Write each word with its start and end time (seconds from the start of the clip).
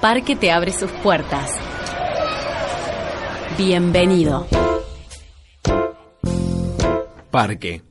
Parque 0.00 0.36
te 0.36 0.50
abre 0.52 0.72
sus 0.72 0.90
puertas. 0.90 1.52
Bienvenido. 3.56 4.46
Parque. 7.30 7.82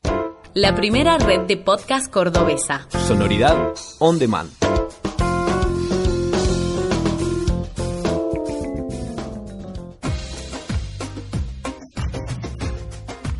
La 0.54 0.74
primera 0.76 1.18
red 1.18 1.42
de 1.42 1.56
podcast 1.56 2.10
cordobesa. 2.10 2.86
Sonoridad 3.06 3.74
on 3.98 4.20
demand. 4.20 4.50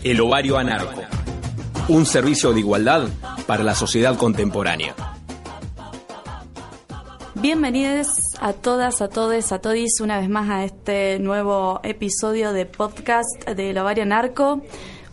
El 0.03 0.21
ovario 0.21 0.59
anarco. 0.59 1.03
Un 1.89 2.05
servicio 2.05 2.53
de 2.53 2.61
igualdad 2.61 3.09
para 3.47 3.63
la 3.63 3.77
sociedad 3.77 4.17
contemporánea. 4.17 4.95
Bienvenidos 7.37 8.26
a 8.41 8.53
todas, 8.53 9.01
a 9.01 9.09
todos, 9.09 9.53
a 9.53 9.59
todis 9.61 10.01
una 10.01 10.19
vez 10.19 10.29
más 10.29 10.51
a 10.51 10.65
este 10.65 11.19
nuevo 11.19 11.81
episodio 11.83 12.53
de 12.53 12.67
podcast 12.67 13.49
del 13.49 13.79
Ovario 13.79 14.05
Narco, 14.07 14.63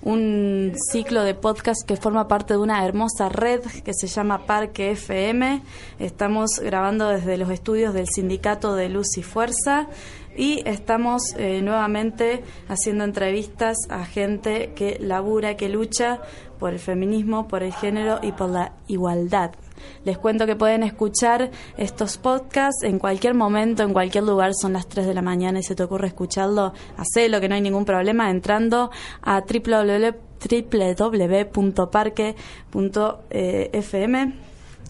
un 0.02 0.73
ciclo 0.91 1.23
de 1.23 1.34
podcast 1.34 1.88
que 1.88 1.95
forma 1.95 2.27
parte 2.27 2.55
de 2.55 2.59
una 2.59 2.85
hermosa 2.85 3.29
red 3.29 3.62
que 3.62 3.93
se 3.93 4.07
llama 4.07 4.45
Parque 4.45 4.91
FM. 4.91 5.62
Estamos 5.99 6.59
grabando 6.59 7.09
desde 7.09 7.38
los 7.38 7.49
estudios 7.49 7.93
del 7.93 8.07
Sindicato 8.07 8.75
de 8.75 8.89
Luz 8.89 9.17
y 9.17 9.23
Fuerza 9.23 9.87
y 10.35 10.62
estamos 10.67 11.21
eh, 11.37 11.62
nuevamente 11.62 12.43
haciendo 12.67 13.03
entrevistas 13.03 13.77
a 13.90 14.05
gente 14.05 14.73
que 14.76 14.98
labura, 14.99 15.55
que 15.55 15.70
lucha 15.70 16.20
por 16.59 16.73
el 16.73 16.79
feminismo, 16.79 17.48
por 17.48 17.63
el 17.63 17.73
género 17.73 18.20
y 18.21 18.31
por 18.31 18.49
la 18.49 18.73
igualdad. 18.87 19.51
Les 20.05 20.17
cuento 20.17 20.45
que 20.45 20.55
pueden 20.55 20.83
escuchar 20.83 21.51
estos 21.77 22.17
podcasts 22.17 22.83
en 22.83 22.99
cualquier 22.99 23.33
momento, 23.33 23.83
en 23.83 23.93
cualquier 23.93 24.23
lugar. 24.23 24.53
Son 24.53 24.73
las 24.73 24.87
3 24.87 25.07
de 25.07 25.13
la 25.13 25.21
mañana 25.21 25.59
y 25.59 25.63
se 25.63 25.75
te 25.75 25.83
ocurre 25.83 26.07
escucharlo, 26.07 26.73
hacelo, 26.98 27.40
que 27.40 27.48
no 27.49 27.55
hay 27.55 27.62
ningún 27.62 27.85
problema, 27.85 28.29
entrando 28.29 28.91
a 29.21 29.41
www.parque.fm. 29.41 30.23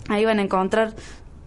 Ahí 0.09 0.25
van 0.25 0.39
a 0.39 0.41
encontrar 0.41 0.93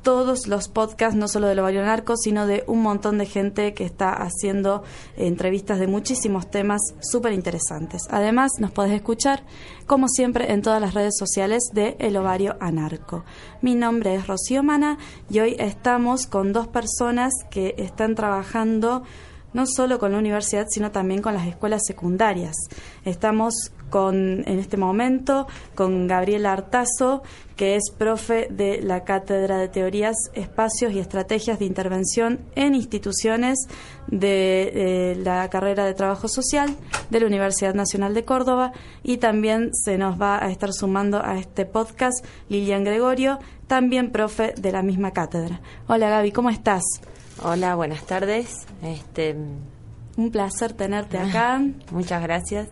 todos 0.07 0.47
los 0.47 0.69
podcasts, 0.69 1.19
no 1.19 1.27
solo 1.27 1.49
de 1.49 1.61
Ovario 1.61 1.83
Narco, 1.83 2.17
sino 2.17 2.47
de 2.47 2.63
un 2.69 2.81
montón 2.81 3.19
de 3.19 3.27
gente 3.27 3.75
que 3.75 3.85
está 3.85 4.13
haciendo 4.13 4.85
entrevistas 5.17 5.81
de 5.81 5.89
muchísimos 5.89 6.49
temas 6.49 6.81
súper 7.01 7.33
interesantes. 7.33 8.03
Además, 8.09 8.53
nos 8.61 8.71
podés 8.71 8.93
escuchar, 8.93 9.43
como 9.85 10.07
siempre, 10.07 10.53
en 10.53 10.63
todas 10.63 10.81
las 10.81 10.95
redes 10.95 11.17
sociales 11.19 11.65
de 11.73 11.97
El 11.99 12.17
Ovario 12.19 12.57
Anarco. 12.61 13.25
Mi 13.63 13.75
nombre 13.75 14.15
es 14.15 14.29
Rocío 14.29 14.63
Mana 14.63 14.97
y 15.29 15.41
hoy 15.41 15.57
estamos 15.59 16.29
con 16.29 16.53
dos 16.53 16.69
personas 16.69 17.33
que 17.51 17.75
están 17.77 18.15
trabajando 18.15 19.03
no 19.55 19.67
solo 19.67 19.99
con 19.99 20.13
la 20.13 20.19
universidad, 20.19 20.67
sino 20.69 20.93
también 20.93 21.21
con 21.21 21.35
las 21.35 21.49
escuelas 21.49 21.83
secundarias. 21.85 22.55
Estamos 23.05 23.73
con, 23.91 24.43
en 24.47 24.59
este 24.59 24.77
momento 24.77 25.47
con 25.75 26.07
Gabriela 26.07 26.53
Artazo, 26.53 27.23
que 27.57 27.77
es 27.77 27.91
profe 27.97 28.49
de 28.51 28.83
la 28.83 29.05
Cátedra 29.05 29.57
de 29.59 29.69
Teorías, 29.69 30.15
Espacios 30.35 30.93
y 30.93 30.99
Estrategias 30.99 31.59
de 31.59 31.65
Intervención 31.65 32.41
en 32.55 32.75
Instituciones 32.75 33.59
de, 34.09 35.19
la 35.23 35.49
carrera 35.49 35.87
de 35.87 35.95
Trabajo 35.95 36.29
Social 36.29 36.77
de 37.11 37.21
la 37.21 37.27
Universidad 37.27 37.75
Nacional 37.75 38.15
de 38.15 38.25
Córdoba 38.25 38.73
y 39.03 39.17
también 39.17 39.71
se 39.73 39.97
nos 39.97 40.21
va 40.21 40.43
a 40.45 40.51
estar 40.51 40.73
sumando 40.73 41.25
a 41.25 41.39
este 41.39 41.65
podcast 41.65 42.25
Lilian 42.49 42.85
Gregorio, 42.85 43.39
también 43.67 44.11
profe 44.11 44.55
de 44.57 44.73
la 44.73 44.83
misma 44.83 45.13
cátedra. 45.13 45.61
Hola 45.89 46.11
Gaby, 46.11 46.33
¿cómo 46.33 46.51
estás? 46.51 46.85
Hola, 47.43 47.75
buenas 47.75 48.05
tardes. 48.05 48.67
Este, 48.83 49.37
un 50.17 50.31
placer 50.31 50.73
tenerte 50.73 51.19
acá. 51.19 51.63
Muchas 51.91 52.23
gracias. 52.23 52.69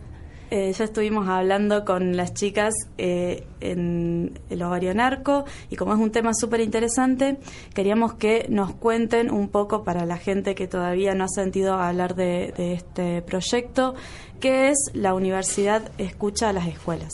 Eh, 0.57 0.71
ya 0.71 0.85
estuvimos 0.85 1.27
hablando 1.27 1.83
con 1.83 2.15
las 2.15 2.33
chicas 2.33 2.73
eh, 2.97 3.45
en 3.59 4.39
el 4.49 4.63
ovario 4.63 4.93
narco 4.93 5.43
y 5.69 5.75
como 5.75 5.93
es 5.93 5.99
un 5.99 6.11
tema 6.11 6.33
súper 6.33 6.61
interesante, 6.61 7.39
queríamos 7.73 8.13
que 8.13 8.45
nos 8.47 8.73
cuenten 8.73 9.31
un 9.31 9.49
poco 9.49 9.83
para 9.83 10.05
la 10.05 10.15
gente 10.15 10.55
que 10.55 10.65
todavía 10.69 11.13
no 11.13 11.25
ha 11.25 11.27
sentido 11.27 11.73
hablar 11.73 12.15
de, 12.15 12.53
de 12.55 12.71
este 12.71 13.21
proyecto, 13.21 13.95
qué 14.39 14.69
es 14.69 14.77
la 14.93 15.13
Universidad 15.13 15.91
Escucha 15.97 16.47
a 16.47 16.53
las 16.53 16.67
Escuelas. 16.67 17.11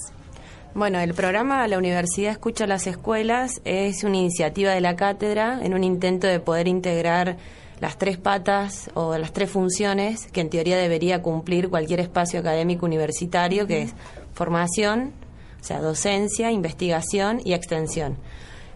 Bueno, 0.75 0.99
el 0.99 1.15
programa 1.15 1.67
La 1.67 1.79
Universidad 1.79 2.33
Escucha 2.33 2.65
a 2.65 2.67
las 2.67 2.85
Escuelas 2.85 3.59
es 3.65 4.03
una 4.03 4.17
iniciativa 4.17 4.69
de 4.71 4.81
la 4.81 4.95
cátedra 4.95 5.59
en 5.63 5.73
un 5.73 5.83
intento 5.83 6.27
de 6.27 6.39
poder 6.39 6.67
integrar 6.67 7.37
las 7.81 7.97
tres 7.97 8.17
patas 8.17 8.91
o 8.93 9.17
las 9.17 9.33
tres 9.33 9.49
funciones 9.49 10.27
que 10.27 10.39
en 10.39 10.49
teoría 10.49 10.77
debería 10.77 11.21
cumplir 11.23 11.69
cualquier 11.69 11.99
espacio 11.99 12.39
académico 12.39 12.85
universitario, 12.85 13.65
que 13.65 13.81
es 13.81 13.95
formación, 14.33 15.13
o 15.59 15.63
sea, 15.63 15.81
docencia, 15.81 16.51
investigación 16.51 17.41
y 17.43 17.53
extensión. 17.53 18.17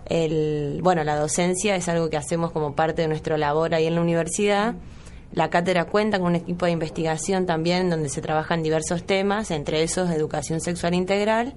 El, 0.07 0.79
bueno, 0.81 1.03
la 1.03 1.15
docencia 1.15 1.75
es 1.75 1.87
algo 1.87 2.09
que 2.09 2.17
hacemos 2.17 2.51
como 2.51 2.75
parte 2.75 3.03
de 3.03 3.07
nuestro 3.07 3.37
labor 3.37 3.75
ahí 3.75 3.85
en 3.85 3.95
la 3.95 4.01
universidad. 4.01 4.73
La 5.31 5.51
cátedra 5.51 5.85
cuenta 5.85 6.17
con 6.17 6.29
un 6.29 6.35
equipo 6.35 6.65
de 6.65 6.71
investigación 6.71 7.45
también 7.45 7.91
donde 7.91 8.09
se 8.09 8.21
trabajan 8.21 8.63
diversos 8.63 9.03
temas, 9.03 9.51
entre 9.51 9.83
esos 9.83 10.09
educación 10.09 10.61
sexual 10.61 10.95
integral 10.95 11.53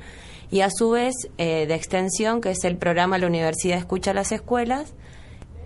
y 0.51 0.61
a 0.61 0.71
su 0.71 0.91
vez 0.91 1.15
eh, 1.39 1.67
de 1.67 1.75
extensión, 1.75 2.43
que 2.43 2.51
es 2.51 2.65
el 2.65 2.77
programa 2.77 3.17
La 3.19 3.27
Universidad 3.27 3.79
Escucha 3.79 4.11
a 4.11 4.15
las 4.15 4.33
Escuelas, 4.33 4.95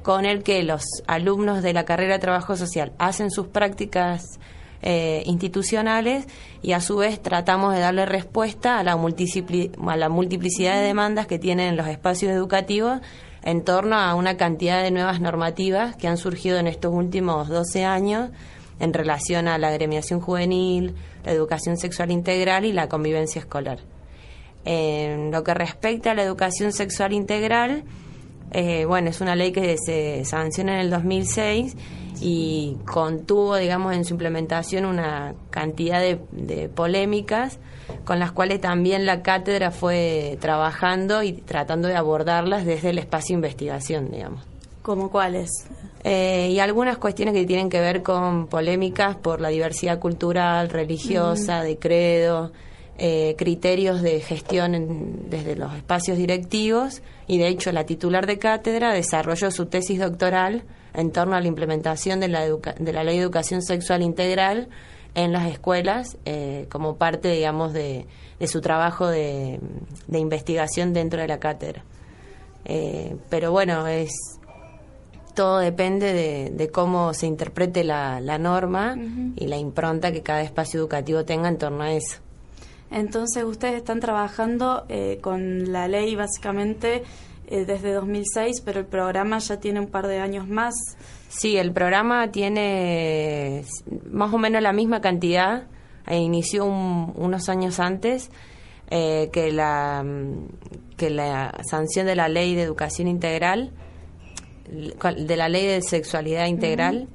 con 0.03 0.25
el 0.25 0.43
que 0.43 0.63
los 0.63 0.83
alumnos 1.07 1.63
de 1.63 1.73
la 1.73 1.85
carrera 1.85 2.15
de 2.15 2.21
trabajo 2.21 2.57
social 2.57 2.93
hacen 2.99 3.31
sus 3.31 3.49
prácticas 3.49 4.39
eh, 4.83 5.23
institucionales 5.27 6.27
y 6.61 6.73
a 6.73 6.81
su 6.81 6.97
vez 6.97 7.23
tratamos 7.23 7.73
de 7.73 7.81
darle 7.81 8.05
respuesta 8.05 8.79
a 8.79 8.83
la, 8.83 8.93
a 8.95 9.97
la 9.97 10.09
multiplicidad 10.09 10.75
de 10.75 10.87
demandas 10.87 11.27
que 11.27 11.39
tienen 11.39 11.77
los 11.77 11.87
espacios 11.87 12.33
educativos 12.33 13.01
en 13.45 13.63
torno 13.63 13.97
a 13.97 14.15
una 14.15 14.37
cantidad 14.37 14.83
de 14.83 14.91
nuevas 14.91 15.21
normativas 15.21 15.97
que 15.97 16.09
han 16.09 16.17
surgido 16.17 16.59
en 16.59 16.67
estos 16.67 16.93
últimos 16.93 17.49
12 17.49 17.85
años 17.85 18.31
en 18.81 18.93
relación 18.93 19.47
a 19.47 19.59
la 19.59 19.69
agremiación 19.69 20.21
juvenil, 20.21 20.97
la 21.25 21.33
educación 21.33 21.77
sexual 21.77 22.11
integral 22.11 22.65
y 22.65 22.73
la 22.73 22.89
convivencia 22.89 23.39
escolar. 23.39 23.79
En 24.65 25.31
lo 25.31 25.45
que 25.45 25.55
respecta 25.55 26.11
a 26.11 26.15
la 26.15 26.23
educación 26.23 26.73
sexual 26.73 27.13
integral, 27.13 27.85
eh, 28.53 28.85
bueno, 28.85 29.11
es 29.11 29.21
una 29.21 29.35
ley 29.35 29.51
que 29.53 29.77
se 29.79 30.25
sanciona 30.25 30.75
en 30.75 30.81
el 30.81 30.91
2006 30.91 31.77
y 32.21 32.77
contuvo, 32.85 33.57
digamos, 33.57 33.95
en 33.95 34.05
su 34.05 34.15
implementación 34.15 34.85
una 34.85 35.35
cantidad 35.51 36.01
de, 36.01 36.69
polémicas 36.69 37.59
con 38.05 38.19
las 38.19 38.33
cuales 38.33 38.61
también 38.61 39.07
la 39.07 39.23
cátedra 39.23 39.71
fue 39.71 40.39
trabajando 40.41 41.23
y 41.23 41.33
tratando 41.33 41.89
de 41.89 41.97
abordarlas 41.97 42.65
desde 42.65 42.91
el 42.91 42.99
espacio 42.99 43.35
de 43.35 43.39
investigación, 43.39 44.11
digamos. 44.11 44.45
¿Como 44.83 45.11
cuáles? 45.11 45.51
Eh, 46.05 46.51
y 46.53 46.59
algunas 46.59 46.99
cuestiones 46.99 47.35
que 47.35 47.45
tienen 47.47 47.71
que 47.71 47.81
ver 47.81 48.03
con 48.03 48.49
polémicas 48.49 49.17
por 49.17 49.41
la 49.41 49.49
diversidad 49.49 49.99
cultural, 49.99 50.69
religiosa, 50.69 51.63
de 51.63 51.79
credo, 51.79 52.53
eh, 53.05 53.35
criterios 53.37 54.01
de 54.01 54.21
gestión 54.21 55.29
desde 55.29 55.57
los 55.57 55.75
espacios 55.75 56.17
directivos 56.17 57.03
y 57.27 57.39
de 57.39 57.49
hecho 57.49 57.73
la 57.73 57.85
titular 57.85 58.29
de 58.29 58.39
cátedra 58.39 58.95
desarrolló 58.95 59.51
su 59.51 59.67
tesis 59.67 59.99
doctoral 59.99 60.63
en 60.95 61.11
torno 61.11 61.35
a 61.35 61.41
la 61.41 61.49
implementación 61.49 62.21
de 62.21 62.29
la, 62.29 62.45
de 62.45 62.93
la 62.93 63.03
ley 63.03 63.17
de 63.17 63.23
educación 63.25 63.61
sexual 63.61 64.03
integral 64.03 64.69
en 65.17 65.33
las 65.33 65.51
escuelas 65.51 66.17
eh, 66.27 66.69
como 66.71 66.95
parte, 66.95 67.33
digamos, 67.33 67.73
de, 67.73 68.07
su 68.47 68.61
trabajo 68.61 69.09
de, 69.09 69.59
investigación 70.13 70.93
dentro 70.93 71.21
de 71.21 71.27
la 71.27 71.41
cátedra. 71.41 71.83
Eh, 72.65 73.17
pero 73.29 73.51
bueno, 73.51 73.85
es 73.89 74.13
todo 75.35 75.59
depende 75.59 76.53
de, 76.53 76.71
cómo 76.71 77.15
se 77.15 77.27
interprete 77.27 77.83
la, 77.83 78.21
norma 78.39 78.97
y 79.35 79.49
la 79.49 79.57
impronta 79.57 80.13
que 80.13 80.23
cada 80.23 80.43
espacio 80.43 80.79
educativo 80.79 81.25
tenga 81.25 81.49
en 81.49 81.59
torno 81.59 81.83
a 81.83 81.93
eso. 81.93 82.21
Entonces 82.93 83.45
ustedes 83.45 83.75
están 83.75 84.01
trabajando 84.01 84.85
eh, 84.89 85.19
con 85.23 85.73
la 85.73 85.89
ley 85.89 86.15
básicamente 86.15 87.03
eh, 87.47 87.65
desde 87.65 87.93
2006, 87.93 88.61
pero 88.61 88.81
el 88.81 88.87
programa 88.87 89.39
ya 89.39 89.59
tiene 89.59 89.81
un 89.81 89.89
par 89.89 90.07
de 90.07 90.21
años 90.21 90.47
más. 90.47 90.75
Sí, 91.29 91.57
el 91.57 91.73
programa 91.73 92.31
tiene 92.31 93.65
más 94.11 94.33
o 94.33 94.39
menos 94.39 94.63
la 94.63 94.73
misma 94.73 95.01
cantidad. 95.01 95.65
E 96.07 96.19
inició 96.19 96.67
unos 96.67 97.49
años 97.49 97.79
antes 97.79 98.31
eh, 98.91 99.31
que 99.33 99.53
la 99.53 100.05
que 100.97 101.11
la 101.11 101.55
sanción 101.69 102.07
de 102.07 102.17
la 102.17 102.29
ley 102.29 102.55
de 102.55 102.63
educación 102.63 103.09
integral, 103.09 103.71
de 104.69 105.37
la 105.37 105.49
ley 105.49 105.67
de 105.67 105.81
sexualidad 105.81 106.47
integral. 106.47 107.09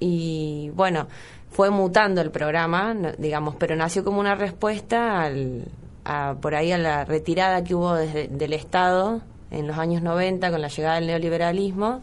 y 0.00 0.70
bueno, 0.70 1.08
fue 1.56 1.70
mutando 1.70 2.20
el 2.20 2.30
programa, 2.30 2.94
digamos, 3.16 3.54
pero 3.56 3.76
nació 3.76 4.04
como 4.04 4.20
una 4.20 4.34
respuesta 4.34 5.22
al, 5.22 5.64
a, 6.04 6.36
por 6.38 6.54
ahí 6.54 6.70
a 6.70 6.76
la 6.76 7.06
retirada 7.06 7.64
que 7.64 7.74
hubo 7.74 7.94
desde, 7.94 8.28
del 8.28 8.52
Estado 8.52 9.22
en 9.50 9.66
los 9.66 9.78
años 9.78 10.02
90 10.02 10.50
con 10.50 10.60
la 10.60 10.68
llegada 10.68 10.96
del 10.96 11.06
neoliberalismo 11.06 12.02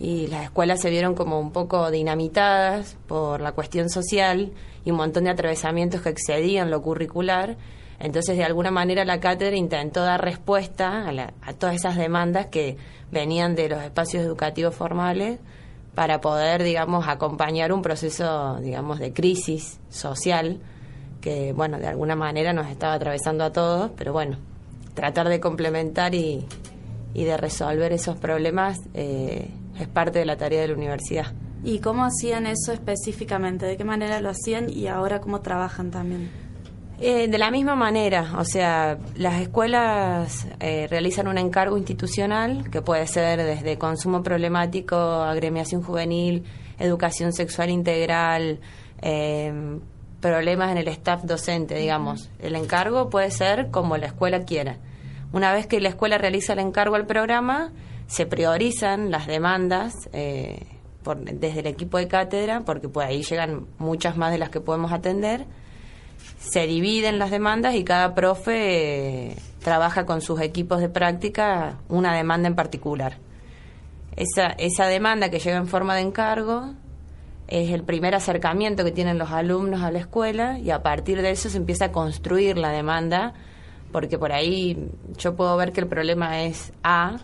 y 0.00 0.28
las 0.28 0.44
escuelas 0.44 0.80
se 0.80 0.88
vieron 0.88 1.14
como 1.14 1.38
un 1.38 1.52
poco 1.52 1.90
dinamitadas 1.90 2.96
por 3.06 3.42
la 3.42 3.52
cuestión 3.52 3.90
social 3.90 4.52
y 4.82 4.92
un 4.92 4.96
montón 4.96 5.24
de 5.24 5.30
atravesamientos 5.30 6.00
que 6.00 6.08
excedían 6.08 6.70
lo 6.70 6.80
curricular. 6.80 7.58
Entonces, 7.98 8.38
de 8.38 8.44
alguna 8.44 8.70
manera, 8.70 9.04
la 9.04 9.20
cátedra 9.20 9.56
intentó 9.56 10.04
dar 10.04 10.24
respuesta 10.24 11.06
a, 11.06 11.32
a 11.42 11.52
todas 11.52 11.76
esas 11.76 11.96
demandas 11.96 12.46
que 12.46 12.78
venían 13.12 13.56
de 13.56 13.68
los 13.68 13.82
espacios 13.82 14.24
educativos 14.24 14.74
formales 14.74 15.38
para 15.96 16.20
poder, 16.20 16.62
digamos, 16.62 17.08
acompañar 17.08 17.72
un 17.72 17.80
proceso, 17.80 18.58
digamos, 18.60 18.98
de 18.98 19.14
crisis 19.14 19.80
social 19.88 20.60
que, 21.22 21.54
bueno, 21.54 21.78
de 21.78 21.86
alguna 21.86 22.14
manera 22.14 22.52
nos 22.52 22.68
estaba 22.68 22.92
atravesando 22.92 23.42
a 23.44 23.50
todos, 23.50 23.90
pero 23.96 24.12
bueno, 24.12 24.36
tratar 24.92 25.30
de 25.30 25.40
complementar 25.40 26.14
y, 26.14 26.44
y 27.14 27.24
de 27.24 27.38
resolver 27.38 27.94
esos 27.94 28.18
problemas 28.18 28.78
eh, 28.92 29.50
es 29.80 29.88
parte 29.88 30.18
de 30.18 30.26
la 30.26 30.36
tarea 30.36 30.60
de 30.60 30.68
la 30.68 30.74
universidad. 30.74 31.32
¿Y 31.64 31.78
cómo 31.78 32.04
hacían 32.04 32.46
eso 32.46 32.72
específicamente? 32.74 33.64
¿De 33.64 33.78
qué 33.78 33.84
manera 33.84 34.20
lo 34.20 34.28
hacían 34.28 34.68
y 34.68 34.88
ahora 34.88 35.22
cómo 35.22 35.40
trabajan 35.40 35.90
también? 35.90 36.30
Eh, 36.98 37.28
de 37.28 37.38
la 37.38 37.50
misma 37.50 37.74
manera, 37.76 38.32
o 38.38 38.44
sea, 38.44 38.98
las 39.16 39.40
escuelas 39.40 40.46
eh, 40.60 40.86
realizan 40.88 41.28
un 41.28 41.36
encargo 41.36 41.76
institucional 41.76 42.70
que 42.70 42.80
puede 42.80 43.06
ser 43.06 43.42
desde 43.42 43.76
consumo 43.76 44.22
problemático, 44.22 44.96
agremiación 44.96 45.82
juvenil, 45.82 46.44
educación 46.78 47.32
sexual 47.32 47.70
integral, 47.70 48.60
problemas 50.20 50.72
en 50.72 50.78
el 50.78 50.88
staff 50.88 51.22
docente, 51.24 51.76
digamos. 51.76 52.30
El 52.38 52.56
encargo 52.56 53.10
puede 53.10 53.30
ser 53.30 53.70
como 53.70 53.96
la 53.96 54.06
escuela 54.06 54.44
quiera. 54.44 54.78
Una 55.32 55.52
vez 55.52 55.66
que 55.66 55.80
la 55.80 55.90
escuela 55.90 56.18
realiza 56.18 56.54
el 56.54 56.60
encargo 56.60 56.96
al 56.96 57.06
programa, 57.06 57.72
se 58.06 58.26
priorizan 58.26 59.10
las 59.10 59.26
demandas 59.26 60.08
eh, 60.12 60.66
desde 61.32 61.60
el 61.60 61.66
equipo 61.66 61.98
de 61.98 62.08
cátedra, 62.08 62.62
porque 62.64 62.88
pues 62.88 63.06
ahí 63.06 63.22
llegan 63.22 63.66
muchas 63.78 64.16
más 64.16 64.32
de 64.32 64.38
las 64.38 64.50
que 64.50 64.60
podemos 64.60 64.92
atender. 64.92 65.46
Se 66.38 66.66
dividen 66.66 67.18
las 67.18 67.30
demandas 67.30 67.74
y 67.74 67.84
cada 67.84 68.14
profe 68.14 69.28
eh, 69.30 69.36
trabaja 69.62 70.06
con 70.06 70.20
sus 70.20 70.40
equipos 70.40 70.80
de 70.80 70.88
práctica 70.88 71.78
una 71.88 72.14
demanda 72.14 72.48
en 72.48 72.54
particular. 72.54 73.18
Esa, 74.16 74.48
esa 74.58 74.86
demanda 74.86 75.30
que 75.30 75.38
llega 75.38 75.56
en 75.56 75.66
forma 75.66 75.94
de 75.94 76.02
encargo 76.02 76.74
es 77.48 77.70
el 77.70 77.82
primer 77.82 78.14
acercamiento 78.14 78.84
que 78.84 78.92
tienen 78.92 79.18
los 79.18 79.30
alumnos 79.30 79.82
a 79.82 79.90
la 79.90 79.98
escuela 79.98 80.58
y 80.58 80.70
a 80.70 80.82
partir 80.82 81.22
de 81.22 81.30
eso 81.30 81.48
se 81.48 81.56
empieza 81.56 81.86
a 81.86 81.92
construir 81.92 82.58
la 82.58 82.70
demanda 82.70 83.34
porque 83.92 84.18
por 84.18 84.32
ahí 84.32 84.90
yo 85.16 85.36
puedo 85.36 85.56
ver 85.56 85.72
que 85.72 85.80
el 85.80 85.86
problema 85.86 86.42
es 86.42 86.72
A, 86.82 87.18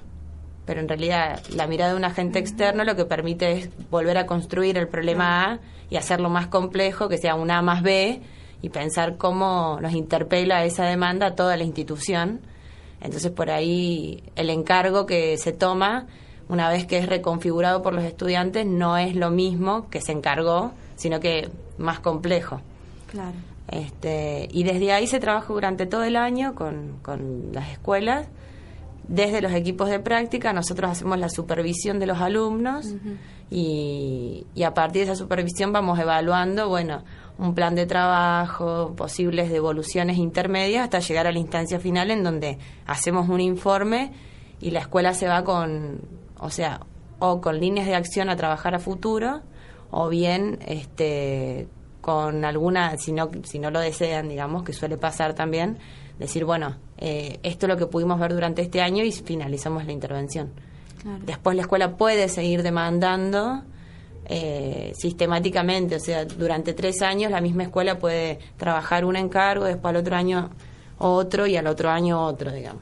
pero 0.64 0.80
en 0.80 0.88
realidad 0.88 1.42
la 1.54 1.66
mirada 1.66 1.92
de 1.92 1.96
un 1.96 2.04
agente 2.04 2.38
externo 2.38 2.84
lo 2.84 2.96
que 2.96 3.04
permite 3.04 3.52
es 3.52 3.70
volver 3.90 4.16
a 4.16 4.26
construir 4.26 4.78
el 4.78 4.88
problema 4.88 5.44
A 5.44 5.58
y 5.90 5.96
hacerlo 5.96 6.30
más 6.30 6.46
complejo, 6.46 7.08
que 7.08 7.18
sea 7.18 7.34
un 7.34 7.50
A 7.50 7.62
más 7.62 7.82
B, 7.82 8.22
y 8.62 8.70
pensar 8.70 9.16
cómo 9.18 9.78
nos 9.82 9.92
interpela 9.92 10.64
esa 10.64 10.84
demanda 10.84 11.26
a 11.26 11.34
toda 11.34 11.56
la 11.56 11.64
institución. 11.64 12.40
Entonces 13.00 13.30
por 13.32 13.50
ahí 13.50 14.22
el 14.36 14.48
encargo 14.48 15.04
que 15.04 15.36
se 15.36 15.52
toma 15.52 16.06
una 16.48 16.68
vez 16.68 16.86
que 16.86 16.98
es 16.98 17.08
reconfigurado 17.08 17.82
por 17.82 17.94
los 17.94 18.04
estudiantes 18.04 18.66
no 18.66 18.96
es 18.96 19.16
lo 19.16 19.30
mismo 19.30 19.88
que 19.90 20.00
se 20.00 20.12
encargó, 20.12 20.72
sino 20.96 21.18
que 21.18 21.50
más 21.78 22.00
complejo. 22.00 22.60
Claro. 23.10 23.36
Este, 23.68 24.48
y 24.52 24.64
desde 24.64 24.92
ahí 24.92 25.06
se 25.06 25.18
trabaja 25.18 25.52
durante 25.52 25.86
todo 25.86 26.04
el 26.04 26.16
año 26.16 26.54
con, 26.54 27.00
las 27.52 27.70
escuelas. 27.70 28.28
Desde 29.08 29.40
los 29.40 29.52
equipos 29.52 29.88
de 29.88 29.98
práctica 29.98 30.52
nosotros 30.52 30.90
hacemos 30.90 31.18
la 31.18 31.28
supervisión 31.28 31.98
de 31.98 32.06
los 32.06 32.20
alumnos 32.20 32.94
y, 33.50 34.46
a 34.64 34.74
partir 34.74 35.06
de 35.06 35.12
esa 35.12 35.16
supervisión 35.16 35.72
vamos 35.72 35.98
evaluando, 35.98 36.68
bueno, 36.68 37.02
un 37.42 37.54
plan 37.54 37.74
de 37.74 37.86
trabajo, 37.86 38.94
posibles 38.96 39.50
devoluciones 39.50 40.16
intermedias 40.16 40.84
hasta 40.84 41.00
llegar 41.00 41.26
a 41.26 41.32
la 41.32 41.40
instancia 41.40 41.80
final 41.80 42.12
en 42.12 42.22
donde 42.22 42.58
hacemos 42.86 43.28
un 43.28 43.40
informe 43.40 44.12
y 44.60 44.70
la 44.70 44.78
escuela 44.78 45.12
se 45.12 45.26
va 45.26 45.42
con, 45.42 46.00
o 46.38 46.50
sea, 46.50 46.80
o 47.18 47.40
con 47.40 47.58
líneas 47.58 47.86
de 47.86 47.96
acción 47.96 48.30
a 48.30 48.36
trabajar 48.36 48.76
a 48.76 48.78
futuro 48.78 49.42
o 49.90 50.08
bien 50.08 50.60
este 50.66 51.66
con 52.00 52.44
alguna, 52.44 52.96
si 52.98 53.12
no, 53.12 53.30
si 53.44 53.58
no 53.58 53.70
lo 53.70 53.80
desean, 53.80 54.28
digamos, 54.28 54.62
que 54.64 54.72
suele 54.72 54.96
pasar 54.96 55.34
también, 55.34 55.78
decir, 56.18 56.44
bueno, 56.44 56.76
eh, 56.98 57.38
esto 57.42 57.66
es 57.66 57.68
lo 57.70 57.76
que 57.76 57.86
pudimos 57.86 58.18
ver 58.18 58.34
durante 58.34 58.62
este 58.62 58.80
año 58.80 59.04
y 59.04 59.12
finalizamos 59.12 59.84
la 59.84 59.92
intervención. 59.92 60.52
Después 61.24 61.56
la 61.56 61.62
escuela 61.62 61.96
puede 61.96 62.28
seguir 62.28 62.62
demandando 62.62 63.62
eh, 64.34 64.94
sistemáticamente, 64.96 65.96
o 65.96 66.00
sea, 66.00 66.24
durante 66.24 66.72
tres 66.72 67.02
años 67.02 67.30
la 67.30 67.42
misma 67.42 67.64
escuela 67.64 67.98
puede 67.98 68.38
trabajar 68.56 69.04
un 69.04 69.16
encargo, 69.16 69.66
después 69.66 69.90
al 69.90 69.96
otro 69.96 70.16
año 70.16 70.48
otro 70.96 71.46
y 71.46 71.58
al 71.58 71.66
otro 71.66 71.90
año 71.90 72.24
otro, 72.24 72.50
digamos. 72.50 72.80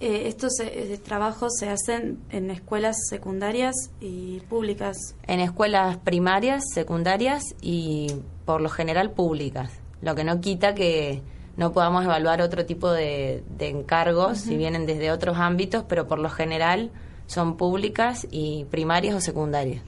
Eh, 0.00 0.24
estos 0.26 0.60
eh, 0.60 1.00
trabajos 1.02 1.54
se 1.58 1.70
hacen 1.70 2.18
en 2.28 2.50
escuelas 2.50 2.98
secundarias 3.08 3.74
y 4.02 4.40
públicas. 4.50 4.98
En 5.26 5.40
escuelas 5.40 5.96
primarias, 5.96 6.62
secundarias 6.74 7.42
y 7.62 8.12
por 8.44 8.60
lo 8.60 8.68
general 8.68 9.12
públicas. 9.12 9.72
Lo 10.02 10.14
que 10.14 10.24
no 10.24 10.42
quita 10.42 10.74
que 10.74 11.22
no 11.56 11.72
podamos 11.72 12.04
evaluar 12.04 12.42
otro 12.42 12.66
tipo 12.66 12.92
de, 12.92 13.44
encargos 13.60 14.40
si 14.40 14.58
vienen 14.58 14.84
desde 14.84 15.10
otros 15.10 15.38
ámbitos, 15.38 15.84
pero 15.88 16.06
por 16.06 16.18
lo 16.18 16.28
general 16.28 16.90
son 17.26 17.56
públicas 17.56 18.26
y 18.30 18.66
primarias 18.66 19.14
o 19.14 19.22
secundarias. 19.22 19.82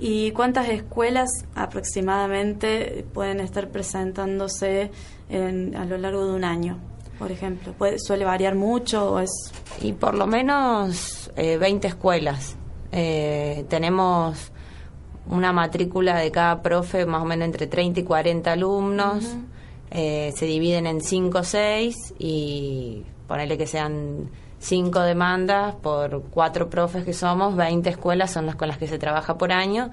¿Y 0.00 0.30
cuántas 0.32 0.68
escuelas 0.68 1.28
aproximadamente 1.54 3.04
pueden 3.12 3.40
estar 3.40 3.70
presentándose 3.70 4.90
a 5.30 5.84
lo 5.84 5.98
largo 5.98 6.26
de 6.26 6.32
un 6.32 6.44
año? 6.44 6.78
por 7.18 7.32
ejemplo? 7.32 7.72
¿Puede, 7.72 7.98
¿Suele 7.98 8.24
variar 8.24 8.54
mucho 8.54 9.12
o 9.12 9.18
es...? 9.18 9.30
Y 9.82 9.92
por 9.92 10.14
lo 10.14 10.26
menos 10.26 11.30
eh, 11.36 11.58
20 11.58 11.88
escuelas. 11.88 12.56
Eh, 12.92 13.66
tenemos 13.68 14.52
una 15.28 15.52
matrícula 15.52 16.16
de 16.16 16.30
cada 16.30 16.62
profe 16.62 17.04
más 17.04 17.22
o 17.22 17.24
menos 17.26 17.46
entre 17.46 17.66
30 17.66 18.00
y 18.00 18.04
40 18.04 18.52
alumnos. 18.52 19.24
Eh, 19.90 20.32
se 20.36 20.46
dividen 20.46 20.86
en 20.86 21.00
5 21.00 21.38
o 21.38 21.44
6 21.44 22.14
y 22.18 23.02
ponerle 23.26 23.58
que 23.58 23.66
sean 23.66 24.30
5 24.58 25.00
demandas 25.00 25.74
por 25.76 26.22
4 26.30 26.68
profes 26.70 27.04
que 27.04 27.12
somos, 27.12 27.56
20 27.56 27.88
escuelas 27.88 28.32
son 28.32 28.46
las 28.46 28.56
con 28.56 28.68
las 28.68 28.78
que 28.78 28.86
se 28.86 28.98
trabaja 28.98 29.38
por 29.38 29.52
año 29.52 29.90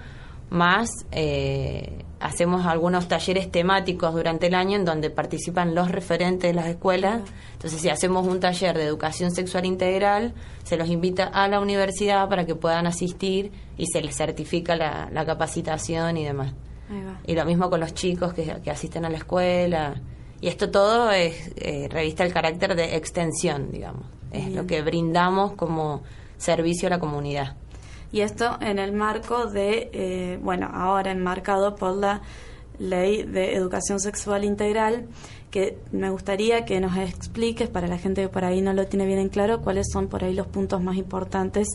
más 0.50 0.90
eh, 1.12 2.04
hacemos 2.20 2.66
algunos 2.66 3.08
talleres 3.08 3.52
temáticos 3.52 4.14
durante 4.14 4.48
el 4.48 4.56
año 4.56 4.78
en 4.78 4.86
donde 4.86 5.10
participan 5.10 5.76
los 5.76 5.92
referentes 5.92 6.50
de 6.50 6.54
las 6.54 6.68
escuelas. 6.68 7.22
Entonces, 7.54 7.82
si 7.82 7.90
hacemos 7.90 8.28
un 8.28 8.40
taller 8.40 8.78
de 8.78 8.84
educación 8.84 9.32
sexual 9.32 9.66
integral, 9.66 10.34
se 10.64 10.78
los 10.78 10.90
invita 10.90 11.26
a 11.26 11.48
la 11.48 11.60
universidad 11.60 12.30
para 12.30 12.46
que 12.46 12.56
puedan 12.56 12.88
asistir 12.88 13.52
y 13.78 13.88
se 13.88 14.02
les 14.02 14.16
certifica 14.16 14.76
la, 14.76 15.26
capacitación 15.26 16.18
y 16.18 16.26
demás. 16.26 16.54
Y 17.26 17.34
lo 17.34 17.46
mismo 17.46 17.70
con 17.70 17.80
los 17.80 17.94
chicos 17.96 18.34
que, 18.34 18.70
asisten 18.70 19.06
a 19.06 19.10
la 19.10 19.18
escuela. 19.18 20.02
Y 20.40 20.48
esto 20.48 20.70
todo 20.70 21.12
es, 21.12 21.52
eh, 21.56 21.88
revista 21.90 22.24
el 22.24 22.32
carácter 22.32 22.76
de 22.76 22.96
extensión, 22.96 23.72
digamos. 23.72 24.06
Es 24.38 24.52
lo 24.52 24.68
que 24.68 24.82
brindamos 24.82 25.54
como 25.54 26.04
servicio 26.38 26.88
a 26.88 26.92
la 26.92 27.00
comunidad. 27.00 27.56
Y 28.12 28.22
esto 28.22 28.58
en 28.62 28.80
el 28.80 28.94
marco 28.94 29.46
de, 29.46 29.90
eh, 29.92 30.40
bueno, 30.42 30.70
ahora 30.74 31.12
enmarcado 31.12 31.76
por 31.76 31.96
la 31.96 32.22
ley 32.80 33.24
de 33.24 33.56
educación 33.56 34.00
sexual 34.00 34.44
integral, 34.44 35.08
que 35.52 35.78
me 35.92 36.10
gustaría 36.10 36.66
que 36.66 36.80
nos 36.80 36.98
expliques 36.98 37.70
para 37.70 37.88
la 37.88 37.98
gente 37.98 38.22
que 38.22 38.30
por 38.30 38.44
ahí 38.44 38.62
no 38.62 38.74
lo 38.74 38.88
tiene 38.88 39.06
bien 39.06 39.20
en 39.20 39.30
claro, 39.30 39.62
cuáles 39.62 39.88
son 39.92 40.08
por 40.08 40.24
ahí 40.24 40.34
los 40.34 40.48
puntos 40.48 40.82
más 40.82 40.98
importantes 40.98 41.68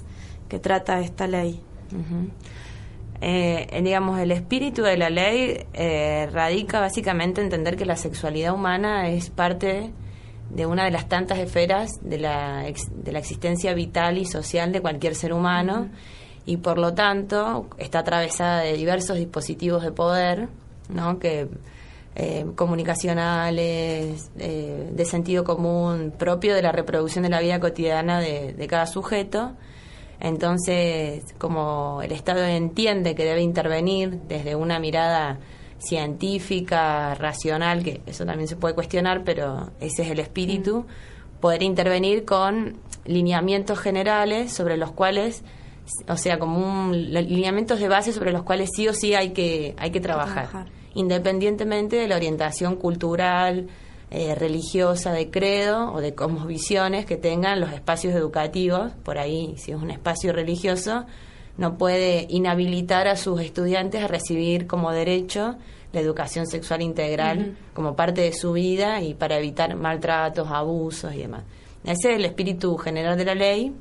que 0.49 0.59
trata 0.59 1.00
esta 1.00 1.26
ley. 1.26 1.61
Eh, 3.23 3.81
digamos, 3.83 4.19
el 4.19 4.33
espíritu 4.33 4.83
de 4.83 4.97
la 4.97 5.11
ley 5.11 5.67
eh, 5.75 6.29
radica 6.33 6.81
básicamente 6.81 7.40
en 7.40 7.47
entender 7.47 7.76
que 7.76 7.85
la 7.85 7.97
sexualidad 7.97 8.55
humana 8.55 9.09
es 9.09 9.31
parte 9.31 9.90
de 10.50 10.66
una 10.66 10.85
de 10.85 10.90
las 10.90 11.09
tantas 11.09 11.38
esferas 11.38 12.00
de 12.02 12.19
la, 12.19 12.64
de 12.64 13.12
la 13.12 13.19
existencia 13.19 13.73
vital 13.75 14.19
y 14.19 14.26
social 14.26 14.73
de 14.73 14.80
cualquier 14.80 15.14
ser 15.14 15.33
humano 15.33 15.88
y 16.47 16.57
por 16.57 16.78
lo 16.78 16.95
tanto 16.95 17.69
está 17.78 18.00
atravesada 18.00 18.61
de 18.61 18.73
diversos 18.73 19.16
dispositivos 19.16 19.83
de 19.83 19.92
poder, 19.92 20.49
¿no? 20.88 21.19
que 21.19 21.49
eh, 22.16 22.45
comunicacionales, 22.57 24.30
eh, 24.37 24.90
de 24.92 25.04
sentido 25.04 25.45
común, 25.45 26.12
propio 26.19 26.54
de 26.54 26.62
la 26.62 26.73
reproducción 26.73 27.23
de 27.23 27.30
la 27.30 27.40
vida 27.40 27.61
cotidiana 27.61 28.21
de, 28.21 28.52
de, 28.52 28.66
cada 28.66 28.87
sujeto. 28.87 29.52
Entonces, 30.19 31.25
como 31.38 32.00
el 32.02 32.12
Estado 32.12 32.45
entiende 32.45 33.14
que 33.14 33.25
debe 33.25 33.42
intervenir 33.42 34.21
desde 34.26 34.57
una 34.57 34.80
mirada 34.80 35.38
científica, 35.80 37.14
racional, 37.14 37.82
que 37.82 38.00
eso 38.06 38.25
también 38.25 38.49
se 38.49 38.56
puede 38.56 38.75
cuestionar, 38.75 39.25
pero 39.25 39.70
ese 39.80 40.02
es 40.02 40.10
el 40.10 40.20
espíritu, 40.20 40.87
poder 41.40 41.62
intervenir 41.62 42.25
con 42.25 42.76
lineamientos 43.04 43.78
generales 43.78 44.52
sobre 44.52 44.76
los 44.76 44.92
cuales 44.92 45.42
o 46.08 46.16
sea, 46.16 46.38
como 46.38 46.58
un, 46.58 47.12
lineamientos 47.12 47.80
de 47.80 47.88
base 47.88 48.12
sobre 48.12 48.32
los 48.32 48.42
cuales 48.42 48.70
sí 48.75 48.88
o 48.88 48.94
sí 48.94 49.14
hay 49.14 49.30
que, 49.30 49.75
hay 49.78 49.90
que 49.90 50.00
trabajar, 50.00 50.66
independientemente 50.94 51.96
de 51.96 52.08
la 52.08 52.16
orientación 52.16 52.76
cultural, 52.76 53.68
eh, 54.10 54.34
religiosa, 54.34 55.12
de 55.12 55.30
credo 55.30 55.92
o 55.92 56.00
de 56.00 56.14
cosmovisiones 56.14 57.06
que 57.06 57.16
tengan 57.16 57.60
los 57.60 57.72
espacios 57.72 58.14
educativos. 58.14 58.92
Por 59.04 59.18
ahí, 59.18 59.54
si 59.56 59.72
es 59.72 59.78
un 59.78 59.90
espacio 59.90 60.32
religioso, 60.32 61.06
no 61.61 61.76
puede 61.76 62.26
inhabilitar 62.31 63.07
a 63.07 63.17
sus 63.17 63.38
estudiantes 63.43 64.02
a 64.02 64.09
recibir 64.09 64.67
como 64.67 64.93
derecho 64.93 65.57
la 65.93 66.00
educación 66.00 66.47
sexual 66.47 66.81
integral 66.81 67.55
como 67.75 67.95
parte 67.95 68.23
de 68.23 68.33
su 68.33 68.52
vida 68.52 69.02
y 69.02 69.12
para 69.12 69.37
evitar 69.37 69.76
maltratos, 69.76 70.49
abusos 70.50 71.12
y 71.12 71.19
demás. 71.19 71.45
Ese 71.85 72.12
es 72.12 72.17
el 72.17 72.25
espíritu 72.25 72.79
general 72.79 73.19
de 73.19 73.26
la 73.26 73.35
ley 73.35 73.75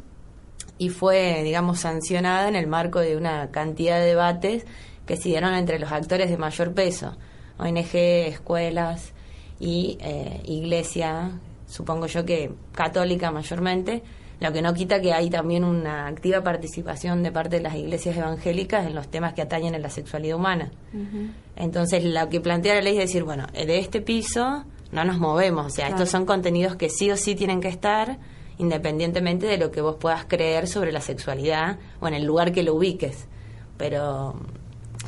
y 0.78 0.90
fue, 0.90 1.42
digamos, 1.44 1.80
sancionada 1.80 2.50
en 2.50 2.58
el 2.58 2.68
marco 2.68 3.00
de 3.00 3.16
una 3.16 3.50
cantidad 3.50 3.98
de 3.98 4.08
debates 4.08 4.66
que 5.06 5.16
se 5.16 5.30
dieron 5.30 5.54
entre 5.54 5.80
los 5.80 5.90
actores 5.94 6.30
de 6.30 6.38
mayor 6.38 6.74
peso, 6.74 7.16
ONG, 7.58 7.96
escuelas 7.96 9.14
y 9.58 9.98
eh, 10.02 10.42
iglesia, 10.44 11.32
supongo 11.66 12.08
yo 12.08 12.26
que 12.26 12.52
católica 12.74 13.32
mayormente, 13.32 14.04
lo 14.40 14.54
que 14.54 14.62
no 14.62 14.74
quita 14.74 15.02
que 15.02 15.14
hay 15.14 15.30
también 15.30 15.64
una 15.64 16.08
activa 16.08 16.42
participación 16.42 17.24
de 17.24 17.32
parte 17.32 17.58
de 17.58 17.64
las 17.64 17.76
iglesias 17.76 18.16
evangélicas 18.16 18.88
en 18.88 18.96
los 18.96 19.10
temas 19.10 19.34
que 19.34 19.42
atañen 19.42 19.76
a 19.76 19.80
la 19.80 19.90
sexualidad 19.90 20.38
humana. 20.38 20.72
Entonces, 21.56 22.06
lo 22.06 22.30
que 22.30 22.40
plantea 22.40 22.76
la 22.76 22.82
ley 22.82 22.94
es 22.94 23.08
decir, 23.08 23.24
bueno, 23.24 23.48
de 23.54 23.80
este 23.80 24.02
piso 24.02 24.64
no 24.92 25.04
nos 25.04 25.20
movemos, 25.20 25.66
o 25.66 25.70
sea, 25.70 25.90
estos 25.90 26.10
son 26.10 26.26
contenidos 26.26 26.76
que 26.76 26.90
sí 26.90 27.12
o 27.12 27.18
sí 27.18 27.36
tienen 27.36 27.60
que 27.60 27.68
estar, 27.68 28.18
independientemente 28.58 29.46
de 29.46 29.58
lo 29.58 29.72
que 29.72 29.82
vos 29.82 29.98
puedas 29.98 30.26
creer 30.26 30.68
sobre 30.68 30.92
la 30.92 31.02
sexualidad 31.02 31.78
o 32.00 32.08
en 32.08 32.14
el 32.14 32.24
lugar 32.24 32.52
que 32.54 32.64
lo 32.64 32.76
ubiques. 32.76 33.28
Pero, 33.78 34.36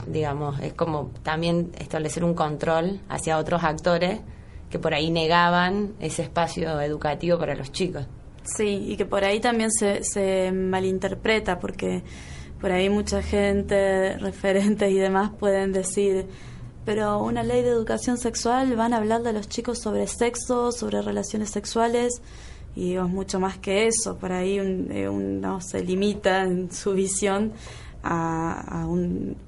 digamos, 0.07 0.59
es 0.59 0.73
como 0.73 1.11
también 1.23 1.71
establecer 1.79 2.23
un 2.23 2.33
control 2.33 3.00
hacia 3.07 3.38
otros 3.38 3.63
actores 3.63 4.19
que 4.69 4.79
por 4.79 4.93
ahí 4.93 5.09
negaban 5.09 5.93
ese 6.00 6.21
espacio 6.23 6.79
educativo 6.81 7.38
para 7.38 7.55
los 7.55 7.71
chicos. 7.71 8.05
Sí, 8.55 8.86
y 8.88 8.98
que 8.98 9.05
por 9.05 9.24
ahí 9.24 9.39
también 9.39 9.72
se, 9.72 10.03
se 10.03 10.51
malinterpreta, 10.51 11.60
porque 11.60 12.03
por 12.60 12.72
ahí 12.72 12.89
mucha 12.89 13.22
gente, 13.22 14.17
referentes 14.20 14.91
y 14.91 14.96
demás 14.96 15.31
pueden 15.39 15.72
decir, 15.72 16.27
pero 16.86 17.20
una 17.20 17.43
ley 17.43 17.62
de 17.62 17.70
educación 17.70 18.17
sexual 18.17 18.75
van 18.75 18.93
a 18.93 18.98
hablar 18.98 19.22
de 19.24 19.34
los 19.34 19.48
chicos 19.48 19.79
sobre 19.79 20.08
sexo, 20.08 20.72
sobre 20.72 21.01
relaciones 21.01 21.50
sexuales 21.50 22.22
y 22.75 22.96
es 22.96 23.03
mucho 23.03 23.39
más 23.39 23.58
que 23.58 23.88
eso. 23.88 24.17
Por 24.17 24.31
ahí 24.31 24.58
eh, 24.60 25.10
no 25.12 25.62
se 25.62 25.84
limita 25.84 26.43
en 26.43 26.72
su 26.72 26.93
visión 26.93 27.53
a, 28.03 28.84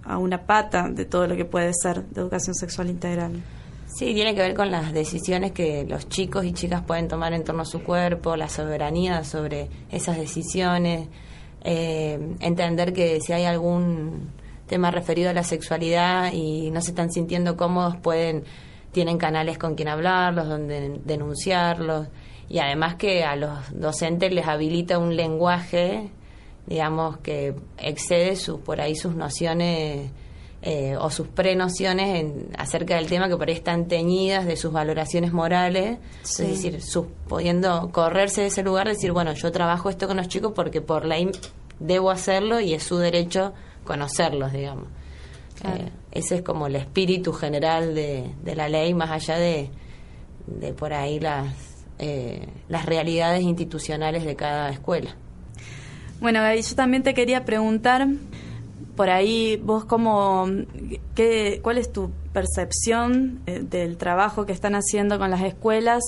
a, 0.03 0.17
una 0.17 0.45
pata 0.45 0.89
de 0.89 1.05
todo 1.05 1.27
lo 1.27 1.35
que 1.35 1.45
puede 1.45 1.71
ser 1.73 2.05
de 2.05 2.21
educación 2.21 2.53
sexual 2.53 2.89
integral. 2.89 3.31
Sí, 3.95 4.15
tiene 4.15 4.33
que 4.33 4.41
ver 4.41 4.55
con 4.55 4.71
las 4.71 4.91
decisiones 4.91 5.51
que 5.51 5.85
los 5.85 6.09
chicos 6.09 6.43
y 6.45 6.53
chicas 6.53 6.81
pueden 6.81 7.07
tomar 7.07 7.31
en 7.33 7.43
torno 7.43 7.61
a 7.61 7.65
su 7.65 7.83
cuerpo, 7.83 8.35
la 8.35 8.49
soberanía 8.49 9.23
sobre 9.23 9.69
esas 9.91 10.17
decisiones, 10.17 11.09
eh, 11.63 12.19
entender 12.39 12.91
que 12.91 13.21
si 13.21 13.33
hay 13.33 13.45
algún 13.45 14.31
tema 14.65 14.89
referido 14.89 15.29
a 15.29 15.33
la 15.33 15.43
sexualidad 15.43 16.33
y 16.33 16.71
no 16.71 16.81
se 16.81 16.89
están 16.89 17.11
sintiendo 17.11 17.55
cómodos, 17.55 17.95
pueden 17.97 18.45
tienen 18.91 19.19
canales 19.19 19.59
con 19.59 19.75
quien 19.75 19.89
hablarlos, 19.89 20.47
donde 20.47 20.99
denunciarlos. 21.05 22.07
Y 22.49 22.57
además 22.57 22.95
que 22.95 23.23
a 23.23 23.35
los 23.35 23.79
docentes 23.79 24.33
les 24.33 24.47
habilita 24.47 24.97
un 24.97 25.15
lenguaje, 25.15 26.09
digamos, 26.65 27.17
que 27.17 27.53
excede 27.77 28.35
sus, 28.37 28.59
por 28.59 28.81
ahí 28.81 28.95
sus 28.95 29.15
nociones 29.15 30.09
eh, 30.63 30.95
o 30.97 31.09
sus 31.09 31.27
prenociones 31.27 32.19
en, 32.19 32.47
acerca 32.57 32.95
del 32.95 33.07
tema 33.07 33.27
que 33.27 33.37
por 33.37 33.47
ahí 33.47 33.53
están 33.53 33.87
teñidas 33.87 34.45
de 34.45 34.55
sus 34.55 34.71
valoraciones 34.71 35.33
morales, 35.33 35.99
es 36.23 36.37
decir, 36.37 36.81
sus, 36.81 37.05
pudiendo 37.27 37.91
correrse 37.91 38.41
de 38.41 38.47
ese 38.47 38.63
lugar, 38.63 38.87
decir, 38.87 39.11
bueno, 39.11 39.33
yo 39.33 39.51
trabajo 39.51 39.89
esto 39.89 40.07
con 40.07 40.17
los 40.17 40.27
chicos 40.27 40.53
porque 40.55 40.81
por 40.81 41.05
ley 41.05 41.29
debo 41.79 42.09
hacerlo 42.09 42.59
y 42.59 42.73
es 42.73 42.83
su 42.83 42.97
derecho 42.97 43.53
conocerlos, 43.83 44.53
digamos. 44.53 44.87
Eh, 45.65 45.89
ese 46.11 46.37
es 46.37 46.41
como 46.41 46.67
el 46.67 46.75
espíritu 46.75 47.33
general 47.33 47.93
de, 47.93 48.31
de 48.43 48.55
la 48.55 48.67
ley, 48.69 48.93
más 48.93 49.11
allá 49.11 49.37
de, 49.37 49.69
de 50.47 50.73
por 50.73 50.93
ahí 50.93 51.19
las 51.19 51.73
eh, 51.99 52.47
las 52.69 52.85
realidades 52.85 53.43
institucionales 53.43 54.25
de 54.25 54.35
cada 54.35 54.69
escuela. 54.71 55.15
Bueno, 56.19 56.41
Gaby, 56.41 56.61
yo 56.61 56.75
también 56.75 57.03
te 57.03 57.13
quería 57.13 57.45
preguntar, 57.45 58.07
por 58.95 59.09
ahí, 59.09 59.59
vos 59.63 59.85
cómo, 59.85 60.47
qué, 61.15 61.59
cuál 61.63 61.77
es 61.77 61.91
tu 61.91 62.11
percepción 62.31 63.41
eh, 63.45 63.59
del 63.61 63.97
trabajo 63.97 64.45
que 64.45 64.53
están 64.53 64.75
haciendo 64.75 65.17
con 65.19 65.31
las 65.31 65.41
escuelas 65.41 66.03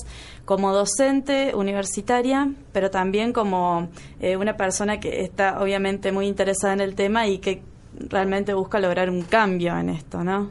como 0.46 0.74
docente 0.74 1.54
universitaria, 1.56 2.52
pero 2.72 2.92
también 2.92 3.34
como 3.34 3.90
eh, 4.20 4.38
una 4.38 4.58
persona 4.58 5.00
que 5.00 5.22
está 5.22 5.62
obviamente 5.62 6.12
muy 6.12 6.28
interesada 6.28 6.74
en 6.74 6.82
el 6.82 6.96
tema 6.96 7.28
y 7.28 7.40
que 7.40 7.62
realmente 7.96 8.54
busca 8.54 8.80
lograr 8.80 9.10
un 9.10 9.22
cambio 9.22 9.78
en 9.78 9.90
esto, 9.90 10.24
¿no? 10.24 10.50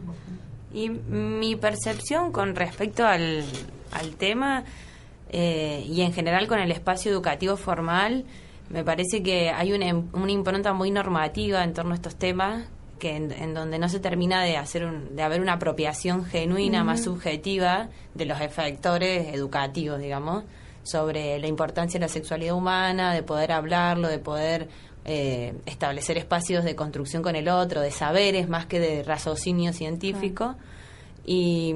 Y 0.73 0.89
mi 0.91 1.55
percepción 1.57 2.33
con 2.33 2.57
respecto 2.57 3.07
al, 3.07 3.45
al 3.93 4.17
tema 4.17 4.65
eh, 5.31 5.85
y 5.89 6.03
en 6.03 6.13
general 6.13 6.47
con 6.47 6.59
el 6.59 6.71
espacio 6.71 7.11
educativo 7.11 7.57
formal, 7.57 8.25
me 8.71 8.85
parece 8.85 9.23
que 9.23 9.51
hay 9.51 9.73
una, 9.73 9.95
una 10.13 10.33
impronta 10.33 10.73
muy 10.73 10.91
normativa 10.91 11.63
en 11.63 11.75
torno 11.75 11.93
a 11.93 11.95
estos 11.97 12.17
temas 12.17 12.65
que 12.99 13.17
en, 13.17 13.55
donde 13.55 13.79
no 13.79 13.89
se 13.89 14.01
termina 14.01 14.43
de 14.43 14.57
hacer 14.57 14.89
de 15.11 15.23
haber 15.23 15.41
una 15.41 15.55
apropiación 15.55 16.25
genuina 16.25 16.85
más 16.85 17.03
subjetiva 17.05 17.89
de 18.15 18.25
los 18.25 18.41
efectores 18.41 19.35
educativos 19.35 19.99
digamos 19.99 20.45
sobre 20.85 21.39
la 21.39 21.47
importancia 21.49 21.99
de 21.99 22.07
la 22.07 22.13
sexualidad 22.13 22.55
humana 22.55 23.13
de 23.13 23.23
poder 23.23 23.53
hablarlo 23.53 24.09
de 24.09 24.19
poder 24.21 24.69
eh, 25.07 25.53
establecer 25.67 26.17
espacios 26.17 26.65
de 26.65 26.75
construcción 26.75 27.23
con 27.23 27.37
el 27.37 27.49
otro 27.49 27.83
de 27.83 27.91
saberes 27.91 28.49
más 28.49 28.65
que 28.65 28.81
de 28.81 29.03
raciocinio 29.03 29.75
científico. 29.75 30.57
Y, 31.27 31.75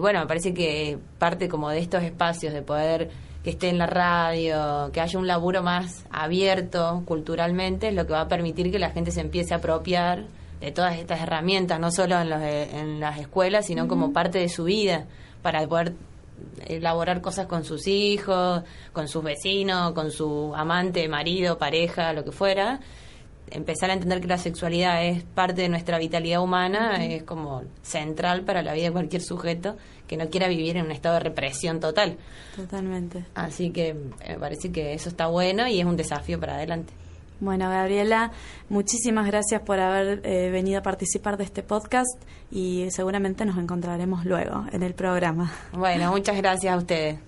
bueno, 0.00 0.20
me 0.20 0.26
parece 0.26 0.52
que 0.52 0.98
parte 1.18 1.48
como 1.48 1.70
de 1.70 1.78
estos 1.78 2.02
espacios 2.02 2.52
de 2.52 2.62
poder 2.62 3.10
que 3.46 3.50
esté 3.50 3.68
en 3.68 3.78
la 3.78 3.86
radio, 3.86 4.90
que 4.92 5.00
haya 5.00 5.20
un 5.20 5.28
laburo 5.28 5.62
más 5.62 6.04
abierto 6.10 7.04
culturalmente, 7.06 7.86
es 7.86 7.94
lo 7.94 8.04
que 8.04 8.12
va 8.12 8.22
a 8.22 8.28
permitir 8.28 8.72
que 8.72 8.80
la 8.80 8.90
gente 8.90 9.12
se 9.12 9.20
empiece 9.20 9.54
a 9.54 9.58
apropiar 9.58 10.24
de 10.60 10.72
todas 10.72 10.98
estas 10.98 11.20
herramientas, 11.20 11.78
no 11.78 11.92
solo 11.92 12.20
en, 12.20 12.28
los, 12.28 12.42
en 12.42 12.98
las 12.98 13.20
escuelas, 13.20 13.66
sino 13.66 13.86
como 13.86 14.12
parte 14.12 14.40
de 14.40 14.48
su 14.48 14.64
vida, 14.64 15.04
para 15.42 15.64
poder 15.68 15.92
elaborar 16.66 17.20
cosas 17.20 17.46
con 17.46 17.64
sus 17.64 17.86
hijos, 17.86 18.64
con 18.92 19.06
sus 19.06 19.22
vecinos, 19.22 19.92
con 19.92 20.10
su 20.10 20.52
amante, 20.56 21.06
marido, 21.06 21.56
pareja, 21.56 22.12
lo 22.14 22.24
que 22.24 22.32
fuera, 22.32 22.80
empezar 23.50 23.90
a 23.90 23.94
entender 23.94 24.20
que 24.20 24.26
la 24.26 24.38
sexualidad 24.38 25.04
es 25.04 25.22
parte 25.22 25.62
de 25.62 25.68
nuestra 25.68 25.98
vitalidad 25.98 26.42
humana 26.42 27.04
es 27.04 27.22
como 27.22 27.62
central 27.82 28.42
para 28.42 28.62
la 28.62 28.74
vida 28.74 28.86
de 28.86 28.92
cualquier 28.92 29.22
sujeto 29.22 29.76
que 30.06 30.16
no 30.16 30.28
quiera 30.28 30.48
vivir 30.48 30.76
en 30.76 30.86
un 30.86 30.92
estado 30.92 31.14
de 31.14 31.20
represión 31.20 31.80
total. 31.80 32.16
Totalmente. 32.54 33.24
Así 33.34 33.70
que 33.70 33.88
eh, 33.88 33.96
me 34.28 34.38
parece 34.38 34.70
que 34.70 34.94
eso 34.94 35.08
está 35.08 35.26
bueno 35.26 35.66
y 35.66 35.80
es 35.80 35.86
un 35.86 35.96
desafío 35.96 36.38
para 36.38 36.54
adelante. 36.54 36.92
Bueno, 37.38 37.68
Gabriela, 37.68 38.32
muchísimas 38.70 39.26
gracias 39.26 39.60
por 39.60 39.78
haber 39.78 40.22
eh, 40.24 40.50
venido 40.50 40.78
a 40.78 40.82
participar 40.82 41.36
de 41.36 41.44
este 41.44 41.62
podcast 41.62 42.22
y 42.50 42.86
seguramente 42.90 43.44
nos 43.44 43.58
encontraremos 43.58 44.24
luego 44.24 44.64
en 44.72 44.82
el 44.82 44.94
programa. 44.94 45.52
Bueno, 45.72 46.10
muchas 46.12 46.36
gracias 46.36 46.72
a 46.72 46.78
ustedes. 46.78 47.25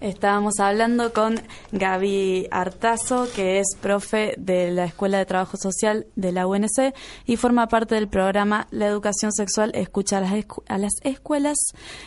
Estábamos 0.00 0.60
hablando 0.60 1.12
con 1.12 1.40
Gaby 1.72 2.48
Artazo, 2.50 3.28
que 3.34 3.58
es 3.58 3.76
profe 3.80 4.34
de 4.38 4.70
la 4.70 4.84
Escuela 4.84 5.18
de 5.18 5.26
Trabajo 5.26 5.56
Social 5.56 6.06
de 6.16 6.32
la 6.32 6.46
UNC 6.46 6.94
y 7.26 7.36
forma 7.36 7.68
parte 7.68 7.94
del 7.94 8.08
programa 8.08 8.66
La 8.70 8.86
Educación 8.86 9.32
Sexual 9.32 9.72
Escucha 9.74 10.18
a 10.18 10.20
las, 10.20 10.32
a 10.68 10.78
las 10.78 10.92
Escuelas. 11.02 11.58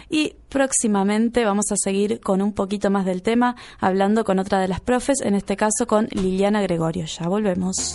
Y 0.10 0.36
próximamente 0.50 1.44
vamos 1.46 1.72
a 1.72 1.76
seguir 1.76 2.20
con 2.22 2.42
un 2.42 2.54
poquito 2.54 2.90
más 2.90 3.06
del 3.06 3.22
tema, 3.22 3.56
hablando 3.80 4.24
con 4.24 4.40
otra 4.40 4.60
de 4.60 4.68
las 4.68 4.82
profes, 4.82 5.22
en 5.22 5.36
este 5.36 5.58
caso 5.58 5.88
con 5.88 6.08
Liliana 6.12 6.62
Gregorio. 6.62 7.06
Ya 7.06 7.28
volvemos. 7.28 7.94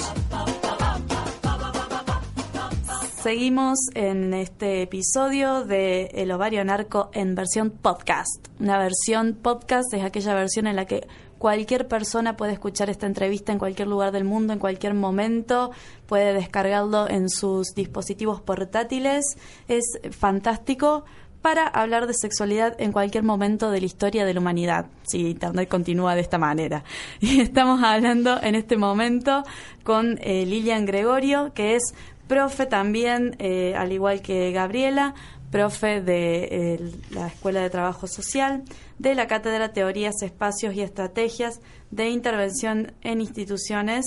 Seguimos 3.27 3.81
en 3.95 4.33
este 4.35 4.83
episodio 4.83 5.65
de 5.65 6.05
El 6.15 6.31
ovario 6.31 6.65
narco 6.65 7.11
en 7.13 7.35
versión 7.35 7.71
podcast. 7.71 8.47
Una 8.61 8.79
versión 8.79 9.35
podcast 9.35 9.93
es 9.95 10.05
aquella 10.05 10.33
versión 10.33 10.69
en 10.69 10.77
la 10.77 10.85
que 10.85 11.09
cualquier 11.37 11.89
persona 11.89 12.37
puede 12.37 12.53
escuchar 12.53 12.89
esta 12.89 13.09
entrevista 13.09 13.51
en 13.51 13.59
cualquier 13.59 13.89
lugar 13.89 14.13
del 14.13 14.23
mundo, 14.23 14.53
en 14.53 14.61
cualquier 14.61 14.95
momento, 14.95 15.73
puede 16.07 16.35
descargarlo 16.35 17.11
en 17.11 17.29
sus 17.29 17.75
dispositivos 17.75 18.41
portátiles. 18.43 19.25
Es 19.67 19.99
fantástico 20.13 21.05
para 21.47 21.69
hablar 21.69 22.09
de 22.09 22.15
sexualidad 22.15 22.75
en 22.81 22.91
cualquier 22.91 23.23
momento 23.23 23.71
de 23.71 23.79
la 23.79 23.87
historia 23.87 24.25
de 24.25 24.35
la 24.35 24.41
humanidad, 24.41 24.87
si 25.03 25.31
Internet 25.31 25.69
continúa 25.69 26.17
de 26.17 26.21
esta 26.21 26.39
manera. 26.39 26.83
Y 27.21 27.41
estamos 27.41 27.83
hablando 27.85 28.43
en 28.43 28.57
este 28.57 28.77
momento 28.77 29.45
con 29.85 30.19
eh, 30.23 30.45
Lilian 30.45 30.87
Gregorio, 30.87 31.53
que 31.55 31.77
es 31.77 31.95
profe 32.29 32.67
también, 32.67 33.37
eh, 33.39 33.75
al 33.77 33.93
igual 33.93 34.23
que 34.23 34.53
Gabriela, 34.53 35.15
profe 35.51 36.01
de 36.01 36.45
eh, 36.51 36.93
la 37.11 37.29
Escuela 37.29 37.61
de 37.61 37.71
Trabajo 37.71 38.07
Social, 38.07 38.65
de 38.99 39.15
la 39.15 39.27
Cátedra 39.27 39.73
Teorías, 39.73 40.23
Espacios 40.23 40.75
y 40.75 40.83
Estrategias 40.83 41.61
de 41.91 42.09
Intervención 42.11 42.93
en 43.03 43.21
Instituciones, 43.21 44.05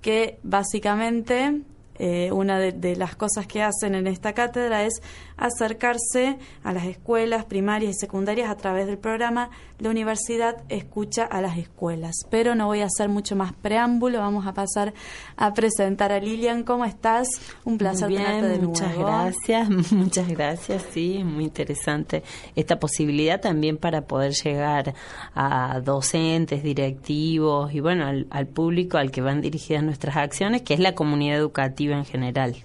que 0.00 0.38
básicamente 0.42 1.62
eh, 2.02 2.32
una 2.32 2.58
de, 2.58 2.96
las 2.96 3.14
cosas 3.14 3.46
que 3.46 3.62
hacen 3.62 3.94
en 3.94 4.06
esta 4.06 4.32
cátedra 4.32 4.84
es 4.84 5.02
acercarse 5.40 6.38
a 6.62 6.72
las 6.72 6.84
escuelas 6.84 7.46
primarias 7.46 7.96
y 7.96 7.98
secundarias 7.98 8.50
a 8.50 8.56
través 8.56 8.86
del 8.86 8.98
programa 8.98 9.50
La 9.78 9.90
Universidad 9.90 10.62
Escucha 10.68 11.24
a 11.24 11.40
las 11.40 11.58
Escuelas. 11.58 12.14
Pero 12.30 12.54
no 12.54 12.66
voy 12.66 12.80
a 12.80 12.86
hacer 12.86 13.08
mucho 13.08 13.34
más 13.34 13.52
preámbulo, 13.54 14.18
vamos 14.18 14.46
a 14.46 14.54
pasar 14.54 14.92
a 15.36 15.54
presentar 15.54 16.12
a 16.12 16.20
Lilian. 16.20 16.62
¿Cómo 16.62 16.84
estás? 16.84 17.26
Un 17.64 17.78
placer 17.78 18.08
tenerte 18.08 18.48
de 18.48 18.58
muchas 18.58 18.96
gracias, 18.96 19.70
muchas 19.92 20.28
gracias, 20.28 20.84
sí, 20.92 21.24
muy 21.24 21.44
interesante 21.44 22.22
esta 22.54 22.78
posibilidad 22.78 23.40
también 23.40 23.78
para 23.78 24.02
poder 24.02 24.32
llegar 24.32 24.94
a 25.34 25.80
docentes, 25.82 26.62
directivos 26.62 27.72
y 27.72 27.80
bueno, 27.80 28.06
al, 28.06 28.26
al 28.30 28.46
público 28.46 28.98
al 28.98 29.10
que 29.10 29.22
van 29.22 29.40
dirigidas 29.40 29.82
nuestras 29.82 30.16
acciones, 30.16 30.62
que 30.62 30.74
es 30.74 30.80
la 30.80 30.94
comunidad 30.94 31.38
educativa 31.38 31.96
en 31.96 32.04
general. 32.04 32.56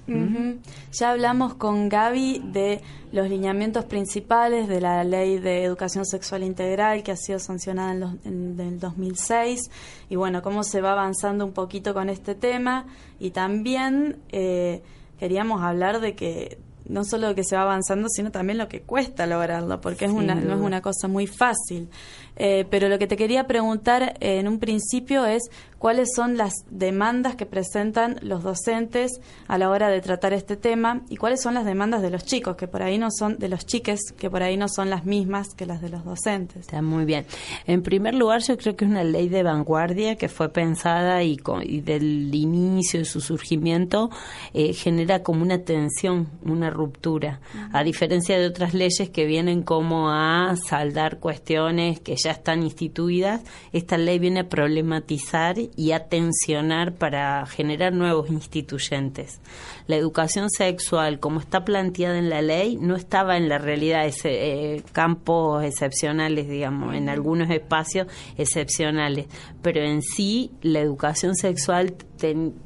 Ya 0.91 1.12
hablamos 1.12 1.53
con 1.55 1.89
Gaby 1.89 2.41
de 2.44 2.64
los 3.12 3.29
lineamientos 3.29 3.86
principales 3.86 4.67
de 4.67 4.81
la 4.81 5.03
Ley 5.03 5.39
de 5.39 5.63
Educación 5.63 6.05
Sexual 6.05 6.43
Integral 6.43 7.03
que 7.03 7.12
ha 7.12 7.17
sido 7.17 7.39
sancionada 7.39 7.91
en, 8.24 8.60
el 8.60 8.79
2006 8.79 9.69
y 10.10 10.15
bueno, 10.15 10.41
cómo 10.41 10.63
se 10.63 10.81
va 10.81 10.91
avanzando 10.91 11.45
un 11.45 11.53
poquito 11.53 11.93
con 11.93 12.10
este 12.10 12.36
tema. 12.36 12.86
Y 13.19 13.31
también 13.31 14.17
eh, 14.31 14.81
queríamos 15.19 15.62
hablar 15.62 16.01
de 16.01 16.15
que 16.15 16.57
no 16.88 17.03
solo 17.03 17.34
que 17.34 17.43
se 17.43 17.55
va 17.55 17.63
avanzando, 17.63 18.07
sino 18.10 18.31
también 18.31 18.57
lo 18.57 18.67
que 18.67 18.81
cuesta 18.81 19.25
lograrlo, 19.25 19.81
porque 19.81 20.05
es 20.05 20.12
una, 20.12 20.36
no 20.36 20.53
es 20.53 20.62
una 20.62 20.81
cosa 20.81 21.07
muy 21.07 21.27
fácil. 21.27 21.89
Eh, 22.35 22.65
pero 22.69 22.89
lo 22.89 22.99
que 22.99 23.07
te 23.07 23.17
quería 23.17 23.47
preguntar 23.47 24.17
en 24.19 24.47
un 24.47 24.59
principio 24.59 25.25
es 25.25 25.49
cuáles 25.85 26.09
son 26.15 26.35
las 26.35 26.53
demandas 26.71 27.35
que 27.35 27.45
presentan 27.45 28.17
los 28.21 28.41
docentes 28.41 29.21
a 29.47 29.59
la 29.59 29.69
hora 29.69 29.89
de 29.89 30.01
tratar 30.01 30.33
este 30.33 30.55
tema 30.55 31.03
y 31.09 31.17
cuáles 31.17 31.43
son 31.43 31.53
las 31.53 31.63
demandas 31.63 32.01
de 32.01 32.09
los 32.09 32.25
chicos, 32.25 32.55
que 32.55 32.67
por 32.67 32.81
ahí 32.81 32.97
no 32.97 33.11
son, 33.11 33.37
de 33.37 33.49
los 33.49 33.67
chiques, 33.67 34.11
que 34.17 34.29
por 34.29 34.41
ahí 34.41 34.57
no 34.57 34.67
son 34.67 34.89
las 34.89 35.05
mismas 35.05 35.53
que 35.53 35.67
las 35.67 35.81
de 35.81 35.89
los 35.89 36.03
docentes. 36.03 36.61
Está 36.61 36.81
muy 36.81 37.05
bien. 37.05 37.27
En 37.67 37.83
primer 37.83 38.15
lugar, 38.15 38.41
yo 38.41 38.57
creo 38.57 38.75
que 38.75 38.85
es 38.85 38.89
una 38.91 39.03
ley 39.03 39.29
de 39.29 39.43
vanguardia 39.43 40.15
que 40.15 40.27
fue 40.27 40.49
pensada 40.49 41.21
y, 41.21 41.37
del 41.81 42.33
inicio 42.33 42.99
de 42.99 43.05
su 43.05 43.21
surgimiento 43.21 44.09
eh, 44.55 44.73
genera 44.73 45.21
como 45.21 45.43
una 45.43 45.59
tensión, 45.59 46.29
una 46.43 46.71
ruptura, 46.71 47.41
a 47.71 47.83
diferencia 47.83 48.39
de 48.39 48.47
otras 48.47 48.73
leyes 48.73 49.11
que 49.11 49.25
vienen 49.25 49.61
como 49.61 50.09
a 50.09 50.55
saldar 50.55 51.19
cuestiones 51.19 51.99
que 51.99 52.15
ya 52.15 52.25
están 52.32 52.63
instituidas, 52.63 53.41
esta 53.74 53.98
ley 53.98 54.20
viene 54.20 54.41
a 54.41 54.50
problematizar 54.50 55.55
y 55.75 55.91
a 55.91 56.08
tensionar 56.08 56.94
para 56.94 57.46
generar 57.46 57.94
nuevos 57.94 58.29
instituyentes. 58.29 59.39
La 59.87 59.97
educación 59.97 60.49
sexual, 60.49 61.19
como 61.19 61.39
está 61.39 61.63
planteada 61.63 62.17
en 62.17 62.29
la 62.29 62.41
ley, 62.41 62.77
no 62.81 62.95
estaba 62.95 63.37
en 63.37 63.47
la 63.47 63.59
realidad 63.59 64.07
ese, 64.07 64.75
eh, 64.75 64.83
campos 64.93 65.63
excepcionales, 65.63 66.49
digamos, 66.49 66.95
en 66.95 67.07
algunos 67.07 67.51
espacios 67.51 68.07
excepcionales, 68.35 69.27
pero 69.61 69.81
en 69.81 70.01
sí 70.01 70.51
la 70.61 70.79
educación 70.79 71.35
sexual 71.35 71.95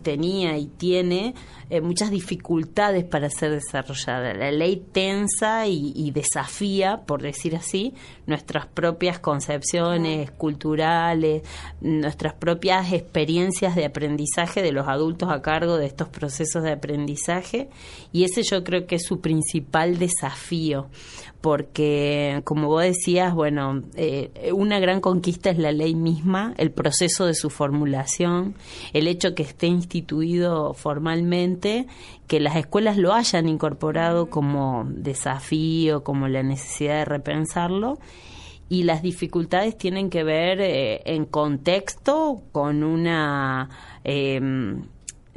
tenía 0.01 0.57
y 0.57 0.67
tiene 0.67 1.33
eh, 1.71 1.81
muchas 1.81 2.11
dificultades 2.11 3.03
para 3.03 3.29
ser 3.29 3.51
desarrollada. 3.51 4.33
La 4.33 4.51
ley 4.51 4.85
tensa 4.91 5.67
y, 5.67 6.11
desafía, 6.11 7.01
por 7.05 7.21
decir 7.21 7.55
así, 7.55 7.93
nuestras 8.27 8.67
propias 8.67 9.19
concepciones 9.19 10.31
culturales, 10.31 11.43
nuestras 11.81 12.33
propias 12.35 12.93
experiencias 12.93 13.75
de 13.75 13.85
aprendizaje 13.85 14.61
de 14.61 14.71
los 14.71 14.87
adultos 14.87 15.29
a 15.31 15.41
cargo 15.41 15.77
de 15.77 15.87
estos 15.87 16.07
procesos 16.09 16.63
de 16.63 16.71
aprendizaje 16.71 17.08
y 18.11 18.23
ese 18.23 18.43
yo 18.43 18.63
creo 18.63 18.85
que 18.87 18.95
es 18.95 19.03
su 19.03 19.19
principal 19.21 19.97
desafío 19.97 20.89
porque, 21.41 22.41
como 22.43 22.67
vos 22.67 22.83
decías, 22.83 23.33
bueno, 23.33 23.83
eh, 23.95 24.51
una 24.53 24.79
gran 24.79 24.99
conquista 24.99 25.49
es 25.49 25.57
la 25.57 25.71
ley 25.71 25.95
misma, 25.95 26.53
el 26.57 26.71
proceso 26.71 27.25
de 27.25 27.33
su 27.33 27.49
formulación, 27.49 28.55
el 28.93 29.07
hecho 29.07 29.35
que 29.35 29.43
esté 29.43 29.67
instituido 29.67 30.73
formalmente, 30.73 31.87
que 32.27 32.41
las 32.41 32.57
escuelas 32.57 32.97
lo 32.97 33.13
hayan 33.13 33.47
incorporado 33.47 34.29
como 34.29 34.85
desafío, 34.89 36.03
como 36.03 36.27
la 36.27 36.43
necesidad 36.43 36.99
de 36.99 37.05
repensarlo, 37.05 37.99
y 38.67 38.83
las 38.83 39.01
dificultades 39.01 39.77
tienen 39.77 40.09
que 40.09 40.23
ver 40.23 40.59
eh, 40.59 41.01
en 41.05 41.25
contexto 41.25 42.43
con 42.51 42.83
una... 42.83 43.69
Em, 44.03 44.83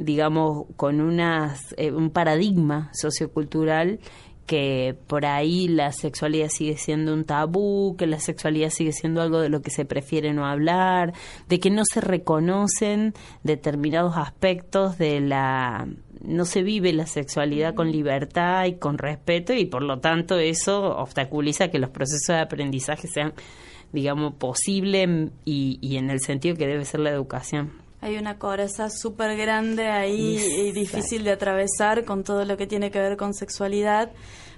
digamos, 0.03 0.65
con 0.75 1.01
unas, 1.01 1.73
eh, 1.77 1.91
un 1.91 2.09
paradigma 2.09 2.89
sociocultural 2.93 3.99
que 4.45 4.95
por 5.07 5.25
ahí 5.25 5.67
la 5.67 5.91
sexualidad 5.91 6.49
sigue 6.49 6.77
siendo 6.77 7.13
un 7.13 7.23
tabú, 7.23 7.95
que 7.97 8.07
la 8.07 8.19
sexualidad 8.19 8.69
sigue 8.69 8.91
siendo 8.91 9.21
algo 9.21 9.39
de 9.39 9.49
lo 9.49 9.61
que 9.61 9.71
se 9.71 9.85
prefiere 9.85 10.33
no 10.33 10.45
hablar, 10.45 11.13
de 11.47 11.59
que 11.59 11.69
no 11.69 11.83
se 11.85 12.01
reconocen 12.01 13.13
determinados 13.43 14.17
aspectos 14.17 14.97
de 14.97 15.21
la 15.21 15.87
no 16.23 16.45
se 16.45 16.63
vive 16.63 16.93
la 16.93 17.05
sexualidad 17.05 17.75
con 17.75 17.91
libertad 17.91 18.65
y 18.65 18.75
con 18.75 18.97
respeto 18.97 19.53
y 19.53 19.65
por 19.65 19.83
lo 19.83 19.99
tanto 19.99 20.39
eso 20.39 20.97
obstaculiza 20.97 21.67
que 21.67 21.79
los 21.79 21.89
procesos 21.89 22.35
de 22.35 22.39
aprendizaje 22.39 23.09
sean 23.09 23.33
digamos 23.91 24.35
posibles 24.35 25.31
y, 25.43 25.79
y 25.81 25.97
en 25.97 26.09
el 26.09 26.21
sentido 26.21 26.55
que 26.55 26.65
debe 26.65 26.85
ser 26.85 27.01
la 27.01 27.09
educación. 27.09 27.82
Hay 28.03 28.17
una 28.17 28.37
coraza 28.37 28.89
súper 28.89 29.37
grande 29.37 29.87
ahí 29.87 30.35
y 30.35 30.73
difícil 30.73 31.23
de 31.23 31.31
atravesar 31.31 32.03
con 32.03 32.25
todo 32.25 32.43
lo 32.43 32.57
que 32.57 32.67
tiene 32.67 32.91
que 32.91 32.99
ver 32.99 33.15
con 33.15 33.33
sexualidad 33.33 34.11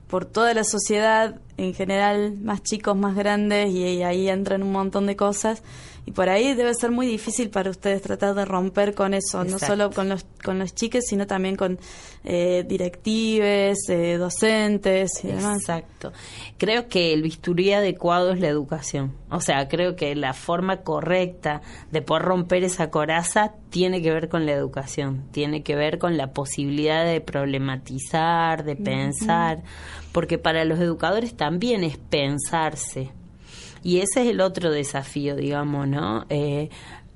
por 0.07 0.25
toda 0.25 0.55
la 0.55 0.63
sociedad 0.63 1.39
en 1.57 1.75
general, 1.75 2.39
más 2.41 2.63
chicos, 2.63 2.97
más 2.97 3.15
grandes, 3.15 3.69
y 3.69 4.01
ahí 4.01 4.29
entran 4.29 4.63
un 4.63 4.71
montón 4.71 5.05
de 5.05 5.15
cosas 5.15 5.61
y 6.07 6.11
por 6.11 6.29
ahí 6.29 6.53
debe 6.53 6.73
ser 6.75 6.91
muy 6.91 7.07
difícil 7.07 7.49
para 7.49 7.71
ustedes 7.71 8.03
tratar 8.03 8.35
de 8.35 8.45
romper 8.45 8.93
con 8.93 9.15
eso, 9.15 9.43
no 9.43 9.57
solo 9.57 9.89
con 9.89 10.07
los, 10.07 10.23
con 10.43 10.59
los 10.59 10.75
chiques, 10.75 11.07
sino 11.07 11.25
también 11.25 11.55
con 11.55 11.79
eh, 12.23 12.63
directives, 12.67 13.89
eh, 13.89 14.17
docentes 14.17 15.23
y 15.23 15.29
demás. 15.29 15.61
Exacto. 15.61 16.13
Creo 16.59 16.87
que 16.89 17.11
el 17.11 17.23
bisturí 17.23 17.73
adecuado 17.73 18.33
es 18.33 18.39
la 18.39 18.49
educación. 18.49 19.13
O 19.31 19.41
sea, 19.41 19.67
creo 19.67 19.95
que 19.95 20.15
la 20.15 20.33
forma 20.33 20.81
correcta 20.81 21.61
de 21.91 22.03
poder 22.03 22.23
romper 22.23 22.63
esa 22.63 22.91
coraza 22.91 23.53
tiene 23.71 24.03
que 24.03 24.11
ver 24.11 24.29
con 24.29 24.45
la 24.45 24.51
educación, 24.51 25.25
tiene 25.31 25.63
que 25.63 25.75
ver 25.75 25.97
con 25.97 26.17
la 26.17 26.33
posibilidad 26.33 27.03
de 27.03 27.19
problematizar, 27.19 28.63
de 28.63 28.75
pensar, 28.75 29.63
porque 30.11 30.37
para 30.37 30.65
los 30.65 30.79
educadores 30.79 31.35
también 31.35 31.83
es 31.83 31.97
pensarse 31.97 33.11
y 33.85 33.99
ese 33.99 34.23
es 34.23 34.29
el 34.31 34.41
otro 34.41 34.71
desafío, 34.71 35.35
digamos, 35.35 35.87
¿no? 35.87 36.25
Eh, 36.29 36.69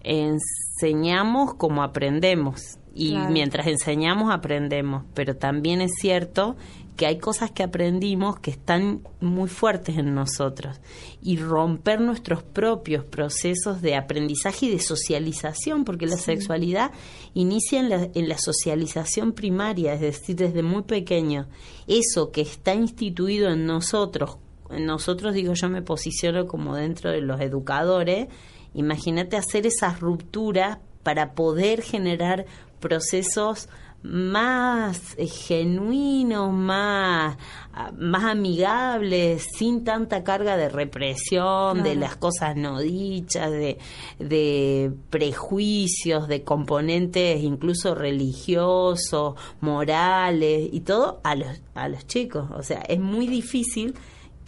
enseñamos 0.04 1.56
como 1.56 1.82
aprendemos. 1.82 2.78
Y 2.94 3.18
mientras 3.18 3.66
enseñamos 3.66 4.32
aprendemos, 4.32 5.04
pero 5.16 5.36
también 5.36 5.82
es 5.82 5.94
cierto 6.00 6.58
que 6.96 7.08
hay 7.08 7.18
cosas 7.18 7.50
que 7.50 7.64
aprendimos 7.64 8.40
que 8.40 8.52
están 8.52 9.02
muy 9.20 9.50
fuertes 9.50 9.98
en 9.98 10.14
nosotros. 10.14 10.80
Y 11.24 11.38
romper 11.38 12.02
nuestros 12.02 12.44
propios 12.44 13.04
procesos 13.04 13.82
de 13.82 13.96
aprendizaje 13.96 14.68
y 14.68 14.70
de 14.70 14.80
socialización, 14.80 15.86
porque 15.86 16.06
la 16.06 16.18
sexualidad 16.18 16.92
inicia 17.34 17.80
en 17.80 17.90
la, 17.90 18.10
en 18.14 18.30
la 18.30 18.38
socialización 18.38 19.32
primaria, 19.32 19.96
es 19.96 20.02
decir, 20.02 20.36
desde 20.36 20.62
muy 20.62 20.84
pequeño. 20.84 21.48
Eso 21.88 22.30
que 22.30 22.42
está 22.42 22.76
instituido 22.76 23.50
en 23.50 23.66
nosotros 23.66 24.38
nosotros 24.70 25.34
digo 25.34 25.54
yo 25.54 25.70
me 25.70 25.82
posiciono 25.82 26.48
como 26.48 26.76
dentro 26.76 27.12
de 27.12 27.22
los 27.22 27.42
educadores, 27.42 28.28
imagínate 28.74 29.38
hacer 29.38 29.66
esas 29.66 30.00
rupturas 30.00 30.80
para 31.04 31.34
poder 31.34 31.82
generar 31.82 32.46
procesos 32.80 33.70
más 34.02 35.16
eh, 35.18 35.28
genuinos, 35.28 36.54
más, 36.54 37.38
ah, 37.74 37.92
más 37.98 38.24
amigables, 38.24 39.46
sin 39.58 39.84
tanta 39.84 40.24
carga 40.24 40.56
de 40.56 40.70
represión, 40.70 41.84
de 41.84 41.96
las 41.96 42.16
cosas 42.16 42.56
no 42.56 42.80
dichas, 42.80 43.52
de, 43.52 43.78
de 44.20 44.94
prejuicios, 45.10 46.28
de 46.28 46.44
componentes 46.44 47.42
incluso 47.42 47.94
religiosos, 47.94 49.36
morales 49.60 50.70
y 50.72 50.80
todo 50.82 51.20
a 51.24 51.36
los, 51.36 51.62
a 51.76 51.90
los 51.90 52.08
chicos. 52.08 52.50
O 52.56 52.64
sea, 52.64 52.80
es 52.82 53.00
muy 53.00 53.28
difícil 53.28 53.96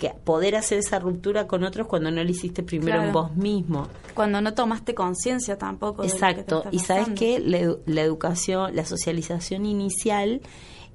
que 0.02 0.10
poder 0.24 0.56
hacer 0.56 0.80
esa 0.80 0.98
ruptura 0.98 1.46
con 1.46 1.64
otros 1.64 1.86
cuando 1.86 2.10
no 2.10 2.24
lo 2.24 2.30
hiciste 2.30 2.64
primero 2.64 3.04
en 3.04 3.12
vos 3.12 3.36
mismo. 3.36 3.88
Cuando 4.16 4.42
no 4.42 4.56
tomaste 4.56 4.96
conciencia 4.96 5.60
tampoco. 5.60 6.02
de 6.02 6.08
lo 6.08 6.14
que 6.14 6.20
te 6.20 6.26
Exacto. 6.26 6.58
está 6.58 6.70
Y 6.72 6.80
sabes 6.80 7.10
que 7.10 7.40
la, 7.40 7.76
la 7.86 8.02
educación, 8.02 8.76
la 8.76 8.84
socialización 8.84 9.68
inicial 9.68 10.42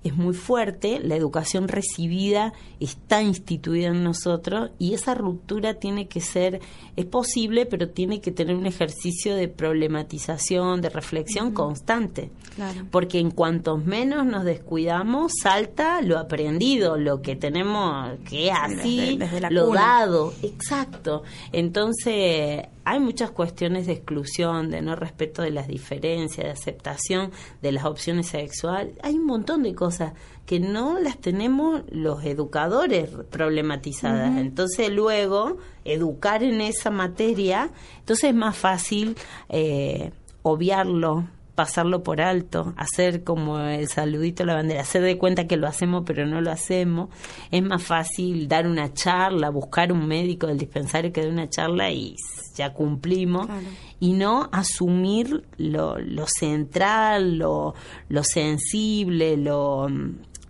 es 0.04 0.14
muy 0.14 0.34
fuerte, 0.34 1.00
la 1.02 1.16
educación 1.16 1.66
recibida 1.66 2.52
está 2.78 3.22
instituida 3.22 3.88
en 3.88 4.04
nosotros 4.04 4.70
y 4.78 4.94
esa 4.94 5.14
ruptura 5.14 5.74
tiene 5.74 6.06
que 6.06 6.20
ser, 6.20 6.60
es 6.94 7.04
posible, 7.06 7.66
pero 7.66 7.88
tiene 7.88 8.20
que 8.20 8.30
tener 8.30 8.54
un 8.54 8.66
ejercicio 8.66 9.34
de 9.34 9.48
problematización, 9.48 10.80
de 10.80 10.90
reflexión 10.90 11.52
constante. 11.52 12.30
Claro. 12.54 12.86
Porque 12.92 13.18
en 13.18 13.30
cuanto 13.32 13.78
menos 13.78 14.24
nos 14.26 14.44
descuidamos, 14.44 15.32
salta 15.42 16.00
lo 16.02 16.18
aprendido, 16.18 16.96
lo 16.96 17.20
que 17.20 17.34
tenemos 17.34 18.10
que 18.28 18.52
así, 18.52 18.98
Desde- 18.98 19.18
desde 19.18 19.40
la 19.40 19.50
lo 19.50 19.66
cuna. 19.66 19.80
dado. 19.80 20.32
Exacto. 20.42 21.24
Entonces, 21.52 22.62
hay 22.88 23.00
muchas 23.00 23.32
cuestiones 23.32 23.88
de 23.88 23.94
exclusión, 23.94 24.70
de 24.70 24.80
no 24.80 24.94
respeto 24.94 25.42
de 25.42 25.50
las 25.50 25.66
diferencias, 25.66 26.46
de 26.46 26.52
aceptación 26.52 27.32
de 27.60 27.72
las 27.72 27.84
opciones 27.84 28.28
sexuales. 28.28 28.94
Hay 29.02 29.16
un 29.16 29.26
montón 29.26 29.64
de 29.64 29.74
cosas 29.74 30.12
que 30.46 30.60
no 30.60 31.00
las 31.00 31.18
tenemos 31.18 31.82
los 31.90 32.24
educadores 32.24 33.10
problematizadas. 33.28 34.38
Entonces, 34.38 34.88
luego, 34.88 35.56
educar 35.84 36.44
en 36.44 36.60
esa 36.60 36.92
materia, 36.92 37.70
entonces 37.98 38.30
es 38.30 38.36
más 38.36 38.56
fácil 38.56 39.16
eh, 39.48 40.12
obviarlo, 40.42 41.26
pasarlo 41.56 42.04
por 42.04 42.20
alto, 42.20 42.74
hacer 42.76 43.24
como 43.24 43.58
el 43.58 43.88
saludito 43.88 44.44
a 44.44 44.46
la 44.46 44.54
bandera, 44.54 44.82
hacer 44.82 45.02
de 45.02 45.18
cuenta 45.18 45.48
que 45.48 45.56
lo 45.56 45.66
hacemos 45.66 46.04
pero 46.06 46.26
no 46.26 46.40
lo 46.40 46.52
hacemos. 46.52 47.08
Es 47.50 47.62
más 47.62 47.82
fácil 47.82 48.46
dar 48.46 48.68
una 48.68 48.92
charla, 48.92 49.50
buscar 49.50 49.90
un 49.90 50.06
médico 50.06 50.46
del 50.46 50.58
dispensario 50.58 51.12
que 51.12 51.22
dé 51.22 51.28
una 51.30 51.48
charla 51.48 51.90
y 51.90 52.14
ya 52.54 52.72
cumplimos. 52.72 53.46
Claro. 53.46 53.66
Y 53.98 54.12
no 54.12 54.48
asumir 54.52 55.44
lo, 55.56 55.98
lo 55.98 56.26
central, 56.26 57.38
lo, 57.38 57.74
lo 58.10 58.22
sensible, 58.22 59.38
lo, 59.38 59.88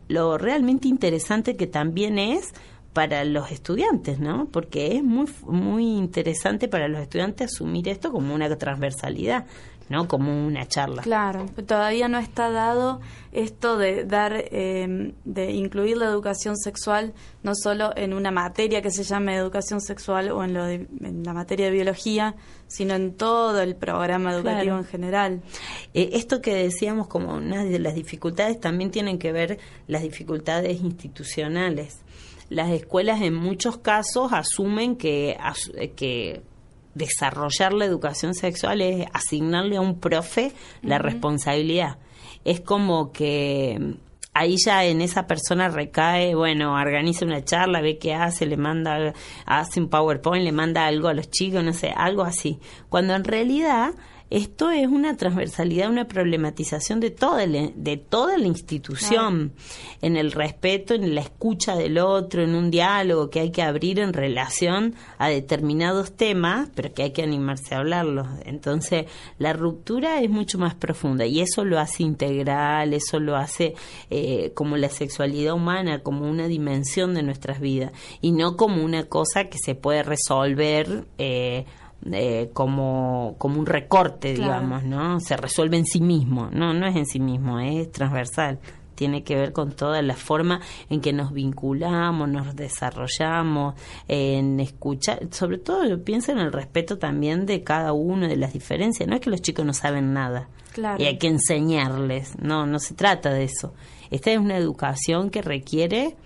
lo 0.08 0.36
realmente 0.36 0.88
interesante 0.88 1.56
que 1.56 1.68
también 1.68 2.18
es 2.18 2.52
para 2.92 3.24
los 3.24 3.52
estudiantes, 3.52 4.18
¿no? 4.20 4.48
Porque 4.50 4.96
es 4.96 5.04
muy 5.04 5.26
muy 5.46 5.84
interesante 5.84 6.66
para 6.66 6.88
los 6.88 7.02
estudiantes 7.02 7.52
asumir 7.52 7.88
esto 7.88 8.10
como 8.10 8.34
una 8.34 8.48
transversalidad, 8.56 9.44
¿no? 9.88 10.08
Como 10.08 10.46
una 10.46 10.66
charla. 10.66 11.02
Claro, 11.02 11.46
todavía 11.66 12.08
no 12.08 12.18
está 12.18 12.50
dado 12.50 13.00
esto 13.32 13.76
de 13.78 14.04
dar, 14.04 14.32
eh, 14.50 15.12
de 15.24 15.50
incluir 15.52 15.96
la 15.98 16.06
educación 16.06 16.56
sexual 16.56 17.12
no 17.42 17.52
solo 17.54 17.92
en 17.96 18.12
una 18.14 18.30
materia 18.30 18.82
que 18.82 18.90
se 18.90 19.04
llame 19.04 19.36
educación 19.36 19.80
sexual 19.80 20.30
o 20.30 20.42
en, 20.42 20.54
lo 20.54 20.64
de- 20.64 20.86
en 21.00 21.22
la 21.22 21.32
materia 21.34 21.66
de 21.66 21.72
biología, 21.72 22.34
sino 22.66 22.94
en 22.94 23.14
todo 23.14 23.60
el 23.62 23.76
programa 23.76 24.32
educativo 24.32 24.62
Claro. 24.62 24.78
en 24.78 24.84
general. 24.84 25.42
Eh, 25.94 26.10
esto 26.14 26.40
que 26.40 26.54
decíamos 26.54 27.06
como 27.06 27.34
una 27.34 27.62
de 27.64 27.78
las 27.78 27.94
dificultades 27.94 28.58
también 28.58 28.90
tienen 28.90 29.18
que 29.18 29.30
ver 29.32 29.58
las 29.86 30.02
dificultades 30.02 30.80
institucionales. 30.80 32.00
Las 32.48 32.70
escuelas 32.70 33.22
en 33.22 33.34
muchos 33.34 33.78
casos 33.78 34.32
asumen 34.32 34.96
que, 34.96 35.36
as- 35.40 35.70
eh, 35.76 35.90
que 35.90 36.42
desarrollar 36.96 37.74
la 37.74 37.84
educación 37.84 38.34
sexual 38.34 38.80
es 38.80 39.06
asignarle 39.12 39.76
a 39.76 39.80
un 39.80 40.00
profe 40.00 40.52
la 40.82 40.98
responsabilidad. 40.98 41.98
Es 42.44 42.60
como 42.60 43.12
que 43.12 43.76
mm, 43.78 43.92
ahí 44.32 44.56
ya 44.64 44.84
en 44.84 45.02
esa 45.02 45.26
persona 45.26 45.68
recae, 45.68 46.34
bueno, 46.34 46.72
organiza 46.72 47.26
una 47.26 47.44
charla, 47.44 47.82
ve 47.82 47.98
qué 47.98 48.14
hace, 48.14 48.46
le 48.46 48.56
manda, 48.56 49.12
hace 49.44 49.80
un 49.80 49.88
PowerPoint, 49.88 50.44
le 50.44 50.52
manda 50.52 50.86
algo 50.86 51.08
a 51.08 51.14
los 51.14 51.30
chicos, 51.30 51.62
no 51.62 51.74
sé, 51.74 51.92
algo 51.94 52.22
así. 52.22 52.58
Cuando 52.88 53.14
en 53.14 53.24
realidad 53.24 53.92
esto 54.28 54.70
es 54.70 54.88
una 54.88 55.16
transversalidad, 55.16 55.88
una 55.88 56.08
problematización 56.08 56.98
de 56.98 57.10
toda 57.10 57.46
la, 57.46 57.70
de 57.74 57.96
toda 57.96 58.38
la 58.38 58.46
institución, 58.46 59.52
en 60.02 60.16
el 60.16 60.32
respeto, 60.32 60.94
en 60.94 61.14
la 61.14 61.20
escucha 61.20 61.76
del 61.76 61.98
otro, 61.98 62.42
en 62.42 62.54
un 62.54 62.70
diálogo 62.70 63.30
que 63.30 63.40
hay 63.40 63.50
que 63.50 63.62
abrir 63.62 64.00
en 64.00 64.12
relación 64.12 64.94
a 65.18 65.28
determinados 65.28 66.12
temas, 66.12 66.68
pero 66.74 66.92
que 66.92 67.04
hay 67.04 67.10
que 67.12 67.22
animarse 67.22 67.74
a 67.74 67.78
hablarlos. 67.78 68.26
Entonces, 68.44 69.06
la 69.38 69.52
ruptura 69.52 70.20
es 70.20 70.30
mucho 70.30 70.58
más 70.58 70.74
profunda 70.74 71.24
y 71.24 71.40
eso 71.40 71.64
lo 71.64 71.78
hace 71.78 72.02
integral, 72.02 72.94
eso 72.94 73.20
lo 73.20 73.36
hace 73.36 73.74
eh, 74.10 74.50
como 74.54 74.76
la 74.76 74.88
sexualidad 74.88 75.54
humana, 75.54 76.02
como 76.02 76.28
una 76.28 76.48
dimensión 76.48 77.14
de 77.14 77.22
nuestras 77.22 77.60
vidas 77.60 77.92
y 78.20 78.32
no 78.32 78.56
como 78.56 78.84
una 78.84 79.04
cosa 79.04 79.44
que 79.44 79.58
se 79.58 79.74
puede 79.74 80.02
resolver. 80.02 81.06
Eh, 81.18 81.64
eh, 82.12 82.50
como, 82.52 83.34
como 83.38 83.58
un 83.58 83.66
recorte, 83.66 84.34
Claro. 84.34 84.52
digamos, 84.54 84.84
¿no? 84.84 85.20
Se 85.20 85.36
resuelve 85.36 85.76
en 85.78 85.86
sí 85.86 86.00
mismo, 86.00 86.48
no, 86.52 86.72
no 86.74 86.86
es 86.86 86.96
en 86.96 87.06
sí 87.06 87.20
mismo, 87.20 87.58
es 87.60 87.90
transversal. 87.92 88.58
Tiene 88.94 89.24
que 89.24 89.34
ver 89.36 89.52
con 89.52 89.72
toda 89.72 90.00
la 90.00 90.14
forma 90.16 90.60
en 90.88 91.02
que 91.02 91.12
nos 91.12 91.32
vinculamos, 91.32 92.28
nos 92.30 92.56
desarrollamos, 92.56 93.74
en 94.08 94.58
escuchar, 94.60 95.20
sobre 95.32 95.58
todo 95.58 95.84
yo 95.86 96.02
pienso 96.02 96.32
en 96.32 96.38
el 96.38 96.50
respeto 96.52 96.96
también 96.98 97.44
de 97.44 97.62
cada 97.62 97.92
uno, 97.92 98.26
de 98.26 98.36
las 98.36 98.52
diferencias. 98.54 99.06
No 99.08 99.14
es 99.14 99.20
que 99.20 99.28
los 99.30 99.42
chicos 99.42 99.66
no 99.66 99.74
saben 99.74 100.14
nada 100.14 100.48
Claro. 100.72 101.02
y 101.02 101.06
hay 101.06 101.18
que 101.18 101.26
enseñarles, 101.28 102.38
no, 102.40 102.66
no 102.66 102.78
se 102.78 102.94
trata 102.94 103.30
de 103.30 103.44
eso. 103.44 103.74
Esta 104.10 104.30
es 104.30 104.38
una 104.38 104.56
educación 104.56 105.28
que 105.30 105.42
requiere 105.42 106.16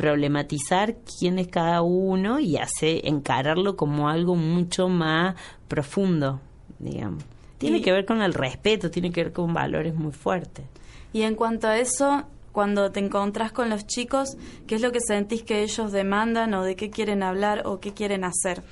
problematizar 0.00 0.96
quién 1.18 1.38
es 1.38 1.48
cada 1.48 1.82
uno 1.82 2.40
y 2.40 2.56
hace 2.56 3.06
encararlo 3.06 3.76
como 3.76 4.08
algo 4.08 4.34
mucho 4.34 4.88
más 4.88 5.34
profundo, 5.68 6.40
digamos. 6.78 7.22
Tiene 7.58 7.78
Y- 7.78 7.82
que 7.82 7.92
ver 7.92 8.06
con 8.06 8.22
el 8.22 8.32
respeto, 8.32 8.90
tiene 8.90 9.12
que 9.12 9.24
ver 9.24 9.32
con 9.34 9.52
valores 9.52 9.94
muy 9.94 10.12
fuertes. 10.12 10.64
Y 11.12 11.22
en 11.22 11.34
cuanto 11.34 11.66
a 11.68 11.76
eso, 11.78 12.24
cuando 12.52 12.90
te 12.92 13.00
encontrás 13.00 13.52
con 13.52 13.68
los 13.68 13.86
chicos, 13.86 14.36
¿qué 14.66 14.76
es 14.76 14.80
lo 14.80 14.90
que 14.90 15.00
sentís 15.00 15.42
que 15.42 15.62
ellos 15.62 15.92
demandan 15.92 16.54
o 16.54 16.62
de 16.64 16.76
qué 16.76 16.88
quieren 16.88 17.22
hablar 17.22 17.66
o 17.66 17.78
qué 17.78 17.92
quieren 17.92 18.24
hacer? 18.24 18.62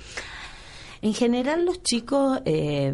En 1.03 1.13
general 1.13 1.67
los 1.67 1.83
chicos 1.83 2.41
eh, 2.47 2.91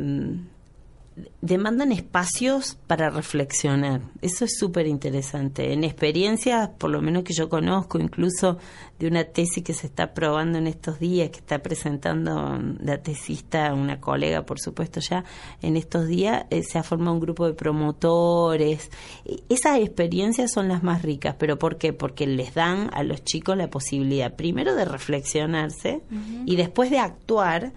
demandan 1.40 1.92
espacios 1.92 2.76
para 2.86 3.10
reflexionar. 3.10 4.00
Eso 4.20 4.44
es 4.44 4.58
súper 4.58 4.86
interesante. 4.86 5.72
En 5.72 5.84
experiencias, 5.84 6.70
por 6.70 6.90
lo 6.90 7.00
menos 7.02 7.22
que 7.22 7.34
yo 7.34 7.48
conozco, 7.48 7.98
incluso 7.98 8.58
de 8.98 9.06
una 9.06 9.24
tesis 9.24 9.62
que 9.62 9.74
se 9.74 9.86
está 9.86 10.12
probando 10.12 10.58
en 10.58 10.66
estos 10.66 10.98
días, 10.98 11.30
que 11.30 11.38
está 11.38 11.60
presentando 11.60 12.58
la 12.80 12.98
tesista, 13.02 13.72
una 13.74 14.00
colega, 14.00 14.44
por 14.44 14.58
supuesto, 14.58 15.00
ya 15.00 15.24
en 15.62 15.76
estos 15.76 16.08
días, 16.08 16.46
eh, 16.50 16.62
se 16.62 16.78
ha 16.78 16.82
formado 16.82 17.14
un 17.14 17.20
grupo 17.20 17.46
de 17.46 17.54
promotores. 17.54 18.90
Eh, 19.24 19.42
Esas 19.48 19.78
experiencias 19.78 20.50
son 20.50 20.68
las 20.68 20.82
más 20.82 21.02
ricas, 21.02 21.36
pero 21.38 21.58
¿por 21.58 21.78
qué? 21.78 21.92
Porque 21.92 22.26
les 22.26 22.54
dan 22.54 22.90
a 22.92 23.04
los 23.04 23.22
chicos 23.22 23.56
la 23.56 23.70
posibilidad, 23.70 24.34
primero, 24.34 24.74
de 24.74 24.84
reflexionarse 24.84 26.02
y 26.46 26.56
después 26.56 26.90
de 26.90 26.98
actuar 26.98 27.72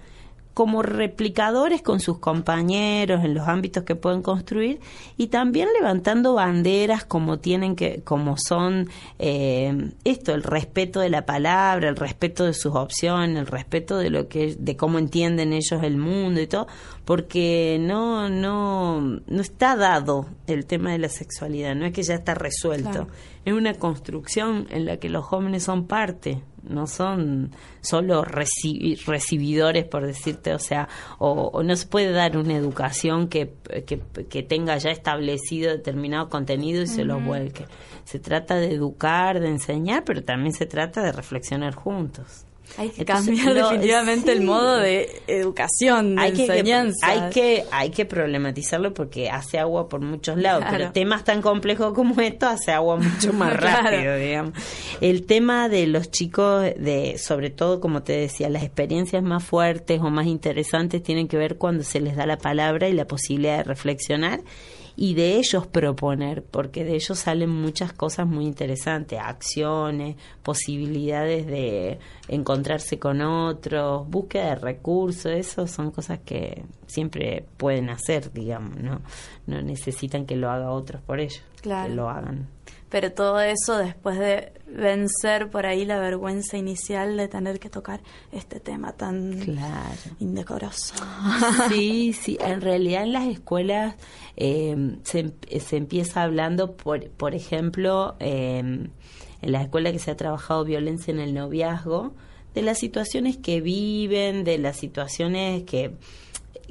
como 0.58 0.82
replicadores 0.82 1.84
con 1.84 2.00
sus 2.00 2.17
compañeros 2.17 3.24
en 3.24 3.36
los 3.36 3.48
ámbitos 3.48 3.84
que 3.84 3.93
pueden 3.93 4.24
construir 4.24 4.80
y 5.15 5.28
también 5.28 5.70
levantando 5.80 6.34
banderas 6.34 7.06
como 7.06 7.38
tienen 7.38 7.76
que 7.76 8.02
como 8.04 8.38
son 8.39 8.89
eh, 9.20 9.91
esto 10.04 10.34
el 10.34 10.41
respeto 10.41 11.00
de 11.00 11.12
la 11.12 11.28
palabra 11.28 11.89
el 11.89 11.96
respeto 11.96 12.43
de 12.43 12.56
sus 12.56 12.74
opciones 12.74 13.38
el 13.38 13.46
respeto 13.46 14.00
de 14.00 14.10
lo 14.10 14.30
que 14.30 14.56
de 14.58 14.76
cómo 14.76 14.98
entienden 14.98 15.54
ellos 15.54 15.84
el 15.84 15.98
mundo 15.98 16.41
y 16.41 16.48
todo 16.48 16.65
porque 17.06 17.78
no 17.80 18.28
no 18.28 19.00
no 19.00 19.41
está 19.41 19.76
dado 19.76 20.26
el 20.48 20.65
tema 20.65 20.91
de 20.91 20.98
la 20.98 21.10
sexualidad 21.10 21.76
no 21.76 21.86
es 21.86 21.93
que 21.93 22.02
ya 22.02 22.15
está 22.15 22.34
resuelto 22.34 22.89
Claro. 22.89 23.08
es 23.46 23.54
una 23.54 23.76
construcción 23.76 24.65
en 24.72 24.88
la 24.88 24.98
que 24.98 25.10
los 25.10 25.24
jóvenes 25.24 25.63
son 25.63 25.86
parte, 25.86 26.41
no 26.69 26.88
son 26.88 27.51
solo 27.82 28.23
reci- 28.23 28.97
recibidores, 29.06 29.86
por 29.86 30.06
decirte, 30.06 30.53
o 30.53 30.60
sea, 30.60 30.88
o, 31.19 31.32
o 31.53 31.63
no 31.63 31.75
se 31.75 31.88
puede 31.88 32.12
dar 32.12 32.38
una 32.38 32.56
educación 32.56 33.27
que, 33.27 33.53
que, 33.86 34.01
que 34.30 34.43
tenga 34.43 34.77
ya 34.77 34.89
establecido 34.89 35.71
determinado 35.71 36.30
contenido 36.30 36.82
y 36.82 36.88
se 36.88 37.03
lo 37.06 37.19
vuelque. 37.19 37.65
Se 38.06 38.19
trata 38.19 38.56
de 38.56 38.73
educar, 38.73 39.39
de 39.39 39.49
enseñar, 39.49 40.03
pero 40.06 40.23
también 40.23 40.53
se 40.53 40.65
trata 40.65 41.01
de 41.03 41.12
reflexionar 41.12 41.75
juntos. 41.75 42.45
Hay 42.77 42.89
que 42.89 43.01
Entonces, 43.01 43.25
cambiar 43.41 43.56
no, 43.56 43.69
definitivamente 43.69 44.32
el 44.32 44.41
modo 44.41 44.77
de 44.77 45.21
educación, 45.27 46.15
de 46.15 46.21
hay 46.21 46.34
que, 46.34 46.45
enseñanza. 46.45 47.08
hay 47.08 47.30
que 47.32 47.63
hay 47.71 47.89
que 47.89 48.06
problematizarlo 48.06 48.93
porque 48.93 49.30
hace 49.30 49.58
agua 49.58 49.89
por 49.89 50.01
muchos 50.01 50.38
lados 50.38 50.62
Claro. 50.63 50.77
pero 50.77 50.91
temas 50.91 51.23
tan 51.23 51.41
complejos 51.41 51.93
como 51.93 52.19
esto 52.21 52.45
hace 52.47 52.71
agua 52.71 52.97
mucho 52.97 53.34
más 53.34 53.58
Claro. 53.58 53.89
rápido 53.89 54.15
digamos 54.17 54.53
el 55.01 55.25
tema 55.25 55.69
de 55.69 55.88
los 55.88 56.12
chicos 56.12 56.63
de 56.77 57.17
sobre 57.17 57.49
todo 57.49 57.80
como 57.80 58.03
te 58.03 58.13
decía 58.13 58.49
las 58.49 58.63
experiencias 58.63 59.23
más 59.23 59.43
fuertes 59.43 59.99
o 60.01 60.10
más 60.12 60.27
interesantes 60.27 61.01
tienen 61.01 61.27
que 61.27 61.38
ver 61.38 61.58
cuando 61.58 61.84
se 61.84 61.99
les 61.99 62.15
da 62.15 62.25
la 62.27 62.38
palabra 62.38 62.88
y 62.89 62.93
la 62.93 63.06
posibilidad 63.06 63.58
de 63.58 63.63
reflexionar 63.63 64.41
y 65.00 65.14
de 65.14 65.36
ellos 65.38 65.68
proponer, 65.68 66.44
porque 66.44 66.84
de 66.84 66.96
ellos 66.96 67.20
salen 67.20 67.52
muchas 67.52 67.94
cosas 67.94 68.26
muy 68.26 68.46
interesantes, 68.46 69.20
acciones, 69.22 70.16
posibilidades 70.42 71.46
de 71.46 72.00
encontrarse 72.28 72.98
con 72.98 73.22
otros, 73.22 74.10
búsqueda 74.10 74.50
de 74.50 74.56
recursos, 74.56 75.32
eso 75.32 75.68
son 75.68 75.92
cosas 75.92 76.20
que 76.26 76.64
siempre 76.88 77.46
pueden 77.58 77.92
hacer, 77.92 78.34
digamos, 78.34 78.76
¿no? 78.78 79.02
No 79.46 79.62
necesitan 79.62 80.26
que 80.26 80.36
lo 80.36 80.50
haga 80.50 80.72
otros 80.72 81.00
por 81.04 81.20
ellos, 81.20 81.44
Claro. 81.62 81.90
que 81.90 81.96
lo 81.96 82.10
hagan. 82.10 82.48
Pero 82.90 83.12
todo 83.12 83.40
eso 83.40 83.78
después 83.78 84.18
de 84.18 84.52
vencer 84.78 85.50
por 85.50 85.66
ahí 85.66 85.84
la 85.86 86.00
vergüenza 86.00 86.58
inicial 86.58 87.18
de 87.18 87.28
tener 87.28 87.60
que 87.60 87.70
tocar 87.70 88.00
este 88.32 88.60
tema 88.60 88.94
tan 88.94 89.40
Claro. 89.40 89.98
indecoroso. 90.20 90.94
Sí, 91.70 92.13
sí, 92.22 92.38
en 92.40 92.62
realidad 92.62 93.04
en 93.04 93.12
las 93.13 93.26
escuelas 93.28 93.96
eh, 94.38 94.96
se, 95.04 95.20
em- 95.20 95.32
se 95.60 95.78
empieza 95.78 96.24
hablando, 96.24 96.74
por, 96.78 97.10
por 97.10 97.36
ejemplo, 97.36 98.16
eh, 98.20 98.60
en 98.60 99.52
las 99.52 99.63
escuelas 99.63 99.94
que 99.94 100.00
se 100.00 100.12
ha 100.12 100.18
trabajado 100.18 100.63
violencia 100.63 101.12
en 101.12 101.20
el 101.20 101.34
noviazgo, 101.34 102.13
de 102.54 102.62
las 102.63 102.80
situaciones 102.80 103.38
que 103.38 103.62
viven, 103.62 104.44
de 104.44 104.58
las 104.58 104.78
situaciones 104.78 105.63
que, 105.63 105.92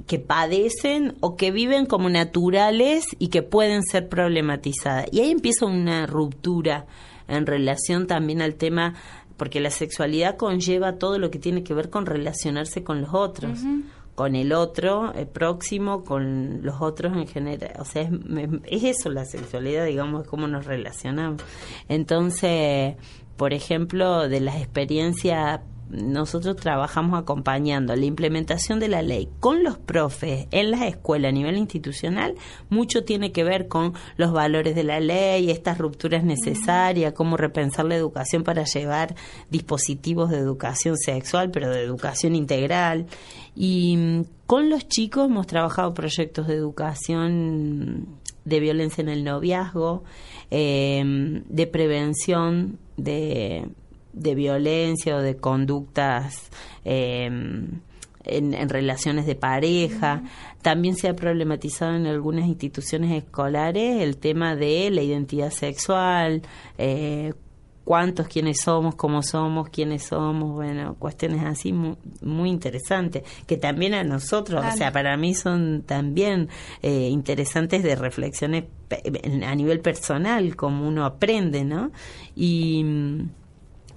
que 0.07 0.19
padecen 0.19 1.15
o 1.21 1.37
que 1.37 1.51
viven 1.53 1.87
como 1.87 2.09
naturales 2.09 3.07
y 3.21 3.29
que 3.29 3.43
pueden 3.43 3.83
ser 3.85 4.09
problematizadas. 4.09 5.07
Y 5.13 5.21
ahí 5.21 5.31
empieza 5.31 5.65
una 5.67 6.07
ruptura 6.07 6.87
en 7.29 7.47
relación 7.47 8.07
también 8.07 8.43
al 8.43 8.55
tema, 8.55 8.95
porque 9.37 9.61
la 9.61 9.71
sexualidad 9.71 10.37
conlleva 10.37 10.99
todo 10.99 11.19
lo 11.19 11.31
que 11.31 11.39
tiene 11.39 11.63
que 11.63 11.75
ver 11.75 11.91
con 11.91 12.07
relacionarse 12.07 12.83
con 12.83 13.01
los 13.01 13.13
otros. 13.13 13.61
con 14.15 14.35
el 14.35 14.55
otro 14.55 15.13
el 15.13 15.27
próximo, 15.27 16.03
con 16.03 16.63
los 16.63 16.81
otros 16.81 17.15
en 17.15 17.27
general. 17.27 17.75
O 17.79 17.85
sea, 17.85 18.03
es, 18.03 18.11
es 18.65 18.85
eso 18.85 19.11
la 19.11 19.27
sexualidad, 19.27 19.85
digamos, 19.85 20.23
es 20.23 20.29
cómo 20.29 20.49
nos 20.49 20.65
relacionamos. 20.65 21.43
Entonces, 21.87 22.97
por 23.37 23.53
ejemplo, 23.53 24.27
de 24.29 24.41
las 24.41 24.57
experiencias, 24.57 25.61
nosotros 25.91 26.57
trabajamos 26.57 27.19
acompañando 27.19 27.95
la 27.95 28.05
implementación 28.05 28.81
de 28.81 28.89
la 28.89 29.03
ley 29.03 29.29
con 29.41 29.63
los 29.63 29.79
profes 29.79 30.49
en 30.51 30.71
las 30.71 30.83
escuelas 30.83 31.31
a 31.31 31.33
nivel 31.33 31.57
institucional. 31.57 32.35
Mucho 32.71 33.05
tiene 33.05 33.33
que 33.33 33.45
ver 33.45 33.69
con 33.69 33.95
los 34.17 34.33
valores 34.33 34.75
de 34.75 34.85
la 34.85 35.01
ley, 35.01 35.51
estas 35.51 35.79
rupturas 35.79 36.25
necesarias, 36.25 37.13
cómo 37.13 37.37
repensar 37.37 37.85
la 37.85 37.97
educación 37.97 38.43
para 38.43 38.65
llevar 38.65 39.15
dispositivos 39.51 40.31
de 40.31 40.39
educación 40.39 40.97
sexual, 40.97 41.51
pero 41.51 41.71
de 41.71 41.83
educación 41.83 42.35
integral. 42.35 43.07
Y 43.55 43.97
mm, 43.97 44.25
con 44.47 44.71
los 44.71 44.89
chicos 44.89 45.27
hemos 45.27 45.47
trabajado 45.47 45.95
proyectos 45.95 46.47
de 46.47 46.55
educación 46.55 48.07
de 48.45 48.61
violencia 48.61 49.03
en 49.03 49.09
el 49.09 49.25
noviazgo, 49.25 50.05
eh, 50.51 51.03
de 51.49 51.67
prevención 51.67 52.79
de, 52.97 53.69
de 54.17 54.35
violencia 54.35 55.17
o 55.17 55.21
de 55.21 55.37
conductas 55.37 56.51
eh, 56.85 57.27
en, 57.27 58.55
en 58.55 58.69
relaciones 58.69 59.27
de 59.27 59.37
pareja. 59.37 60.23
También 60.63 60.97
se 60.97 61.09
ha 61.09 61.15
problematizado 61.15 61.95
en 61.95 62.07
algunas 62.07 62.47
instituciones 62.49 63.13
escolares 63.13 64.03
el 64.03 64.17
tema 64.17 64.57
de 64.57 64.91
la 64.91 65.03
identidad 65.03 65.51
sexual, 65.51 66.43
eh, 66.79 67.35
cuántos, 67.85 68.27
quiénes 68.27 68.63
somos, 68.63 68.97
cómo 68.97 69.23
somos, 69.23 69.69
quiénes 69.69 70.03
somos, 70.03 70.53
bueno, 70.55 70.97
cuestiones 70.99 71.45
así 71.45 71.73
muy, 71.73 71.95
muy 72.21 72.51
interesantes, 72.51 73.23
que 73.47 73.57
también 73.57 73.95
a 73.95 74.03
nosotros, 74.03 74.61
Claro. 74.61 74.75
o 74.75 74.77
sea, 74.77 74.91
para 74.91 75.17
mí 75.17 75.35
son 75.37 75.85
también 75.87 76.49
eh, 76.83 77.09
interesantes 77.09 77.85
de 77.85 77.95
reflexiones 77.95 78.65
a 79.47 79.55
nivel 79.55 79.79
personal, 79.81 80.57
como 80.57 80.89
uno 80.89 81.05
aprende, 81.05 81.65
¿no? 81.65 81.93
Y 82.35 82.85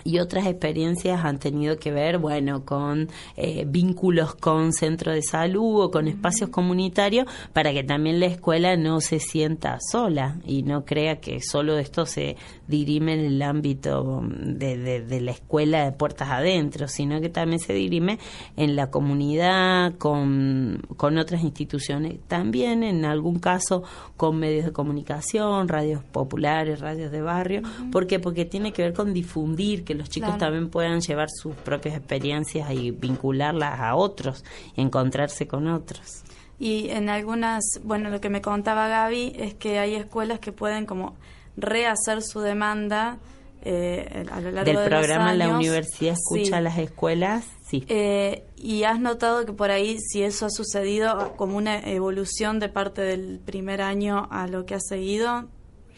y 0.03 0.19
otras 0.19 0.45
experiencias 0.47 1.23
han 1.25 1.39
tenido 1.39 1.77
que 1.77 1.91
ver, 1.91 2.17
bueno, 2.17 2.65
con 2.65 3.09
eh, 3.37 3.65
vínculos 3.67 4.35
con 4.35 4.73
centro 4.73 5.11
de 5.11 5.21
salud 5.21 5.83
o 5.85 5.91
con 5.91 6.07
espacios 6.07 6.49
comunitarios 6.49 7.25
para 7.53 7.71
que 7.73 7.83
también 7.83 8.19
la 8.19 8.27
escuela 8.27 8.75
no 8.77 9.01
se 9.01 9.19
sienta 9.19 9.77
sola 9.91 10.37
y 10.45 10.63
no 10.63 10.85
crea 10.85 11.19
que 11.19 11.41
solo 11.41 11.77
esto 11.77 12.05
se 12.05 12.35
dirime 12.67 13.13
en 13.13 13.19
el 13.21 13.41
ámbito 13.41 14.21
de, 14.39 14.77
de- 14.77 15.01
de 15.01 15.21
la 15.21 15.31
escuela 15.31 15.83
de 15.85 15.91
puertas 15.91 16.29
adentro, 16.29 16.87
sino 16.87 17.19
que 17.21 17.29
también 17.29 17.59
se 17.59 17.73
dirime 17.73 18.19
en 18.57 18.75
la 18.75 18.89
comunidad, 18.89 19.95
con, 19.97 20.81
con 20.97 21.17
otras 21.17 21.43
instituciones, 21.43 22.19
también 22.27 22.83
en 22.83 23.05
algún 23.05 23.39
caso 23.39 23.83
con 24.17 24.37
medios 24.37 24.65
de 24.65 24.71
comunicación, 24.71 25.67
radios 25.67 26.03
populares, 26.03 26.79
radios 26.79 27.11
de 27.11 27.21
barrio. 27.21 27.61
¿Por 27.91 28.07
qué? 28.07 28.19
Porque 28.19 28.45
tiene 28.45 28.71
que 28.71 28.81
ver 28.83 28.93
con 28.93 29.13
difundir, 29.13 29.83
que 29.89 29.95
los 29.95 30.07
chicos 30.07 30.29
Claro. 30.29 30.39
también 30.39 30.69
puedan 30.69 31.01
llevar 31.01 31.29
sus 31.31 31.55
propias 31.55 31.97
experiencias 31.97 32.69
y 32.71 32.91
vincularlas 32.91 33.79
a 33.79 33.95
otros, 33.95 34.45
y 34.75 34.81
encontrarse 34.81 35.47
con 35.47 35.67
otros. 35.67 36.21
Y 36.59 36.89
en 36.89 37.09
algunas, 37.09 37.63
bueno, 37.83 38.09
lo 38.11 38.21
que 38.21 38.29
me 38.29 38.41
contaba 38.41 38.87
Gaby 38.87 39.33
es 39.35 39.55
que 39.55 39.79
hay 39.79 39.95
escuelas 39.95 40.39
que 40.39 40.51
pueden 40.51 40.85
como 40.85 41.15
rehacer 41.57 42.21
su 42.21 42.39
demanda 42.41 43.17
eh, 43.61 44.25
a 44.31 44.39
lo 44.39 44.51
largo 44.51 44.65
Del 44.65 44.75
de 44.77 44.81
los 44.81 44.87
programa 44.89 45.33
La 45.33 45.45
años. 45.45 45.57
Universidad 45.57 46.13
Escucha 46.13 46.45
Sí. 46.45 46.53
a 46.53 46.61
las 46.61 46.77
Escuelas, 46.77 47.45
sí. 47.67 47.83
Eh, 47.89 48.45
y 48.55 48.83
has 48.83 48.99
notado 49.01 49.45
que 49.45 49.51
por 49.51 49.69
ahí, 49.71 49.97
si 49.99 50.21
eso 50.23 50.45
ha 50.45 50.49
sucedido 50.49 51.33
como 51.35 51.57
una 51.57 51.79
evolución 51.79 52.59
de 52.59 52.69
parte 52.69 53.01
del 53.01 53.39
primer 53.43 53.81
año 53.81 54.27
a 54.31 54.47
lo 54.47 54.65
que 54.65 54.75
ha 54.75 54.79
seguido 54.79 55.49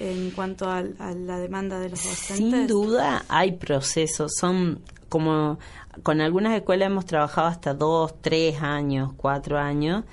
en 0.10 0.32
cuanto 0.32 0.70
al- 0.70 0.96
a, 1.00 1.14
la 1.14 1.40
demanda 1.40 1.80
de 1.80 1.90
los 1.90 2.04
docentes. 2.04 2.38
Sin 2.38 2.68
duda 2.68 3.24
hay 3.30 3.54
procesos, 3.54 4.34
son 4.40 4.82
como 5.10 5.60
con 6.04 6.22
algunas 6.22 6.54
escuelas 6.56 6.88
hemos 6.88 7.06
trabajado 7.06 7.48
hasta 7.48 7.74
dos, 7.74 8.16
tres 8.22 8.62
años, 8.62 9.12
cuatro 9.18 9.58
años, 9.60 10.04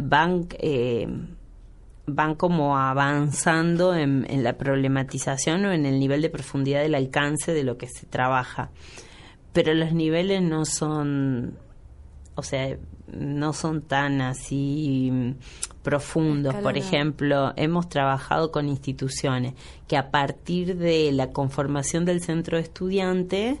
van 0.00 0.46
eh, 0.58 1.08
van 2.06 2.34
como 2.34 2.78
avanzando 2.78 3.94
en 3.94 4.42
la 4.42 4.56
problematización 4.56 5.64
o 5.66 5.72
en 5.72 5.84
el 5.86 5.98
nivel 6.00 6.22
de 6.22 6.30
profundidad 6.30 6.80
del 6.82 6.94
alcance 6.94 7.52
de 7.52 7.64
lo 7.64 7.76
que 7.76 7.86
se 7.86 8.06
trabaja, 8.06 8.70
pero 9.52 9.74
los 9.74 9.92
niveles 9.92 10.42
no 10.42 10.64
son 10.64 11.58
o 12.38 12.42
sea, 12.44 12.78
no 13.08 13.52
son 13.52 13.82
tan 13.82 14.20
así 14.20 15.10
mm, 15.12 15.30
profundos. 15.82 16.54
Por 16.54 16.78
ejemplo, 16.78 17.52
hemos 17.56 17.88
trabajado 17.88 18.52
con 18.52 18.68
instituciones 18.68 19.54
que 19.88 19.96
a 19.96 20.12
partir 20.12 20.76
de 20.76 21.10
la 21.10 21.32
conformación 21.32 22.04
del 22.04 22.22
centro 22.22 22.56
de 22.56 22.62
estudiantes, 22.62 23.58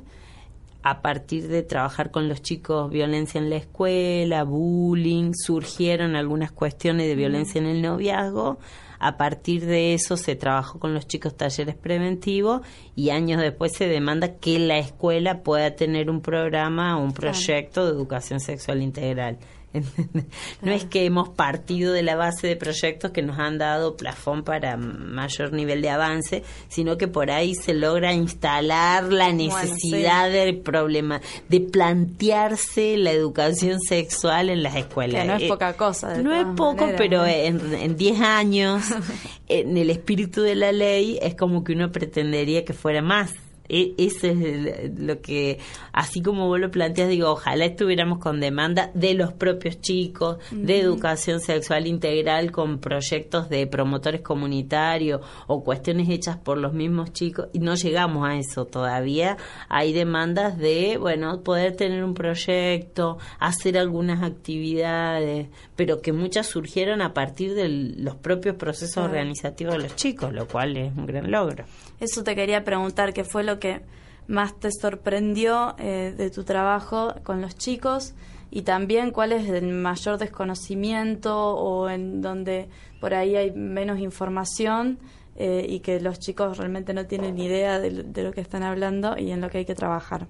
a 0.84 1.02
partir 1.02 1.48
de 1.48 1.64
trabajar 1.64 2.12
con 2.12 2.28
los 2.28 2.40
chicos 2.40 2.88
violencia 2.88 3.40
en 3.40 3.50
la 3.50 3.56
escuela, 3.56 4.44
bullying, 4.44 5.32
surgieron 5.34 6.14
algunas 6.14 6.52
cuestiones 6.52 7.08
de 7.08 7.16
violencia 7.16 7.60
en 7.60 7.66
el 7.66 7.82
noviazgo. 7.82 8.60
A 8.98 9.16
partir 9.16 9.64
de 9.64 9.94
eso 9.94 10.16
se 10.16 10.34
trabajó 10.34 10.78
con 10.78 10.94
los 10.94 11.06
chicos 11.06 11.36
talleres 11.36 11.76
preventivos 11.76 12.62
y 12.96 13.10
años 13.10 13.40
después 13.40 13.72
se 13.76 13.86
demanda 13.86 14.36
que 14.36 14.58
la 14.58 14.78
escuela 14.78 15.42
pueda 15.42 15.76
tener 15.76 16.10
un 16.10 16.20
programa 16.20 16.98
o 16.98 17.04
un 17.04 17.12
proyecto 17.12 17.86
de 17.86 17.92
educación 17.92 18.40
sexual 18.40 18.82
integral. 18.82 19.38
No 20.62 20.72
es 20.72 20.84
que 20.84 21.04
hemos 21.04 21.28
partido 21.28 21.92
de 21.92 22.02
la 22.02 22.16
base 22.16 22.46
de 22.46 22.56
proyectos 22.56 23.10
que 23.10 23.22
nos 23.22 23.38
han 23.38 23.58
dado 23.58 23.96
plafón 23.96 24.42
para 24.42 24.76
mayor 24.76 25.52
nivel 25.52 25.82
de 25.82 25.90
avance, 25.90 26.42
sino 26.68 26.96
que 26.96 27.08
por 27.08 27.30
ahí 27.30 27.54
se 27.54 27.74
logra 27.74 28.12
instalar 28.12 29.12
la 29.12 29.32
necesidad 29.32 30.30
del 30.30 30.58
problema, 30.58 31.20
de 31.48 31.60
plantearse 31.60 32.96
la 32.96 33.12
educación 33.12 33.80
sexual 33.80 34.50
en 34.50 34.62
las 34.62 34.76
escuelas. 34.76 35.22
Que 35.22 35.28
no 35.28 35.34
es 35.34 35.42
Eh, 35.42 35.48
poca 35.48 35.72
cosa, 35.74 36.08
de 36.08 36.22
no 36.22 36.34
es 36.34 36.46
poco, 36.56 36.86
maneras, 36.86 36.96
pero 36.98 37.26
en 37.26 37.96
10 37.96 38.20
años, 38.20 38.84
en 39.48 39.76
el 39.76 39.90
espíritu 39.90 40.42
de 40.42 40.54
la 40.54 40.72
ley, 40.72 41.18
es 41.22 41.34
como 41.34 41.64
que 41.64 41.72
uno 41.72 41.90
pretendería 41.92 42.64
que 42.64 42.72
fuera 42.72 43.02
más. 43.02 43.32
E- 43.68 43.94
Ese 43.98 44.30
es 44.30 44.98
lo 44.98 45.20
que, 45.20 45.58
así 45.92 46.22
como 46.22 46.46
vos 46.46 46.58
lo 46.58 46.70
planteas, 46.70 47.08
digo, 47.08 47.30
ojalá 47.30 47.64
estuviéramos 47.66 48.18
con 48.18 48.40
demanda 48.40 48.90
de 48.94 49.14
los 49.14 49.32
propios 49.32 49.80
chicos, 49.80 50.38
de 50.50 50.80
educación 50.80 51.40
sexual 51.40 51.86
integral, 51.86 52.50
con 52.50 52.78
proyectos 52.78 53.48
de 53.48 53.66
promotores 53.66 54.22
comunitarios 54.22 55.20
o 55.46 55.62
cuestiones 55.62 56.08
hechas 56.08 56.36
por 56.36 56.58
los 56.58 56.72
mismos 56.72 57.12
chicos, 57.12 57.48
y 57.52 57.58
no 57.58 57.74
llegamos 57.74 58.28
a 58.28 58.36
eso 58.36 58.64
todavía. 58.64 59.36
Hay 59.68 59.92
demandas 59.92 60.58
de, 60.58 60.96
bueno, 60.98 61.42
poder 61.42 61.76
tener 61.76 62.04
un 62.04 62.14
proyecto, 62.14 63.18
hacer 63.38 63.76
algunas 63.78 64.22
actividades, 64.22 65.48
pero 65.76 66.00
que 66.00 66.12
muchas 66.12 66.46
surgieron 66.46 67.02
a 67.02 67.12
partir 67.14 67.54
de 67.54 67.68
los 67.68 68.16
propios 68.16 68.56
procesos 68.56 68.96
organizativos 69.04 69.74
de 69.74 69.80
los 69.82 69.96
chicos, 69.96 70.32
lo 70.32 70.46
cual 70.46 70.76
es 70.76 70.96
un 70.96 71.06
gran 71.06 71.30
logro. 71.30 71.64
Eso 72.00 72.22
te 72.22 72.34
quería 72.34 72.64
preguntar, 72.64 73.12
¿qué 73.12 73.24
fue 73.24 73.42
lo 73.42 73.58
que 73.58 73.80
más 74.28 74.58
te 74.60 74.70
sorprendió 74.70 75.74
eh, 75.78 76.14
de 76.16 76.30
tu 76.30 76.44
trabajo 76.44 77.14
con 77.24 77.40
los 77.40 77.56
chicos 77.56 78.14
y 78.50 78.62
también 78.62 79.10
cuál 79.10 79.32
es 79.32 79.48
el 79.48 79.66
mayor 79.68 80.18
desconocimiento 80.18 81.54
o 81.54 81.88
en 81.88 82.22
donde 82.22 82.68
por 83.00 83.14
ahí 83.14 83.36
hay 83.36 83.50
menos 83.50 83.98
información 83.98 84.98
eh, 85.36 85.66
y 85.68 85.80
que 85.80 86.00
los 86.00 86.18
chicos 86.18 86.58
realmente 86.58 86.92
no 86.94 87.06
tienen 87.06 87.36
ni 87.36 87.46
idea 87.46 87.78
de, 87.80 87.90
lo 87.90 88.32
que 88.32 88.40
están 88.40 88.62
hablando 88.62 89.16
y 89.18 89.30
en 89.30 89.40
lo 89.40 89.50
que 89.50 89.58
hay 89.58 89.64
que 89.64 89.74
trabajar. 89.74 90.26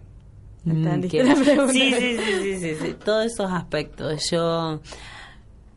Mm, 0.65 1.03
sí, 1.03 1.93
sí, 1.93 2.19
sí, 2.19 2.59
sí, 2.59 2.75
sí, 2.75 2.95
todos 3.05 3.27
esos 3.27 3.51
aspectos. 3.51 4.31
Yo, 4.31 4.81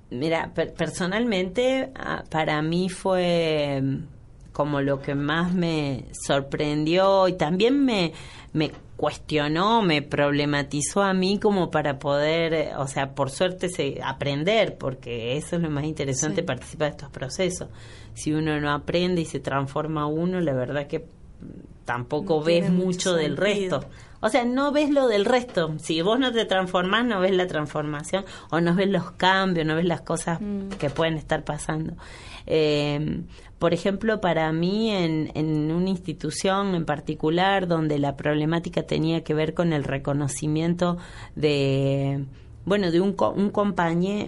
mira, 0.10 0.52
personalmente 0.54 1.92
ah, 1.96 2.24
para 2.30 2.62
mí 2.62 2.90
fue 2.90 3.82
como 4.62 4.80
lo 4.82 5.02
que 5.02 5.16
más 5.16 5.56
me 5.56 6.06
sorprendió 6.12 7.28
y 7.28 7.34
también 7.34 7.84
me, 7.84 8.14
me 8.54 8.72
cuestionó, 8.96 9.82
me 9.82 10.04
problematizó 10.04 11.02
a 11.02 11.16
mí 11.16 11.40
como 11.40 11.72
para 11.72 11.98
poder, 11.98 12.76
o 12.78 12.86
sea, 12.86 13.16
por 13.16 13.32
suerte 13.32 13.70
se, 13.70 14.00
aprender, 14.04 14.78
porque 14.78 15.36
eso 15.36 15.56
es 15.56 15.64
lo 15.64 15.72
más 15.72 15.86
interesante, 15.86 16.44
participar 16.44 16.90
de 16.90 16.98
estos 16.98 17.10
procesos. 17.10 17.70
Si 18.14 18.34
uno 18.34 18.62
no 18.62 18.72
aprende 18.72 19.22
y 19.22 19.26
se 19.26 19.40
transforma 19.40 20.06
uno, 20.06 20.40
la 20.40 20.54
verdad 20.54 20.86
que 20.86 21.08
tampoco 21.86 22.44
ves 22.44 22.70
mucho, 22.70 23.14
del 23.14 23.38
resto. 23.38 23.86
O 24.22 24.30
sea, 24.30 24.46
no 24.46 24.72
ves 24.72 24.92
lo 24.92 25.08
del 25.08 25.26
resto. 25.26 25.74
Si 25.80 26.02
vos 26.02 26.20
no 26.20 26.32
te 26.32 26.46
transformás, 26.46 27.06
no 27.06 27.20
ves 27.20 27.32
la 27.32 27.48
transformación 27.48 28.24
o 28.52 28.62
no 28.62 28.76
ves 28.76 28.88
los 28.88 29.12
cambios, 29.12 29.66
no 29.66 29.76
ves 29.76 29.86
las 29.86 30.02
cosas 30.02 30.40
mm. 30.40 30.70
que 30.80 30.90
pueden 30.92 31.16
estar 31.16 31.44
pasando. 31.44 31.94
Eh, 32.46 33.24
por 33.58 33.74
ejemplo, 33.74 34.22
para 34.22 34.52
mí 34.52 34.90
en, 34.90 35.32
en, 35.36 35.72
una 35.72 35.90
institución 35.90 36.74
en 36.74 36.86
particular 36.86 37.68
donde 37.68 38.00
la 38.00 38.16
problemática 38.16 38.84
tenía 38.84 39.24
que 39.24 39.34
ver 39.34 39.54
con 39.54 39.74
el 39.74 39.84
reconocimiento 39.84 40.98
de 41.36 42.26
bueno, 42.64 42.92
de 42.92 43.02
un, 43.02 43.16
un 43.36 43.52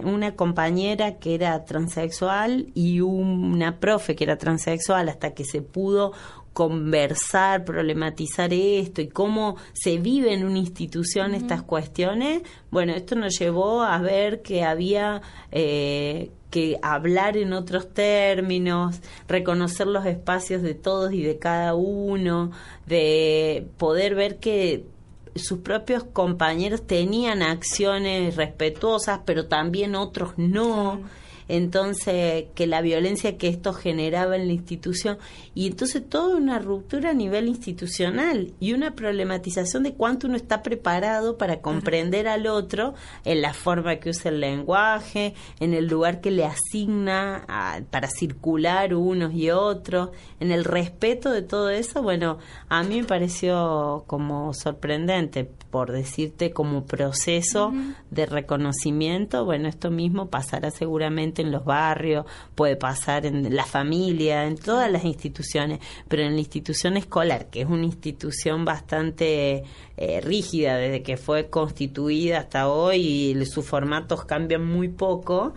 una 0.04 0.34
compañera 0.34 1.18
que 1.18 1.34
era 1.34 1.64
transexual 1.64 2.66
y 2.74 3.00
una 3.00 3.78
profe 3.78 4.16
que 4.16 4.24
era 4.24 4.38
transexual 4.38 5.08
hasta 5.08 5.34
que 5.34 5.44
se 5.44 5.62
pudo 5.62 6.12
conversar, 6.54 7.64
problematizar 7.64 8.54
esto 8.54 9.02
y 9.02 9.08
cómo 9.08 9.56
se 9.74 9.98
vive 9.98 10.32
en 10.32 10.46
una 10.46 10.58
institución 10.58 11.34
estas 11.34 11.62
cuestiones, 11.62 12.42
bueno, 12.70 12.94
esto 12.94 13.16
nos 13.16 13.38
llevó 13.38 13.82
a 13.82 13.98
ver 13.98 14.40
que 14.40 14.62
había 14.62 15.20
eh, 15.50 16.30
que 16.50 16.78
hablar 16.80 17.36
en 17.36 17.52
otros 17.52 17.92
términos, 17.92 19.00
reconocer 19.26 19.88
los 19.88 20.06
espacios 20.06 20.62
de 20.62 20.74
todos 20.74 21.12
y 21.12 21.22
de 21.22 21.38
cada 21.38 21.74
uno, 21.74 22.52
de 22.86 23.66
poder 23.76 24.14
ver 24.14 24.38
que 24.38 24.86
sus 25.34 25.58
propios 25.58 26.04
compañeros 26.04 26.86
tenían 26.86 27.42
acciones 27.42 28.36
respetuosas, 28.36 29.20
pero 29.24 29.46
también 29.46 29.96
otros 29.96 30.34
no 30.36 31.00
entonces 31.48 32.46
que 32.54 32.66
la 32.66 32.80
violencia 32.80 33.36
que 33.36 33.48
esto 33.48 33.72
generaba 33.72 34.36
en 34.36 34.46
la 34.46 34.52
institución 34.52 35.18
y 35.54 35.66
entonces 35.66 36.08
toda 36.08 36.36
una 36.36 36.58
ruptura 36.58 37.10
a 37.10 37.14
nivel 37.14 37.48
institucional 37.48 38.52
y 38.60 38.72
una 38.72 38.94
problematización 38.94 39.82
de 39.82 39.94
cuánto 39.94 40.26
uno 40.26 40.36
está 40.36 40.62
preparado 40.62 41.38
para 41.38 41.60
comprender 41.60 42.28
al 42.28 42.46
otro 42.46 42.94
en 43.24 43.42
la 43.42 43.54
forma 43.54 43.96
que 43.96 44.10
usa 44.10 44.30
el 44.30 44.40
lenguaje, 44.40 45.34
en 45.60 45.74
el 45.74 45.86
lugar 45.86 46.20
que 46.20 46.30
le 46.30 46.44
asigna 46.44 47.84
para 47.90 48.08
circular 48.08 48.94
unos 48.94 49.34
y 49.34 49.50
otros, 49.50 50.10
en 50.40 50.50
el 50.52 50.64
respeto 50.64 51.30
de 51.30 51.42
todo 51.42 51.70
eso, 51.70 52.02
bueno, 52.02 52.38
a 52.68 52.82
mí 52.82 53.00
me 53.00 53.06
pareció 53.06 54.04
como 54.06 54.52
sorprendente 54.54 55.44
por 55.70 55.90
decirte 55.90 56.52
como 56.52 56.84
proceso 56.84 57.72
de 58.10 58.26
reconocimiento, 58.26 59.44
bueno, 59.44 59.68
esto 59.68 59.90
mismo 59.90 60.28
pasará 60.28 60.70
seguramente 60.70 61.33
en 61.42 61.52
los 61.52 61.64
barrios, 61.64 62.26
puede 62.54 62.76
pasar 62.76 63.26
en 63.26 63.54
la 63.54 63.64
familia, 63.64 64.46
en 64.46 64.56
todas 64.56 64.90
las 64.90 65.04
instituciones, 65.04 65.80
pero 66.08 66.22
en 66.22 66.34
la 66.34 66.40
institución 66.40 66.96
escolar, 66.96 67.46
que 67.46 67.62
es 67.62 67.68
una 67.68 67.84
institución 67.84 68.64
bastante 68.64 69.64
eh, 69.96 70.20
rígida 70.20 70.76
desde 70.76 71.02
que 71.02 71.16
fue 71.16 71.48
constituida 71.50 72.38
hasta 72.38 72.68
hoy 72.68 73.32
y 73.32 73.46
sus 73.46 73.66
formatos 73.66 74.24
cambian 74.24 74.64
muy 74.64 74.88
poco, 74.88 75.54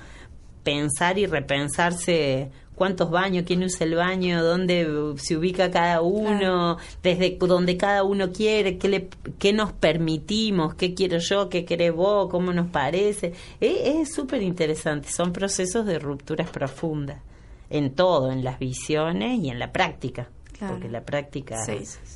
pensar 0.64 1.18
y 1.18 1.26
repensarse 1.26 2.52
cuántos 2.78 3.10
baños, 3.10 3.44
quién 3.46 3.64
usa 3.64 3.88
el 3.88 3.96
baño, 3.96 4.44
dónde 4.44 5.16
se 5.18 5.36
ubica 5.36 5.72
cada 5.72 6.02
uno, 6.02 6.78
desde 7.02 7.36
donde 7.40 7.76
cada 7.76 8.04
uno 8.04 8.32
quiere, 8.32 8.78
qué, 8.78 8.88
le, 8.88 9.10
qué 9.40 9.52
nos 9.52 9.74
permitimos, 9.74 10.76
qué 10.76 10.94
quiero 10.94 11.18
yo, 11.18 11.50
qué 11.50 11.66
querés 11.66 11.92
vos, 11.92 12.30
cómo 12.30 12.54
nos 12.54 12.68
parece. 12.70 13.34
Es 13.60 14.14
súper 14.14 14.44
interesante, 14.44 15.10
son 15.10 15.34
procesos 15.34 15.88
de 15.88 15.98
rupturas 15.98 16.52
profundas 16.52 17.20
en 17.72 17.96
todo, 17.96 18.32
en 18.32 18.44
las 18.44 18.60
visiones 18.60 19.40
y 19.40 19.50
en 19.50 19.58
la 19.58 19.72
práctica, 19.72 20.30
porque 20.60 20.88
la 20.88 21.02
práctica 21.02 21.56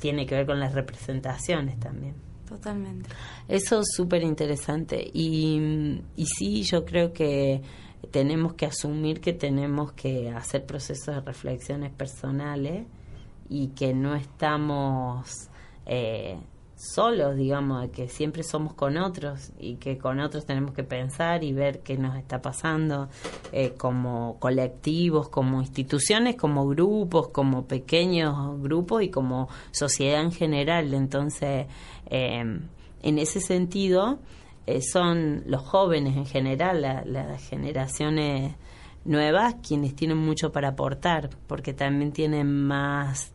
tiene 0.00 0.26
que 0.26 0.36
ver 0.36 0.46
con 0.46 0.60
las 0.60 0.74
representaciones 0.74 1.78
también. 1.80 2.14
Totalmente. 2.48 3.08
Eso 3.48 3.80
es 3.80 3.88
súper 3.96 4.22
interesante 4.22 5.10
y, 5.12 5.98
y 6.16 6.26
sí, 6.26 6.62
yo 6.62 6.84
creo 6.84 7.12
que 7.12 7.62
tenemos 8.10 8.54
que 8.54 8.66
asumir 8.66 9.20
que 9.20 9.32
tenemos 9.32 9.92
que 9.92 10.30
hacer 10.30 10.66
procesos 10.66 11.14
de 11.14 11.20
reflexiones 11.20 11.92
personales 11.92 12.86
y 13.48 13.68
que 13.68 13.94
no 13.94 14.14
estamos 14.14 15.48
eh, 15.86 16.38
solos, 16.82 17.36
digamos, 17.36 17.88
que 17.90 18.08
siempre 18.08 18.42
somos 18.42 18.74
con 18.74 18.96
otros 18.96 19.52
y 19.58 19.76
que 19.76 19.98
con 19.98 20.18
otros 20.18 20.46
tenemos 20.46 20.74
que 20.74 20.82
pensar 20.82 21.44
y 21.44 21.52
ver 21.52 21.80
qué 21.80 21.96
nos 21.96 22.16
está 22.16 22.42
pasando 22.42 23.08
eh, 23.52 23.74
como 23.76 24.38
colectivos, 24.40 25.28
como 25.28 25.60
instituciones, 25.60 26.34
como 26.34 26.66
grupos, 26.66 27.28
como 27.28 27.66
pequeños 27.66 28.60
grupos 28.60 29.02
y 29.02 29.10
como 29.10 29.48
sociedad 29.70 30.22
en 30.22 30.32
general. 30.32 30.92
Entonces, 30.92 31.66
eh, 32.06 32.60
en 33.02 33.18
ese 33.18 33.40
sentido, 33.40 34.18
eh, 34.66 34.80
son 34.80 35.42
los 35.46 35.62
jóvenes 35.62 36.16
en 36.16 36.26
general, 36.26 36.82
las 36.82 37.48
generaciones 37.48 38.54
nuevas, 39.04 39.56
quienes 39.66 39.94
tienen 39.94 40.18
mucho 40.18 40.52
para 40.52 40.68
aportar, 40.68 41.30
porque 41.46 41.72
también 41.72 42.12
tienen 42.12 42.66
más, 42.66 43.32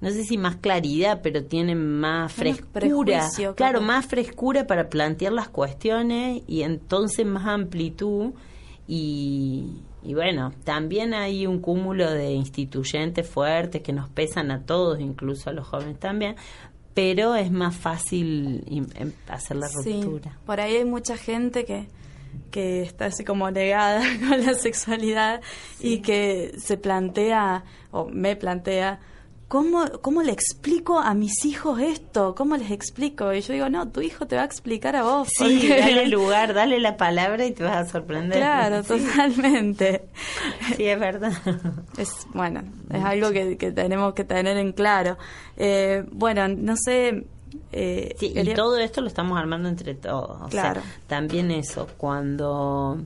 no 0.00 0.10
sé 0.10 0.24
si 0.24 0.38
más 0.38 0.56
claridad, 0.56 1.20
pero 1.22 1.44
tienen 1.44 2.00
más 2.00 2.32
frescura, 2.32 3.28
claro, 3.54 3.80
más 3.82 4.06
frescura 4.06 4.66
para 4.66 4.88
plantear 4.88 5.32
las 5.32 5.48
cuestiones 5.48 6.42
y 6.46 6.62
entonces 6.62 7.26
más 7.26 7.46
amplitud. 7.46 8.32
Y, 8.88 9.82
y 10.02 10.14
bueno, 10.14 10.52
también 10.64 11.14
hay 11.14 11.46
un 11.46 11.60
cúmulo 11.60 12.10
de 12.10 12.32
instituyentes 12.32 13.28
fuertes 13.28 13.82
que 13.82 13.92
nos 13.92 14.08
pesan 14.08 14.50
a 14.50 14.64
todos, 14.64 15.00
incluso 15.00 15.50
a 15.50 15.52
los 15.52 15.66
jóvenes 15.68 15.98
también, 16.00 16.34
pero 16.94 17.34
es 17.34 17.50
más 17.50 17.76
fácil 17.76 18.64
em, 18.96 19.12
hacer 19.28 19.56
la 19.56 19.68
ruptura. 19.68 20.38
por 20.44 20.60
ahí 20.60 20.76
hay 20.76 20.84
mucha 20.84 21.16
gente 21.16 21.64
que, 21.64 21.88
que 22.50 22.82
está 22.82 23.06
así 23.06 23.24
como 23.24 23.50
negada 23.50 24.02
con 24.28 24.44
la 24.44 24.54
sexualidad 24.54 25.40
y 25.80 26.00
que 26.00 26.52
se 26.58 26.76
plantea, 26.76 27.64
o 27.90 28.06
me 28.06 28.36
plantea, 28.36 29.00
¿cómo, 29.52 29.84
¿cómo 30.00 30.22
le 30.22 30.32
explico 30.32 30.98
a 30.98 31.12
mis 31.12 31.44
hijos 31.44 31.78
esto? 31.78 32.34
¿Cómo 32.34 32.56
les 32.56 32.70
explico? 32.70 33.34
Y 33.34 33.42
yo 33.42 33.52
digo, 33.52 33.68
no, 33.68 33.86
tu 33.86 34.00
hijo 34.00 34.26
te 34.26 34.34
va 34.34 34.42
a 34.42 34.44
explicar 34.46 34.96
a 34.96 35.02
vos. 35.02 35.28
Sí, 35.28 35.68
dale 35.68 36.06
lugar, 36.08 36.54
dale 36.54 36.80
la 36.80 36.96
palabra 36.96 37.44
y 37.44 37.52
te 37.52 37.62
vas 37.62 37.76
a 37.76 37.92
sorprender. 37.92 38.38
Claro, 38.38 38.82
totalmente. 38.82 40.06
Sí, 40.74 40.86
es 40.86 40.98
verdad. 40.98 41.34
Es, 41.98 42.26
bueno, 42.32 42.62
es 42.88 43.04
algo 43.04 43.30
que, 43.30 43.58
que 43.58 43.72
tenemos 43.72 44.14
que 44.14 44.24
tener 44.24 44.56
en 44.56 44.72
claro. 44.72 45.18
Eh, 45.58 46.02
bueno, 46.12 46.48
no 46.48 46.74
sé... 46.74 47.26
Eh, 47.72 48.16
sí, 48.18 48.32
y 48.34 48.54
todo 48.54 48.78
esto 48.78 49.02
lo 49.02 49.08
estamos 49.08 49.38
armando 49.38 49.68
entre 49.68 49.94
todos. 49.94 50.48
claro. 50.48 50.80
también 51.06 51.50
eso, 51.50 51.88
cuando... 51.98 53.04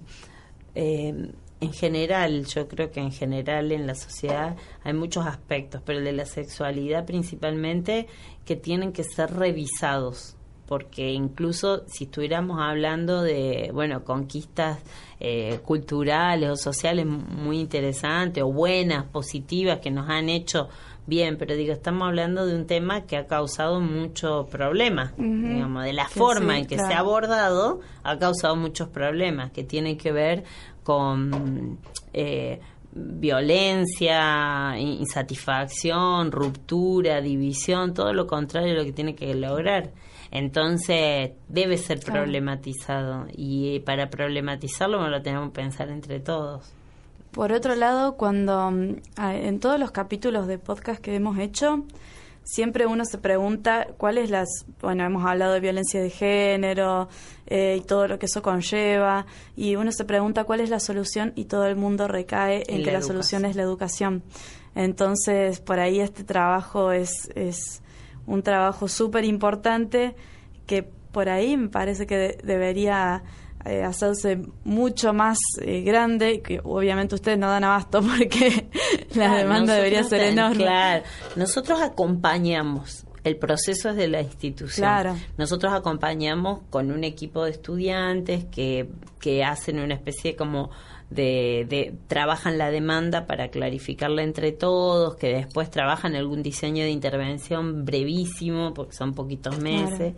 Eh, 0.76 1.28
en 1.66 1.72
general, 1.72 2.46
yo 2.46 2.68
creo 2.68 2.90
que 2.90 3.00
en 3.00 3.12
general 3.12 3.72
en 3.72 3.86
la 3.86 3.94
sociedad 3.94 4.56
hay 4.84 4.92
muchos 4.92 5.26
aspectos, 5.26 5.82
pero 5.84 5.98
el 5.98 6.04
de 6.04 6.12
la 6.12 6.26
sexualidad 6.26 7.04
principalmente 7.04 8.06
que 8.44 8.56
tienen 8.56 8.92
que 8.92 9.04
ser 9.04 9.32
revisados, 9.34 10.36
porque 10.66 11.12
incluso 11.12 11.84
si 11.86 12.04
estuviéramos 12.04 12.58
hablando 12.60 13.22
de, 13.22 13.70
bueno, 13.72 14.04
conquistas 14.04 14.78
eh, 15.20 15.60
culturales 15.64 16.50
o 16.50 16.56
sociales 16.56 17.06
muy 17.06 17.60
interesantes 17.60 18.42
o 18.42 18.52
buenas, 18.52 19.04
positivas, 19.04 19.80
que 19.80 19.90
nos 19.90 20.08
han 20.08 20.28
hecho 20.28 20.68
bien, 21.06 21.36
pero 21.38 21.54
digo, 21.54 21.72
estamos 21.72 22.08
hablando 22.08 22.46
de 22.46 22.56
un 22.56 22.66
tema 22.66 23.06
que 23.06 23.16
ha 23.16 23.26
causado 23.26 23.80
muchos 23.80 24.48
problemas, 24.48 25.16
digamos, 25.16 25.84
de 25.84 25.92
la 25.92 26.08
forma 26.08 26.58
en 26.58 26.66
que 26.66 26.78
se 26.78 26.92
ha 26.92 26.98
abordado, 26.98 27.80
ha 28.02 28.18
causado 28.18 28.56
muchos 28.56 28.88
problemas 28.88 29.52
que 29.52 29.62
tienen 29.62 29.96
que 29.96 30.10
ver 30.10 30.44
con 30.86 31.78
eh, 32.12 32.60
violencia, 32.92 34.78
insatisfacción, 34.78 36.30
ruptura, 36.30 37.20
división, 37.20 37.92
todo 37.92 38.12
lo 38.12 38.28
contrario 38.28 38.68
de 38.68 38.78
lo 38.78 38.84
que 38.84 38.92
tiene 38.92 39.16
que 39.16 39.34
lograr. 39.34 39.90
Entonces, 40.30 41.32
debe 41.48 41.76
ser 41.76 41.98
problematizado 41.98 43.26
y 43.36 43.80
para 43.80 44.10
problematizarlo 44.10 45.08
lo 45.08 45.22
tenemos 45.22 45.48
que 45.48 45.56
pensar 45.56 45.88
entre 45.88 46.20
todos. 46.20 46.72
Por 47.32 47.50
otro 47.50 47.74
lado, 47.74 48.16
cuando 48.16 48.70
mm, 48.70 48.96
en 49.18 49.58
todos 49.58 49.80
los 49.80 49.90
capítulos 49.90 50.46
de 50.46 50.58
podcast 50.58 51.00
que 51.00 51.16
hemos 51.16 51.36
hecho, 51.38 51.84
siempre 52.46 52.86
uno 52.86 53.04
se 53.04 53.18
pregunta 53.18 53.88
cuáles 53.98 54.30
las, 54.30 54.48
bueno, 54.80 55.04
hemos 55.04 55.26
hablado 55.26 55.52
de 55.52 55.60
violencia 55.60 56.00
de 56.00 56.10
género 56.10 57.08
eh, 57.46 57.78
y 57.78 57.80
todo 57.84 58.06
lo 58.06 58.18
que 58.20 58.26
eso 58.26 58.40
conlleva, 58.40 59.26
y 59.56 59.74
uno 59.74 59.90
se 59.90 60.04
pregunta 60.04 60.44
cuál 60.44 60.60
es 60.60 60.70
la 60.70 60.78
solución 60.78 61.32
y 61.34 61.46
todo 61.46 61.66
el 61.66 61.74
mundo 61.74 62.06
recae 62.06 62.62
en, 62.68 62.84
que 62.84 62.92
la 62.92 63.02
solución 63.02 63.44
es 63.44 63.56
la 63.56 63.62
educación. 63.62 64.22
Entonces, 64.76 65.58
por 65.60 65.80
ahí 65.80 66.00
este 66.00 66.22
trabajo 66.22 66.92
es, 66.92 67.10
es 67.34 67.82
un 68.26 68.42
trabajo 68.42 68.86
súper 68.86 69.24
importante 69.24 70.14
que 70.66 70.84
por 70.84 71.28
ahí 71.28 71.56
me 71.56 71.68
parece 71.68 72.06
que 72.06 72.38
debería 72.44 73.24
eh, 73.68 73.82
hacerse 73.82 74.40
mucho 74.64 75.12
más 75.12 75.38
eh, 75.60 75.82
grande, 75.82 76.40
que 76.40 76.60
obviamente 76.62 77.14
ustedes 77.14 77.38
no 77.38 77.48
dan 77.48 77.64
abasto 77.64 78.00
porque 78.18 78.68
la 79.14 79.34
demanda 79.34 79.74
debería 79.74 80.04
ser 80.04 80.22
enorme. 80.22 80.64
Claro, 80.64 81.04
nosotros 81.36 81.80
acompañamos. 81.80 83.04
El 83.24 83.38
proceso 83.38 83.90
es 83.90 83.96
de 83.96 84.06
la 84.06 84.20
institución. 84.20 84.84
Claro. 84.84 85.16
Nosotros 85.36 85.72
acompañamos 85.72 86.60
con 86.70 86.92
un 86.92 87.02
equipo 87.02 87.44
de 87.44 87.50
estudiantes 87.50 88.44
que, 88.44 88.88
que 89.18 89.42
hacen 89.42 89.80
una 89.80 89.94
especie 89.94 90.36
como 90.36 90.70
de, 91.10 91.66
de, 91.68 91.94
trabajan 92.06 92.58
la 92.58 92.70
demanda 92.70 93.26
para 93.26 93.48
clarificarla 93.48 94.22
entre 94.22 94.52
todos, 94.52 95.16
que 95.16 95.28
después 95.34 95.70
trabajan 95.70 96.14
algún 96.14 96.42
diseño 96.42 96.84
de 96.84 96.90
intervención 96.90 97.84
brevísimo, 97.84 98.74
porque 98.74 98.94
son 98.94 99.14
poquitos 99.14 99.58
meses. 99.58 100.14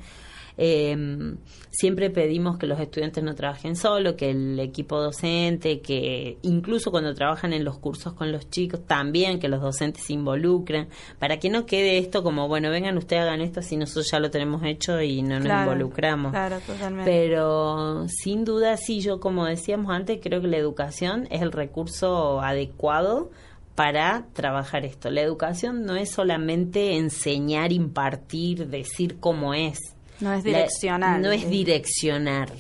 Eh, 0.58 1.36
siempre 1.70 2.10
pedimos 2.10 2.58
que 2.58 2.66
los 2.66 2.80
estudiantes 2.80 3.22
no 3.22 3.36
trabajen 3.36 3.76
solo, 3.76 4.16
que 4.16 4.30
el 4.30 4.58
equipo 4.58 5.00
docente, 5.00 5.80
que 5.80 6.38
incluso 6.42 6.90
cuando 6.90 7.14
trabajan 7.14 7.52
en 7.52 7.64
los 7.64 7.78
cursos 7.78 8.12
con 8.14 8.32
los 8.32 8.50
chicos, 8.50 8.80
también 8.84 9.38
que 9.38 9.48
los 9.48 9.60
docentes 9.60 10.04
se 10.04 10.14
involucren, 10.14 10.88
para 11.20 11.38
que 11.38 11.48
no 11.48 11.64
quede 11.64 11.98
esto 11.98 12.24
como, 12.24 12.48
bueno, 12.48 12.70
vengan 12.70 12.98
ustedes, 12.98 13.22
hagan 13.22 13.40
esto, 13.40 13.62
si 13.62 13.76
nosotros 13.76 14.10
ya 14.10 14.18
lo 14.18 14.30
tenemos 14.30 14.62
hecho 14.64 15.00
y 15.00 15.22
no 15.22 15.38
nos 15.38 15.46
involucramos. 15.46 16.32
Claro, 16.32 16.58
totalmente. 16.66 17.08
Pero 17.08 18.06
sin 18.08 18.44
duda, 18.44 18.76
sí, 18.76 19.00
yo 19.00 19.20
como 19.20 19.46
decíamos 19.46 19.92
antes, 19.92 20.18
creo 20.20 20.40
que 20.40 20.48
la 20.48 20.56
educación 20.56 21.28
es 21.30 21.40
el 21.42 21.52
recurso 21.52 22.40
adecuado 22.40 23.30
para 23.76 24.26
trabajar 24.32 24.84
esto. 24.84 25.08
La 25.08 25.20
educación 25.20 25.86
no 25.86 25.94
es 25.94 26.10
solamente 26.10 26.96
enseñar, 26.96 27.70
impartir, 27.70 28.66
decir 28.66 29.20
cómo 29.20 29.54
es. 29.54 29.78
No 30.20 30.32
es 30.32 30.44
direccionar. 30.44 31.20
no 31.20 31.30
es 31.30 31.48
direccionar. 31.48 32.52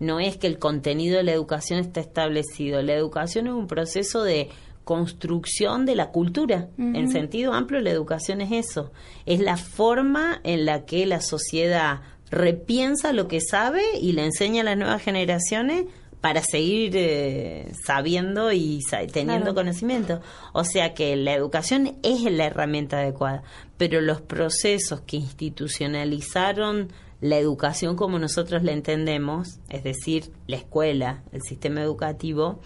No 0.00 0.20
es 0.20 0.36
que 0.36 0.46
el 0.46 0.58
contenido 0.58 1.16
de 1.18 1.22
la 1.22 1.32
educación 1.32 1.78
está 1.78 2.00
establecido. 2.00 2.82
La 2.82 2.94
educación 2.94 3.46
es 3.46 3.52
un 3.52 3.66
proceso 3.66 4.22
de 4.22 4.50
construcción 4.84 5.86
de 5.86 5.96
la 5.96 6.10
cultura. 6.10 6.68
En 6.76 7.10
sentido 7.10 7.52
amplio, 7.52 7.80
la 7.80 7.90
educación 7.90 8.40
es 8.40 8.52
eso. 8.52 8.92
Es 9.24 9.40
la 9.40 9.56
forma 9.56 10.40
en 10.44 10.66
la 10.66 10.84
que 10.84 11.06
la 11.06 11.20
sociedad 11.20 12.00
repiensa 12.30 13.12
lo 13.12 13.28
que 13.28 13.40
sabe 13.40 13.82
y 14.00 14.12
le 14.12 14.24
enseña 14.24 14.62
a 14.62 14.64
las 14.64 14.76
nuevas 14.76 15.02
generaciones 15.02 15.84
para 16.24 16.40
seguir 16.40 16.92
eh, 16.94 17.70
sabiendo 17.84 18.50
y 18.50 18.80
teniendo 19.12 19.54
conocimiento. 19.54 20.22
O 20.54 20.64
sea 20.64 20.94
que 20.94 21.16
la 21.16 21.34
educación 21.34 21.98
es 22.02 22.22
la 22.22 22.46
herramienta 22.46 23.00
adecuada, 23.00 23.42
pero 23.76 24.00
los 24.00 24.22
procesos 24.22 25.02
que 25.02 25.18
institucionalizaron 25.18 26.90
la 27.20 27.36
educación 27.36 27.94
como 27.94 28.18
nosotros 28.18 28.62
la 28.62 28.72
entendemos, 28.72 29.58
es 29.68 29.84
decir, 29.84 30.32
la 30.46 30.56
escuela, 30.56 31.22
el 31.30 31.42
sistema 31.42 31.82
educativo, 31.82 32.58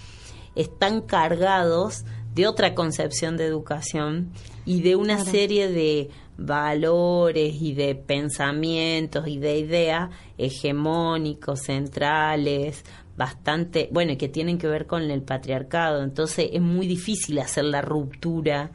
están 0.55 1.01
cargados 1.01 2.05
de 2.37 2.47
otra 2.47 2.77
concepción 2.77 3.37
de 3.37 3.47
educación 3.47 4.31
y 4.67 4.83
de 4.83 4.95
una 4.95 5.25
serie 5.25 5.67
de 5.67 6.11
valores 6.37 7.61
y 7.61 7.75
de 7.75 7.97
pensamientos 7.97 9.27
y 9.27 9.39
de 9.39 9.59
ideas 9.59 10.11
hegemónicos, 10.39 11.63
centrales, 11.63 12.85
bastante, 13.19 13.89
bueno, 13.93 14.17
que 14.17 14.29
tienen 14.29 14.57
que 14.57 14.69
ver 14.69 14.87
con 14.87 15.03
el 15.03 15.23
patriarcado. 15.23 16.03
Entonces 16.03 16.49
es 16.53 16.63
muy 16.63 16.87
difícil 16.87 17.39
hacer 17.41 17.65
la 17.65 17.83
ruptura 17.83 18.71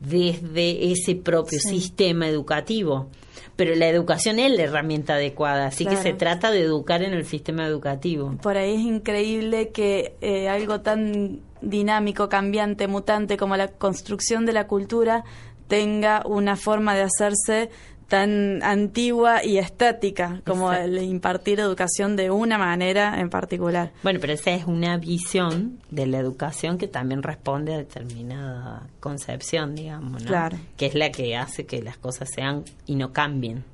desde 0.00 0.92
ese 0.92 1.14
propio 1.14 1.58
sistema 1.60 2.28
educativo. 2.28 3.08
Pero 3.54 3.74
la 3.74 3.88
educación 3.88 4.38
es 4.38 4.54
la 4.54 4.64
herramienta 4.64 5.14
adecuada, 5.14 5.68
así 5.68 5.86
que 5.86 5.96
se 5.96 6.12
trata 6.12 6.50
de 6.50 6.60
educar 6.60 7.02
en 7.02 7.14
el 7.14 7.24
sistema 7.24 7.66
educativo. 7.66 8.36
Por 8.42 8.58
ahí 8.58 8.74
es 8.74 8.80
increíble 8.80 9.70
que 9.70 10.14
eh, 10.20 10.48
algo 10.50 10.82
tan 10.82 11.40
dinámico, 11.62 12.28
cambiante, 12.28 12.86
mutante 12.86 13.38
como 13.38 13.56
la 13.56 13.68
construcción 13.68 14.44
de 14.44 14.52
la 14.52 14.66
cultura 14.66 15.24
tenga 15.68 16.22
una 16.26 16.56
forma 16.56 16.94
de 16.94 17.02
hacerse 17.02 17.70
tan 18.08 18.62
antigua 18.62 19.44
y 19.44 19.58
estática 19.58 20.40
como 20.46 20.72
el 20.72 21.02
impartir 21.02 21.58
educación 21.58 22.14
de 22.16 22.30
una 22.30 22.56
manera 22.56 23.20
en 23.20 23.30
particular. 23.30 23.92
Bueno, 24.02 24.20
pero 24.20 24.32
esa 24.32 24.52
es 24.52 24.64
una 24.64 24.96
visión 24.96 25.80
de 25.90 26.06
la 26.06 26.18
educación 26.18 26.78
que 26.78 26.86
también 26.86 27.22
responde 27.22 27.74
a 27.74 27.78
determinada 27.78 28.86
concepción, 29.00 29.74
digamos, 29.74 30.22
¿no? 30.22 30.28
Claro. 30.28 30.58
Que 30.76 30.86
es 30.86 30.94
la 30.94 31.10
que 31.10 31.36
hace 31.36 31.66
que 31.66 31.82
las 31.82 31.98
cosas 31.98 32.28
sean 32.32 32.64
y 32.86 32.94
no 32.94 33.12
cambien. 33.12 33.64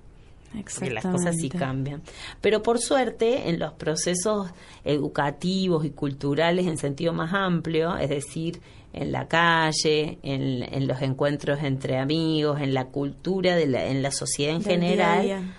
Porque 0.75 0.91
las 0.91 1.05
cosas 1.05 1.37
sí 1.37 1.49
cambian. 1.49 2.03
Pero 2.43 2.63
por 2.63 2.79
suerte, 2.79 3.49
en 3.49 3.59
los 3.59 3.73
procesos 3.73 4.51
educativos 4.85 5.85
y 5.87 5.91
culturales 5.91 6.67
en 6.67 6.77
sentido 6.77 7.15
más 7.15 7.33
amplio, 7.33 7.97
es 7.97 8.11
decir, 8.11 8.61
en 8.93 9.13
la 9.13 9.27
calle, 9.29 10.19
en, 10.23 10.87
los 10.87 11.01
encuentros 11.03 11.63
entre 11.63 11.99
amigos, 11.99 12.61
en 12.61 12.75
la 12.75 12.87
cultura, 12.87 13.57
de 13.57 13.67
la, 13.67 13.87
en 13.87 14.03
la 14.03 14.11
sociedad 14.11 14.55
en 14.55 14.63
general, 14.63 15.53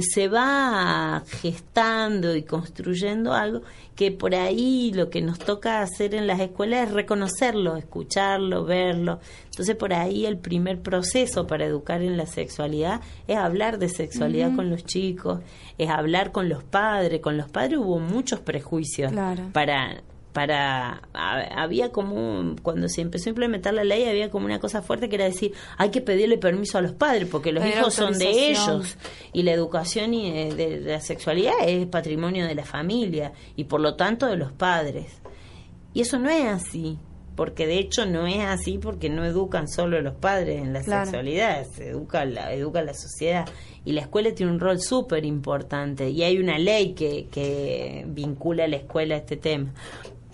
se 0.00 0.28
va 0.28 1.22
gestando 1.26 2.34
y 2.34 2.42
construyendo 2.42 3.34
algo 3.34 3.60
que 3.94 4.10
por 4.10 4.34
ahí 4.34 4.90
lo 4.92 5.10
que 5.10 5.22
nos 5.22 5.38
toca 5.38 5.80
hacer 5.80 6.14
en 6.14 6.26
las 6.26 6.40
escuelas 6.40 6.88
es 6.88 6.94
reconocerlo, 6.94 7.76
escucharlo, 7.76 8.64
verlo. 8.64 9.20
Entonces 9.44 9.76
por 9.76 9.94
ahí 9.94 10.26
el 10.26 10.38
primer 10.38 10.80
proceso 10.80 11.46
para 11.46 11.66
educar 11.66 12.02
en 12.02 12.16
la 12.16 12.26
sexualidad 12.26 13.00
es 13.28 13.36
hablar 13.36 13.78
de 13.78 13.88
sexualidad 13.88 14.56
con 14.56 14.70
los 14.70 14.84
chicos, 14.84 15.40
es 15.78 15.88
hablar 15.88 16.32
con 16.32 16.48
los 16.48 16.64
padres. 16.64 17.20
Con 17.20 17.36
los 17.36 17.48
padres 17.48 17.78
hubo 17.78 18.00
muchos 18.00 18.40
prejuicios 18.40 19.12
para 19.52 20.02
para 20.34 21.00
había 21.14 21.92
como 21.92 22.56
cuando 22.60 22.88
se 22.88 23.00
empezó 23.00 23.28
a 23.28 23.30
implementar 23.30 23.72
la 23.72 23.84
ley 23.84 24.04
había 24.04 24.30
como 24.30 24.46
una 24.46 24.58
cosa 24.58 24.82
fuerte 24.82 25.08
que 25.08 25.14
era 25.14 25.26
decir 25.26 25.52
hay 25.78 25.90
que 25.90 26.00
pedirle 26.00 26.38
permiso 26.38 26.76
a 26.76 26.82
los 26.82 26.92
padres 26.92 27.28
porque 27.30 27.52
los 27.52 27.64
hijos 27.64 27.94
son 27.94 28.18
de 28.18 28.50
ellos. 28.50 28.98
Y 29.32 29.44
la 29.44 29.52
educación 29.52 30.12
y 30.12 30.36
eh, 30.36 30.52
de, 30.52 30.80
la 30.80 31.00
sexualidad 31.00 31.54
es 31.64 31.86
patrimonio 31.86 32.46
de 32.46 32.54
la 32.56 32.64
familia 32.64 33.32
y 33.54 33.64
por 33.64 33.80
lo 33.80 33.94
tanto 33.94 34.26
de 34.26 34.36
los 34.36 34.50
padres. 34.50 35.06
Y 35.94 36.00
eso 36.00 36.18
no 36.18 36.28
es 36.28 36.44
así 36.46 36.98
porque 37.36 37.68
de 37.68 37.78
hecho 37.78 38.04
no 38.04 38.26
es 38.26 38.40
así 38.40 38.78
porque 38.78 39.08
no 39.10 39.24
educan 39.24 39.68
solo 39.68 40.00
los 40.00 40.14
padres 40.14 40.62
en 40.62 40.72
la 40.72 40.82
sexualidad 40.82 41.64
se 41.64 41.90
educa 41.90 42.24
la 42.24 42.52
educa 42.52 42.82
la 42.82 42.94
sociedad. 42.94 43.48
Y 43.84 43.92
la 43.92 44.00
escuela 44.00 44.34
tiene 44.34 44.50
un 44.50 44.58
rol 44.58 44.80
súper 44.80 45.24
importante 45.24 46.10
y 46.10 46.24
hay 46.24 46.38
una 46.38 46.58
ley 46.58 46.94
que, 46.94 47.28
que 47.30 48.04
vincula 48.08 48.64
a 48.64 48.68
la 48.68 48.76
escuela 48.76 49.14
a 49.14 49.18
este 49.18 49.36
tema 49.36 49.72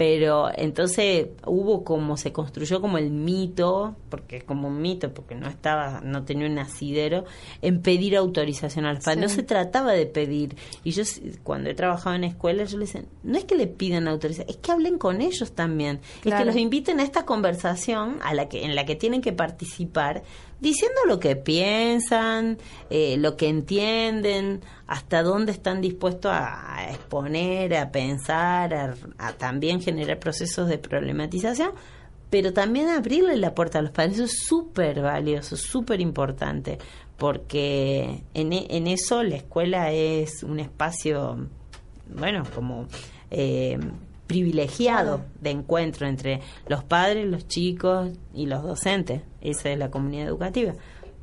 pero 0.00 0.48
entonces 0.56 1.26
hubo 1.44 1.84
como 1.84 2.16
se 2.16 2.32
construyó 2.32 2.80
como 2.80 2.96
el 2.96 3.10
mito 3.10 3.96
porque 4.08 4.38
es 4.38 4.44
como 4.44 4.68
un 4.68 4.80
mito 4.80 5.12
porque 5.12 5.34
no 5.34 5.46
estaba 5.46 6.00
no 6.00 6.24
tenía 6.24 6.46
un 6.46 6.58
asidero 6.58 7.26
en 7.60 7.82
pedir 7.82 8.16
autorización 8.16 8.86
a 8.86 8.94
los 8.94 9.04
padres 9.04 9.20
no 9.20 9.28
se 9.28 9.42
trataba 9.42 9.92
de 9.92 10.06
pedir. 10.06 10.56
Y 10.84 10.92
yo 10.92 11.02
cuando 11.42 11.68
he 11.68 11.74
trabajado 11.74 12.16
en 12.16 12.24
escuelas 12.24 12.72
yo 12.72 12.78
les 12.78 12.94
decía 12.94 13.06
no 13.22 13.36
es 13.36 13.44
que 13.44 13.56
le 13.56 13.66
pidan 13.66 14.08
autorización 14.08 14.48
es 14.48 14.56
que 14.56 14.72
hablen 14.72 14.96
con 14.96 15.20
ellos 15.20 15.52
también. 15.52 16.00
Es 16.24 16.32
que 16.32 16.46
los 16.46 16.56
inviten 16.56 16.98
a 17.00 17.02
esta 17.02 17.26
conversación 17.26 18.20
a 18.22 18.32
la 18.32 18.48
que 18.48 18.64
en 18.64 18.74
la 18.74 18.86
que 18.86 18.96
tienen 18.96 19.20
que 19.20 19.34
participar 19.34 20.22
diciendo 20.60 21.00
lo 21.06 21.18
que 21.18 21.36
piensan, 21.36 22.58
eh, 22.90 23.16
lo 23.18 23.36
que 23.36 23.48
entienden, 23.48 24.60
hasta 24.86 25.22
dónde 25.22 25.52
están 25.52 25.80
dispuestos 25.80 26.30
a, 26.32 26.88
exponer, 26.90 27.74
a 27.76 27.90
pensar, 27.90 28.94
a, 29.18 29.32
también 29.32 29.80
generar 29.80 30.18
procesos 30.18 30.68
de 30.68 30.78
problematización, 30.78 31.72
pero 32.28 32.52
también 32.52 32.88
abrirle 32.88 33.36
la 33.36 33.54
puerta 33.54 33.78
a 33.78 33.82
los 33.82 33.90
padres. 33.90 34.14
Eso 34.14 34.24
es 34.24 34.38
súper 34.44 35.00
valioso, 35.00 35.56
súper 35.56 36.00
importante, 36.00 36.78
porque 37.16 38.24
en, 38.34 38.52
e, 38.52 38.66
en, 38.70 38.86
eso 38.86 39.22
la 39.22 39.36
escuela 39.36 39.92
es 39.92 40.42
un 40.42 40.60
espacio, 40.60 41.48
bueno, 42.14 42.44
como... 42.54 42.86
Eh, 43.30 43.78
privilegiado 44.30 45.24
de 45.40 45.50
encuentro 45.50 46.06
entre 46.06 46.40
los 46.68 46.84
padres, 46.84 47.26
los 47.26 47.48
chicos 47.48 48.12
y 48.32 48.46
los 48.46 48.62
docentes. 48.62 49.22
Esa 49.40 49.70
es 49.70 49.78
la 49.78 49.90
comunidad 49.90 50.28
educativa. 50.28 50.74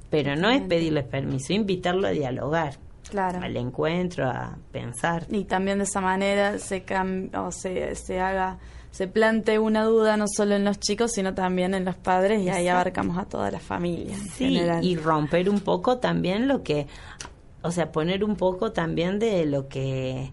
Pero 0.10 0.36
no 0.36 0.50
es 0.50 0.62
pedirles 0.62 1.06
permiso, 1.06 1.54
invitarlo 1.54 2.08
a 2.08 2.12
dialogar. 2.12 2.78
Claro. 3.10 3.40
al 3.42 3.56
encuentro, 3.56 4.28
a 4.28 4.58
pensar. 4.72 5.28
Y 5.30 5.46
también 5.46 5.78
de 5.78 5.86
esa 5.86 6.02
manera 6.02 6.60
se, 6.60 6.84
cam 6.84 7.30
o 7.36 7.54
se, 7.54 7.96
se 7.96 8.20
haga, 8.20 8.58
se 8.92 9.08
plante 9.08 9.60
una 9.60 9.86
duda 9.86 10.18
no 10.18 10.26
solo 10.28 10.56
en 10.56 10.66
los 10.66 10.80
chicos, 10.80 11.14
sino 11.14 11.34
también 11.34 11.74
en 11.74 11.86
los 11.86 11.96
padres 11.96 12.42
y 12.42 12.50
ahí 12.50 12.68
abarcamos 12.68 13.18
a 13.18 13.26
toda 13.26 13.50
la 13.50 13.60
familia. 13.60 14.16
Sí, 14.34 14.60
y 14.82 14.96
romper 14.98 15.50
un 15.50 15.62
poco 15.62 16.00
también 16.00 16.48
lo 16.48 16.64
que, 16.64 16.88
o 17.62 17.72
sea, 17.72 17.92
poner 17.92 18.24
un 18.24 18.36
poco 18.36 18.72
también 18.72 19.20
de 19.20 19.46
lo 19.46 19.68
que 19.70 20.32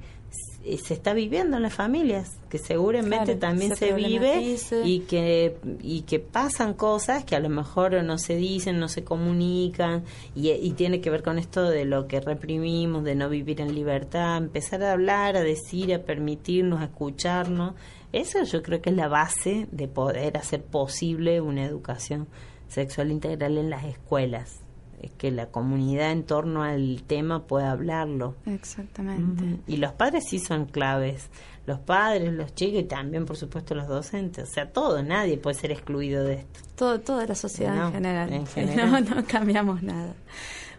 se 0.82 0.94
está 0.94 1.12
viviendo 1.12 1.56
en 1.56 1.62
las 1.62 1.74
familias, 1.74 2.38
que 2.48 2.58
seguramente 2.58 3.36
Claro, 3.36 3.38
también 3.38 3.76
se 3.76 3.92
vive 3.92 4.56
y 4.84 5.00
que 5.00 5.56
y 5.82 6.02
que 6.02 6.18
pasan 6.20 6.74
cosas 6.74 7.24
que 7.24 7.36
a 7.36 7.40
lo 7.40 7.48
mejor 7.48 8.02
no 8.02 8.18
se 8.18 8.36
dicen, 8.36 8.78
no 8.78 8.88
se 8.88 9.04
comunican 9.04 10.04
y, 10.34 10.50
y 10.50 10.72
tiene 10.72 11.00
que 11.00 11.10
ver 11.10 11.22
con 11.22 11.38
esto 11.38 11.68
de 11.68 11.84
lo 11.84 12.06
que 12.06 12.20
reprimimos, 12.20 13.04
de 13.04 13.14
no 13.14 13.28
vivir 13.28 13.60
en 13.60 13.74
libertad, 13.74 14.38
empezar 14.38 14.82
a 14.82 14.92
hablar, 14.92 15.36
a 15.36 15.42
decir, 15.42 15.92
a 15.92 16.02
permitirnos, 16.02 16.80
a 16.80 16.84
escucharnos. 16.84 17.74
Eso 18.12 18.42
yo 18.44 18.62
creo 18.62 18.80
que 18.80 18.90
es 18.90 18.96
la 18.96 19.08
base 19.08 19.66
de 19.70 19.88
poder 19.88 20.36
hacer 20.36 20.62
posible 20.62 21.40
una 21.40 21.64
educación 21.64 22.28
sexual 22.68 23.10
integral 23.10 23.58
en 23.58 23.70
las 23.70 23.84
escuelas. 23.84 24.63
Es 25.04 25.10
que 25.12 25.30
la 25.30 25.46
comunidad 25.46 26.10
en 26.12 26.24
torno 26.24 26.62
al 26.62 27.02
tema 27.06 27.46
pueda 27.46 27.70
hablarlo. 27.72 28.34
Exactamente. 28.46 29.58
Y 29.66 29.76
los 29.76 29.92
padres 29.92 30.24
sí 30.28 30.38
son 30.38 30.66
claves. 30.66 31.28
Los 31.66 31.78
padres, 31.78 32.32
los 32.32 32.54
chicos 32.54 32.80
y 32.80 32.84
también, 32.84 33.24
por 33.26 33.36
supuesto, 33.36 33.74
los 33.74 33.88
docentes. 33.88 34.48
O 34.50 34.52
sea, 34.52 34.70
todo, 34.70 35.02
nadie 35.02 35.38
puede 35.38 35.56
ser 35.58 35.72
excluido 35.72 36.22
de 36.24 36.34
esto. 36.34 36.60
Todo, 36.76 37.00
toda 37.00 37.26
la 37.26 37.34
sociedad 37.34 37.74
No, 37.74 37.86
en 37.88 37.92
general. 37.94 38.32
en 38.32 38.46
general. 38.54 38.90
No, 39.08 39.14
no 39.16 39.24
cambiamos 39.26 39.82
nada. 39.82 40.14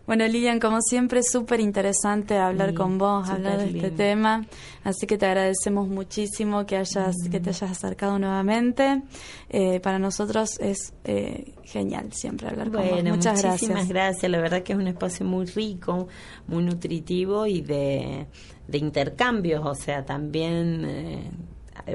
Bueno, 0.08 0.28
Lilian, 0.28 0.60
como 0.60 0.82
siempre, 0.82 1.24
súper 1.24 1.60
interesante 1.60 2.38
hablar 2.38 2.70
Sí, 2.70 2.76
con 2.76 2.98
vos, 3.00 3.28
hablar 3.28 3.58
de 3.58 3.70
este 3.70 3.90
tema. 3.90 4.46
Así 4.84 5.08
que 5.08 5.18
te 5.18 5.26
agradecemos 5.26 5.88
muchísimo 5.88 6.66
que 6.68 6.78
hayas, 6.78 7.16
que 7.32 7.40
te 7.40 7.50
hayas 7.50 7.72
acercado 7.72 8.20
nuevamente. 8.20 9.02
Eh, 9.50 9.80
para 9.80 9.98
nosotros 9.98 10.60
es 10.60 10.94
eh, 11.06 11.54
genial 11.64 12.14
siempre 12.14 12.48
hablar 12.50 12.72
con 12.72 12.82
vos. 12.82 12.92
Bueno, 12.92 13.16
Muchas 13.16 13.44
muchísimas 13.44 13.88
gracias. 13.88 13.90
gracias. 13.90 14.32
La 14.32 14.40
verdad 14.40 14.62
que 14.62 14.74
es 14.74 14.80
un 14.80 14.88
espacio 14.88 15.26
muy 15.26 15.46
rico, 15.48 16.08
muy 16.48 16.64
nutritivo 16.64 17.48
y 17.48 17.62
de, 17.62 18.28
de 18.68 18.78
intercambios. 18.78 19.66
O 19.66 19.74
sea, 19.74 20.06
también 20.06 20.86
eh, 20.86 21.32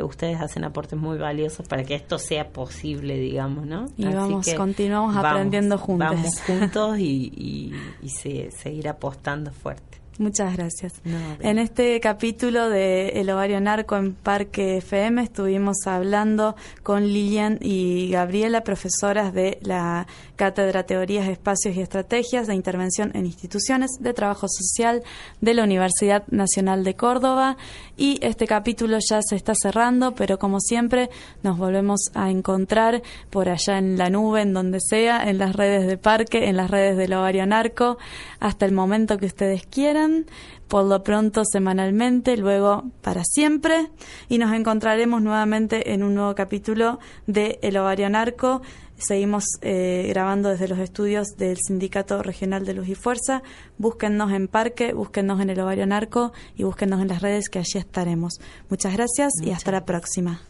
ustedes 0.03 0.41
hacen 0.41 0.65
aportes 0.65 0.99
muy 0.99 1.19
valiosos 1.19 1.67
para 1.69 1.85
que 1.85 1.95
esto 1.95 2.19
sea 2.19 2.49
posible, 2.49 3.19
digamos, 3.19 3.67
¿no? 3.67 3.87
Y 3.97 4.07
vamos, 4.07 4.45
que 4.47 4.55
continuamos 4.55 5.17
aprendiendo 5.17 5.79
juntos. 5.79 6.09
Vamos 6.11 6.41
juntos 6.47 6.99
y, 6.99 7.33
y, 7.37 7.75
y 8.03 8.09
se- 8.11 8.51
seguir 8.51 8.89
apostando 8.89 9.51
fuerte. 9.53 9.99
Muchas 10.19 10.55
gracias. 10.55 11.01
No, 11.03 11.17
En 11.41 11.59
este 11.59 11.99
capítulo 11.99 12.69
de 12.69 13.09
El 13.21 13.31
Ovario 13.31 13.59
Narco 13.59 13.97
en 13.97 14.13
Parque 14.13 14.77
FM 14.77 15.23
estuvimos 15.23 15.79
hablando 15.87 16.57
con 16.83 17.07
Lilian 17.07 17.57
y 17.63 18.11
Gabriela, 18.11 18.63
profesoras 18.63 19.33
de 19.33 19.59
la 19.63 20.07
Cátedra 20.37 20.83
Teorías, 20.83 21.27
Espacios 21.27 21.75
y 21.75 21.81
Estrategias 21.81 22.47
de 22.49 22.55
Intervención 22.55 23.13
en 23.15 23.25
Instituciones 23.25 23.93
de 23.99 24.13
Trabajo 24.13 24.47
Social 24.51 25.03
de 25.41 25.55
la 25.55 25.65
Universidad 25.65 26.25
Nacional 26.29 26.85
de 26.85 26.97
Córdoba. 26.97 27.57
Y 28.01 28.19
este 28.23 28.47
capítulo 28.47 28.97
ya 28.99 29.21
se 29.21 29.37
está 29.37 29.53
cerrando, 29.55 30.15
pero 30.15 30.39
como 30.39 30.59
siempre 30.59 31.11
nos 31.43 31.59
volvemos 31.59 32.11
a 32.15 32.31
encontrar 32.31 33.03
por 33.29 33.51
allá 33.51 33.77
en 33.77 33.99
la 33.99 34.09
nube, 34.09 34.41
en 34.41 34.55
donde 34.55 34.79
sea, 34.81 35.29
en 35.29 35.37
las 35.37 35.55
redes 35.55 35.87
de 35.87 35.99
Parque, 35.99 36.49
en 36.49 36.57
las 36.57 36.71
redes 36.71 36.97
del 36.97 37.13
Ovario 37.13 37.45
Narco, 37.45 37.99
hasta 38.39 38.65
el 38.65 38.73
momento 38.73 39.19
que 39.19 39.27
ustedes 39.27 39.67
quieran 39.67 40.25
por 40.67 40.87
lo 40.87 41.03
pronto 41.03 41.43
semanalmente, 41.45 42.39
luego 42.39 42.85
para 43.03 43.23
siempre, 43.23 43.91
y 44.31 44.39
nos 44.39 44.55
encontraremos 44.55 45.21
nuevamente 45.21 45.93
en 45.93 46.03
un 46.03 46.15
nuevo 46.15 46.35
capítulo 46.35 47.01
de 47.27 47.59
El 47.61 47.77
Ovario 47.77 48.09
Narco. 48.09 48.63
Seguimos 49.01 49.45
eh, 49.63 50.07
grabando 50.11 50.51
desde 50.51 50.69
los 50.69 50.79
estudios 50.79 51.29
del 51.39 51.57
Sindicato 51.57 52.23
Regional 52.23 52.67
de 52.67 52.75
Luz 52.75 52.89
y 52.89 52.95
Fuerza. 52.95 53.43
Búsquennos 53.79 54.31
en 54.33 54.47
Parque, 54.47 54.93
búsquennos 54.93 55.41
en 55.41 55.51
El 55.51 55.61
Ovario 55.61 55.87
Narco 55.87 56.33
y 56.55 56.65
búsquennos 56.65 57.01
en 57.01 57.09
las 57.09 57.23
redes 57.23 57.49
que 57.49 57.59
allí 57.59 57.79
estaremos. 57.79 58.35
Muchas 58.69 58.93
gracias 58.93 59.33
y 59.43 59.51
hasta 59.53 59.73
la 59.73 59.85
próxima. 59.85 60.43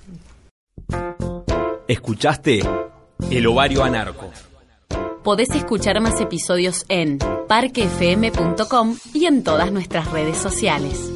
Escuchaste 1.86 2.60
El 3.30 3.46
Ovario 3.46 3.84
Anarco. 3.84 4.30
Podés 5.22 5.50
escuchar 5.50 6.00
más 6.00 6.20
episodios 6.20 6.84
en 6.88 7.18
parquefm.com 7.46 8.96
y 9.12 9.26
en 9.26 9.44
todas 9.44 9.70
nuestras 9.70 10.10
redes 10.10 10.38
sociales. 10.38 11.12